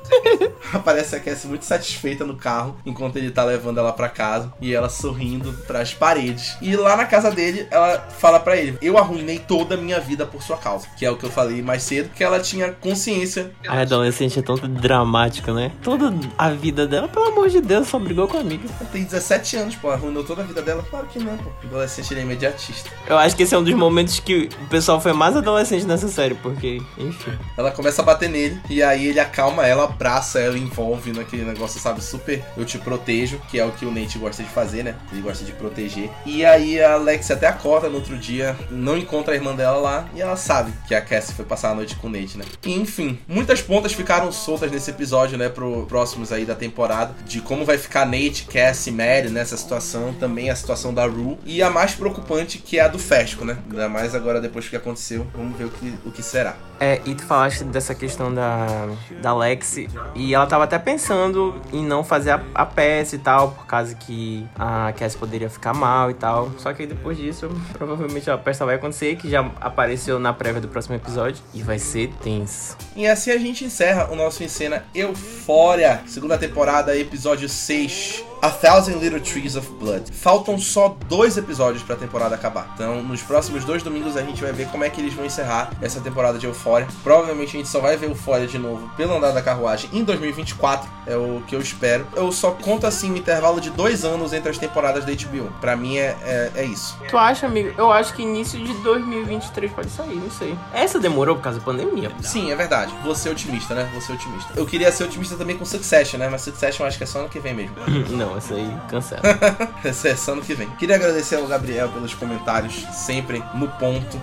Aparece 0.74 1.15
a 1.15 1.19
Cassie 1.19 1.48
muito 1.48 1.65
satisfeita 1.65 2.26
no 2.26 2.36
carro, 2.36 2.78
enquanto 2.86 3.17
ele 3.17 3.32
tá 3.32 3.43
levando 3.43 3.80
ela 3.80 3.93
pra 3.93 4.10
casa, 4.10 4.52
e 4.62 4.74
ela 4.74 4.89
sorrindo 4.89 5.54
pras 5.65 5.93
paredes. 5.93 6.58
E 6.62 6.76
lá 6.76 6.96
na 6.96 7.06
casa 7.06 7.32
dele, 7.32 7.67
ela 7.72 8.00
fala 8.19 8.39
para 8.39 8.58
ele: 8.58 8.78
Eu 8.82 8.98
arruinei 8.98 9.39
toda 9.39 9.76
a 9.76 9.78
minha 9.78 10.00
vida 10.00 10.26
por 10.26 10.41
sua 10.41 10.58
causa. 10.58 10.88
Que 10.98 11.06
é 11.06 11.12
o 11.12 11.17
que 11.17 11.26
eu 11.26 11.32
falei 11.32 11.62
mais 11.62 11.84
cedo, 11.84 12.10
que 12.10 12.24
ela 12.24 12.39
tinha 12.39 12.72
consciência. 12.72 13.52
A 13.67 13.82
adolescente 13.82 14.39
é 14.39 14.41
tão 14.41 14.56
dramática, 14.56 15.54
né? 15.54 15.72
Toda 15.82 16.13
a 16.38 16.50
vida 16.50 16.88
dela, 16.88 17.08
pelo 17.08 17.26
amor 17.26 17.50
de 17.50 17.62
Deus, 17.62 17.88
só 17.88 18.00
brigou 18.00 18.28
com 18.28 18.38
a 18.38 18.41
amiga. 18.41 18.67
Tem 18.91 19.04
17 19.04 19.58
anos, 19.58 19.76
pô, 19.76 19.89
arruinou 19.89 20.24
toda 20.24 20.41
a 20.41 20.46
vida 20.46 20.62
dela. 20.62 20.86
Claro 20.89 21.08
que 21.08 21.19
não, 21.19 21.38
pô. 21.38 21.50
Adolescente 21.63 22.12
ele 22.13 22.22
é 22.22 22.24
imediatista. 22.24 22.89
Eu 23.08 23.17
acho 23.17 23.36
que 23.36 23.43
esse 23.43 23.54
é 23.54 23.58
um 23.58 23.63
dos 23.63 23.74
momentos 23.74 24.19
que 24.19 24.50
o 24.62 24.67
pessoal 24.67 25.00
foi 25.00 25.13
mais 25.13 25.36
adolescente 25.36 25.86
nessa 25.86 26.08
série, 26.08 26.36
porque, 26.36 26.82
enfim. 26.98 27.32
Ela 27.58 27.72
começa 27.72 28.02
a 28.02 28.06
bater 28.06 28.23
bater 28.24 28.30
nele. 28.30 28.62
E 28.70 28.82
aí 28.82 29.08
ele 29.08 29.20
acalma 29.20 29.66
ela, 29.66 29.84
abraça 29.86 30.40
ela, 30.40 30.58
envolve 30.58 31.12
naquele 31.12 31.44
negócio, 31.44 31.80
sabe, 31.80 32.04
super 32.04 32.44
eu 32.58 32.66
te 32.66 32.78
protejo, 32.78 33.40
que 33.50 33.60
é 33.60 33.66
o 33.66 33.72
que 33.72 33.86
o 33.86 33.92
Nate 33.92 34.18
gosta 34.18 34.44
de 34.44 34.50
fazer, 34.50 34.84
né? 34.84 34.96
Ele 35.12 35.22
gosta 35.22 35.44
de 35.44 35.52
proteger. 35.52 36.10
E 36.26 36.46
aí 36.46 36.82
a 36.82 36.94
Alex 36.94 37.30
até 37.32 37.48
acorda 37.48 37.90
no 37.90 37.96
outro 37.96 38.18
dia, 38.18 38.56
não 38.70 38.98
encontra 38.98 39.34
a 39.34 39.36
irmã 39.38 39.56
dela 39.56 39.78
lá, 39.78 40.10
e 40.16 40.22
ela 40.22 40.36
sabe 40.36 40.74
que 40.88 40.96
a 40.96 41.02
Cassie 41.02 41.36
foi 41.36 41.46
passar 41.46 41.72
a 41.72 41.76
noite 41.76 41.96
com 41.96 42.08
o 42.08 42.10
Nate, 42.10 42.38
né? 42.38 42.46
E, 42.66 42.74
enfim, 42.74 43.20
muitas 43.28 43.62
pontas 43.62 43.94
ficaram 43.94 44.32
soltas 44.32 44.72
nesse 44.72 44.90
episódio, 44.90 45.38
né, 45.38 45.50
pro 45.50 45.86
próximos 45.88 46.32
aí 46.32 46.46
da 46.46 46.56
temporada, 46.56 47.14
de 47.26 47.42
como 47.42 47.66
vai 47.66 47.78
ficar 47.78 48.06
Nate, 48.06 48.46
Cassie, 48.46 48.92
Mary 48.92 49.30
nessa 49.30 49.58
situação, 49.58 50.14
também 50.14 50.50
a 50.50 50.56
situação 50.56 50.94
da 50.94 51.06
Rue, 51.06 51.38
e 51.46 51.62
a 51.62 51.70
mais 51.70 51.94
preocupante 51.94 52.58
que 52.58 52.80
é 52.80 52.82
a 52.82 52.88
do 52.88 53.00
Fesco, 53.00 53.46
né? 53.46 53.58
Ainda 53.70 53.90
mais 53.90 54.16
agora 54.16 54.40
depois 54.40 54.68
que 54.68 54.76
aconteceu, 54.76 55.28
vamos 55.36 55.58
ver 55.58 55.66
o 55.66 55.70
que, 55.70 55.94
o 56.06 56.12
que 56.12 56.24
será. 56.24 56.56
É, 56.80 57.02
e 57.06 57.16
tu 57.16 57.24
falaste 57.26 57.64
dessa 57.64 57.96
questão 57.96 58.12
da, 58.17 58.89
da 59.21 59.36
Lexi, 59.36 59.89
e 60.15 60.34
ela 60.34 60.45
tava 60.45 60.65
até 60.65 60.78
pensando 60.78 61.60
em 61.71 61.84
não 61.86 62.04
fazer 62.04 62.32
a, 62.32 62.43
a 62.54 62.65
peça 62.65 63.15
e 63.15 63.19
tal, 63.19 63.52
por 63.52 63.65
causa 63.65 63.95
que 63.95 64.45
a 64.58 64.93
Cassie 64.97 65.17
poderia 65.17 65.49
ficar 65.49 65.73
mal 65.73 66.12
e 66.12 66.13
tal. 66.13 66.52
Só 66.58 66.73
que 66.73 66.84
aí 66.84 66.88
depois 66.88 67.17
disso, 67.17 67.49
provavelmente 67.73 68.30
a 68.30 68.38
peça 68.38 68.65
vai 68.65 68.76
acontecer, 68.76 69.15
que 69.15 69.30
já 69.30 69.49
apareceu 69.60 70.19
na 70.19 70.34
prévia 70.34 70.62
do 70.62 70.67
próximo 70.67 70.95
episódio, 70.95 71.43
e 71.54 71.62
vai 71.62 71.80
ser 71.80 72.12
tenso. 72.21 72.78
E 72.95 73.08
assim 73.08 73.32
a 73.32 73.38
gente 73.38 73.65
encerra 73.65 74.10
o 74.12 74.15
nosso 74.15 74.43
Em 74.43 74.47
Cena 74.47 74.86
Eufória, 74.93 76.02
segunda 76.06 76.38
temporada, 76.38 76.95
episódio 76.95 77.47
6. 77.47 78.33
A 78.43 78.49
Thousand 78.49 78.97
Little 78.97 79.21
Trees 79.21 79.56
of 79.56 79.71
Blood. 79.79 80.12
Faltam 80.12 80.58
só 80.58 80.97
dois 81.08 81.38
episódios 81.38 81.82
pra 81.82 81.95
temporada 81.95 82.36
acabar. 82.36 82.69
Então, 82.73 83.01
nos 83.01 83.21
próximos 83.21 83.63
dois 83.63 83.82
domingos 83.82 84.17
a 84.17 84.21
gente 84.21 84.41
vai 84.41 84.51
ver 84.51 84.67
como 84.67 84.84
é 84.84 84.89
que 84.89 84.99
eles 84.99 85.13
vão 85.13 85.25
encerrar 85.25 85.71
essa 85.82 86.01
temporada 86.01 86.38
de 86.38 86.45
Euphoria. 86.45 86.86
Provavelmente 87.01 87.56
a 87.56 87.60
gente 87.60 87.69
só 87.69 87.79
vai 87.79 87.95
ver 87.95 88.10
Euphoria 88.10 88.45
de 88.45 88.58
novo 88.58 88.91
pelo 88.97 89.15
andar 89.15 89.32
da 89.32 89.41
carruagem 89.41 89.89
em 89.93 90.03
2024, 90.03 90.89
é 91.08 91.15
o 91.15 91.41
que 91.47 91.56
eu 91.56 91.62
espero. 91.62 92.06
Eu 92.17 92.34
só 92.34 92.51
conto 92.51 92.86
assim 92.86 93.13
um 93.13 93.15
intervalo 93.15 93.62
de 93.62 93.69
dois 93.69 94.03
anos 94.03 94.34
entre 94.34 94.49
as 94.49 94.58
temporadas 94.58 95.06
da 95.06 95.13
HBO. 95.13 95.49
Pra 95.62 95.77
mim 95.77 95.95
é, 95.95 96.17
é, 96.21 96.51
é 96.56 96.65
isso. 96.65 96.99
Tu 97.08 97.17
acha, 97.17 97.45
amigo? 97.45 97.73
Eu 97.77 97.93
acho 97.93 98.13
que 98.13 98.23
início 98.23 98.62
de 98.62 98.73
2023 98.73 99.71
pode 99.71 99.89
sair, 99.89 100.15
não 100.15 100.29
sei. 100.29 100.53
Essa 100.73 100.99
demorou 100.99 101.38
por 101.38 101.43
causa 101.43 101.60
da 101.60 101.63
pandemia. 101.63 102.12
Sim, 102.21 102.51
é 102.51 102.56
verdade. 102.58 102.93
Você 103.06 103.29
é 103.29 103.32
otimista, 103.32 103.73
né? 103.73 103.89
Você 103.95 104.12
é 104.12 104.15
otimista. 104.15 104.51
Eu 104.58 104.65
queria 104.65 104.91
ser 104.91 105.06
otimista 105.06 105.38
também 105.38 105.58
com 105.58 105.63
Succession, 105.63 106.19
né? 106.19 106.27
Mas 106.27 106.41
Succession 106.41 106.84
eu 106.84 106.88
acho 106.89 106.97
que 106.97 107.06
é 107.06 107.08
só 107.08 107.19
ano 107.19 107.29
que 107.29 107.39
vem 107.39 107.53
mesmo. 107.53 107.75
não, 108.12 108.33
essa 108.38 108.56
aí 108.56 108.78
cancela. 108.90 109.21
Essa 109.84 110.10
é 110.10 110.31
ano 110.31 110.42
que 110.42 110.54
vem. 110.54 110.69
Queria 110.71 110.96
agradecer 110.96 111.36
ao 111.36 111.48
Gabriel 111.48 111.90
pelos 111.90 112.13
comentários, 112.13 112.86
sempre 112.92 113.44
no 113.56 113.67
ponto. 113.67 114.19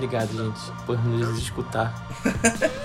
Obrigado, 0.00 0.32
gente, 0.34 0.72
por 0.86 0.98
nos 1.04 1.36
escutar. 1.36 1.94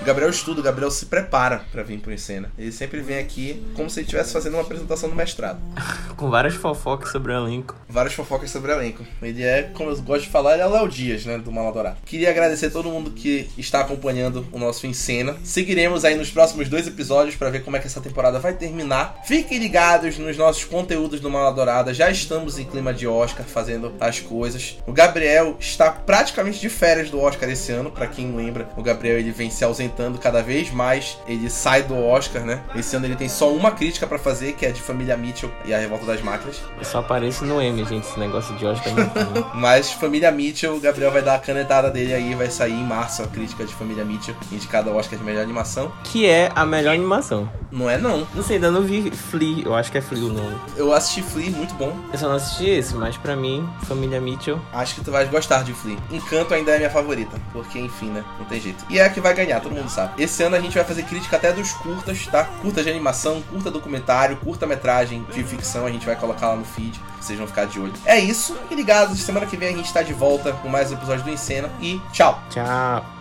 o 0.02 0.04
Gabriel 0.04 0.28
estuda, 0.28 0.60
o 0.60 0.62
Gabriel 0.62 0.90
se 0.90 1.06
prepara 1.06 1.64
para 1.72 1.82
vir 1.82 1.98
pro 1.98 2.12
Encena. 2.12 2.52
Ele 2.58 2.70
sempre 2.70 3.00
vem 3.00 3.16
aqui 3.16 3.66
como 3.74 3.88
se 3.88 4.00
ele 4.00 4.04
estivesse 4.04 4.34
fazendo 4.34 4.52
uma 4.52 4.62
apresentação 4.62 5.08
do 5.08 5.14
mestrado. 5.14 5.58
Com 6.14 6.28
várias 6.28 6.54
fofocas 6.54 7.10
sobre 7.10 7.32
o 7.32 7.36
elenco. 7.36 7.74
Várias 7.88 8.12
fofocas 8.12 8.50
sobre 8.50 8.70
o 8.70 8.74
elenco. 8.74 9.02
Ele 9.22 9.42
é, 9.42 9.62
como 9.62 9.88
eu 9.88 9.96
gosto 10.02 10.24
de 10.24 10.28
falar, 10.28 10.52
ele 10.52 10.62
é 10.62 10.66
o 10.66 10.70
Léo 10.70 10.88
Dias, 10.90 11.24
né, 11.24 11.38
do 11.38 11.50
Maladourado. 11.50 11.96
Queria 12.04 12.28
agradecer 12.28 12.66
a 12.66 12.70
todo 12.70 12.90
mundo 12.90 13.10
que 13.10 13.48
está 13.56 13.80
acompanhando 13.80 14.46
o 14.52 14.58
nosso 14.58 14.86
Encena. 14.86 15.36
Seguiremos 15.42 16.04
aí 16.04 16.16
nos 16.16 16.30
próximos 16.30 16.68
dois 16.68 16.86
episódios 16.86 17.34
para 17.34 17.48
ver 17.48 17.64
como 17.64 17.78
é 17.78 17.80
que 17.80 17.86
essa 17.86 18.00
temporada 18.02 18.38
vai 18.38 18.52
terminar. 18.52 19.22
Fiquem 19.24 19.56
ligados 19.56 20.18
nos 20.18 20.36
nossos 20.36 20.64
conteúdos 20.64 21.18
do 21.18 21.30
Maladourada. 21.30 21.94
Já 21.94 22.10
estamos 22.10 22.58
em 22.58 22.66
clima 22.66 22.92
de 22.92 23.06
Oscar, 23.06 23.46
fazendo 23.46 23.94
as 23.98 24.20
coisas. 24.20 24.76
O 24.86 24.92
Gabriel 24.92 25.56
está 25.58 25.90
praticamente 25.90 26.60
de 26.60 26.68
férias 26.68 27.05
do 27.10 27.20
Oscar 27.20 27.48
esse 27.48 27.72
ano, 27.72 27.90
para 27.90 28.06
quem 28.06 28.34
lembra, 28.34 28.68
o 28.76 28.82
Gabriel 28.82 29.18
ele 29.18 29.30
vem 29.30 29.50
se 29.50 29.64
ausentando 29.64 30.18
cada 30.18 30.42
vez 30.42 30.70
mais, 30.70 31.18
ele 31.26 31.48
sai 31.50 31.82
do 31.82 31.96
Oscar, 31.96 32.42
né? 32.42 32.62
Esse 32.74 32.96
ano 32.96 33.06
ele 33.06 33.16
tem 33.16 33.28
só 33.28 33.52
uma 33.52 33.70
crítica 33.70 34.06
para 34.06 34.18
fazer, 34.18 34.52
que 34.52 34.66
é 34.66 34.70
de 34.70 34.80
Família 34.80 35.16
Mitchell 35.16 35.50
e 35.64 35.74
a 35.74 35.78
Revolta 35.78 36.06
das 36.06 36.22
Máquinas. 36.22 36.60
Eu 36.78 36.84
só 36.84 36.98
apareço 36.98 37.44
no 37.44 37.60
M, 37.60 37.84
gente, 37.84 38.06
esse 38.06 38.18
negócio 38.18 38.54
de 38.56 38.66
Oscar 38.66 38.92
não. 38.94 39.50
Mas 39.54 39.92
Família 39.92 40.30
Mitchell, 40.30 40.74
o 40.76 40.80
Gabriel 40.80 41.10
vai 41.10 41.22
dar 41.22 41.36
a 41.36 41.38
canetada 41.38 41.90
dele 41.90 42.14
aí, 42.14 42.34
vai 42.34 42.50
sair 42.50 42.72
em 42.72 42.84
março 42.84 43.22
a 43.22 43.26
crítica 43.26 43.64
de 43.64 43.74
Família 43.74 44.04
Mitchell, 44.04 44.34
indicada 44.52 44.90
ao 44.90 44.96
Oscar 44.96 45.18
de 45.18 45.24
melhor 45.24 45.42
animação. 45.42 45.92
Que 46.04 46.26
é 46.26 46.50
a 46.54 46.64
melhor 46.64 46.94
animação. 46.94 47.50
Não 47.70 47.90
é 47.90 47.98
não. 47.98 48.26
Não 48.34 48.42
sei, 48.42 48.56
ainda 48.56 48.70
não 48.70 48.82
vi 48.82 49.10
Flea, 49.10 49.64
eu 49.64 49.74
acho 49.74 49.90
que 49.90 49.98
é 49.98 50.00
Flea 50.00 50.24
o 50.24 50.32
nome. 50.32 50.56
Eu 50.76 50.92
assisti 50.92 51.22
Flea, 51.22 51.50
muito 51.50 51.74
bom. 51.74 51.96
Eu 52.12 52.18
só 52.18 52.28
não 52.28 52.36
assisti 52.36 52.68
esse, 52.68 52.94
mas 52.94 53.16
para 53.16 53.36
mim, 53.36 53.68
Família 53.82 54.20
Mitchell. 54.20 54.60
Acho 54.72 54.94
que 54.94 55.04
tu 55.04 55.10
vai 55.10 55.26
gostar 55.26 55.62
de 55.64 55.72
Flea. 55.72 55.96
Encanto 56.10 56.54
ainda 56.54 56.72
é 56.72 56.78
minha 56.78 56.85
favorita, 56.90 57.38
porque 57.52 57.78
enfim, 57.78 58.10
né? 58.10 58.24
Não 58.38 58.46
tem 58.46 58.60
jeito. 58.60 58.84
E 58.88 58.98
é 58.98 59.04
a 59.04 59.10
que 59.10 59.20
vai 59.20 59.34
ganhar, 59.34 59.60
todo 59.60 59.74
mundo 59.74 59.88
sabe. 59.88 60.22
Esse 60.22 60.42
ano 60.42 60.56
a 60.56 60.60
gente 60.60 60.74
vai 60.74 60.84
fazer 60.84 61.02
crítica 61.04 61.36
até 61.36 61.52
dos 61.52 61.72
curtas, 61.72 62.26
tá? 62.26 62.44
Curta 62.62 62.82
de 62.82 62.90
animação, 62.90 63.42
curta 63.42 63.70
documentário, 63.70 64.36
curta-metragem 64.36 65.24
de 65.32 65.42
ficção, 65.44 65.86
a 65.86 65.90
gente 65.90 66.06
vai 66.06 66.16
colocar 66.16 66.48
lá 66.48 66.56
no 66.56 66.64
feed. 66.64 67.00
Vocês 67.20 67.38
vão 67.38 67.48
ficar 67.48 67.66
de 67.66 67.80
olho. 67.80 67.92
É 68.04 68.18
isso. 68.18 68.56
E 68.70 68.74
ligados, 68.74 69.18
semana 69.20 69.46
que 69.46 69.56
vem 69.56 69.74
a 69.74 69.76
gente 69.76 69.92
tá 69.92 70.02
de 70.02 70.12
volta 70.12 70.52
com 70.52 70.68
mais 70.68 70.90
um 70.90 70.94
episódio 70.94 71.24
do 71.24 71.30
Encena. 71.30 71.70
E 71.80 72.00
tchau. 72.12 72.40
Tchau. 72.50 73.15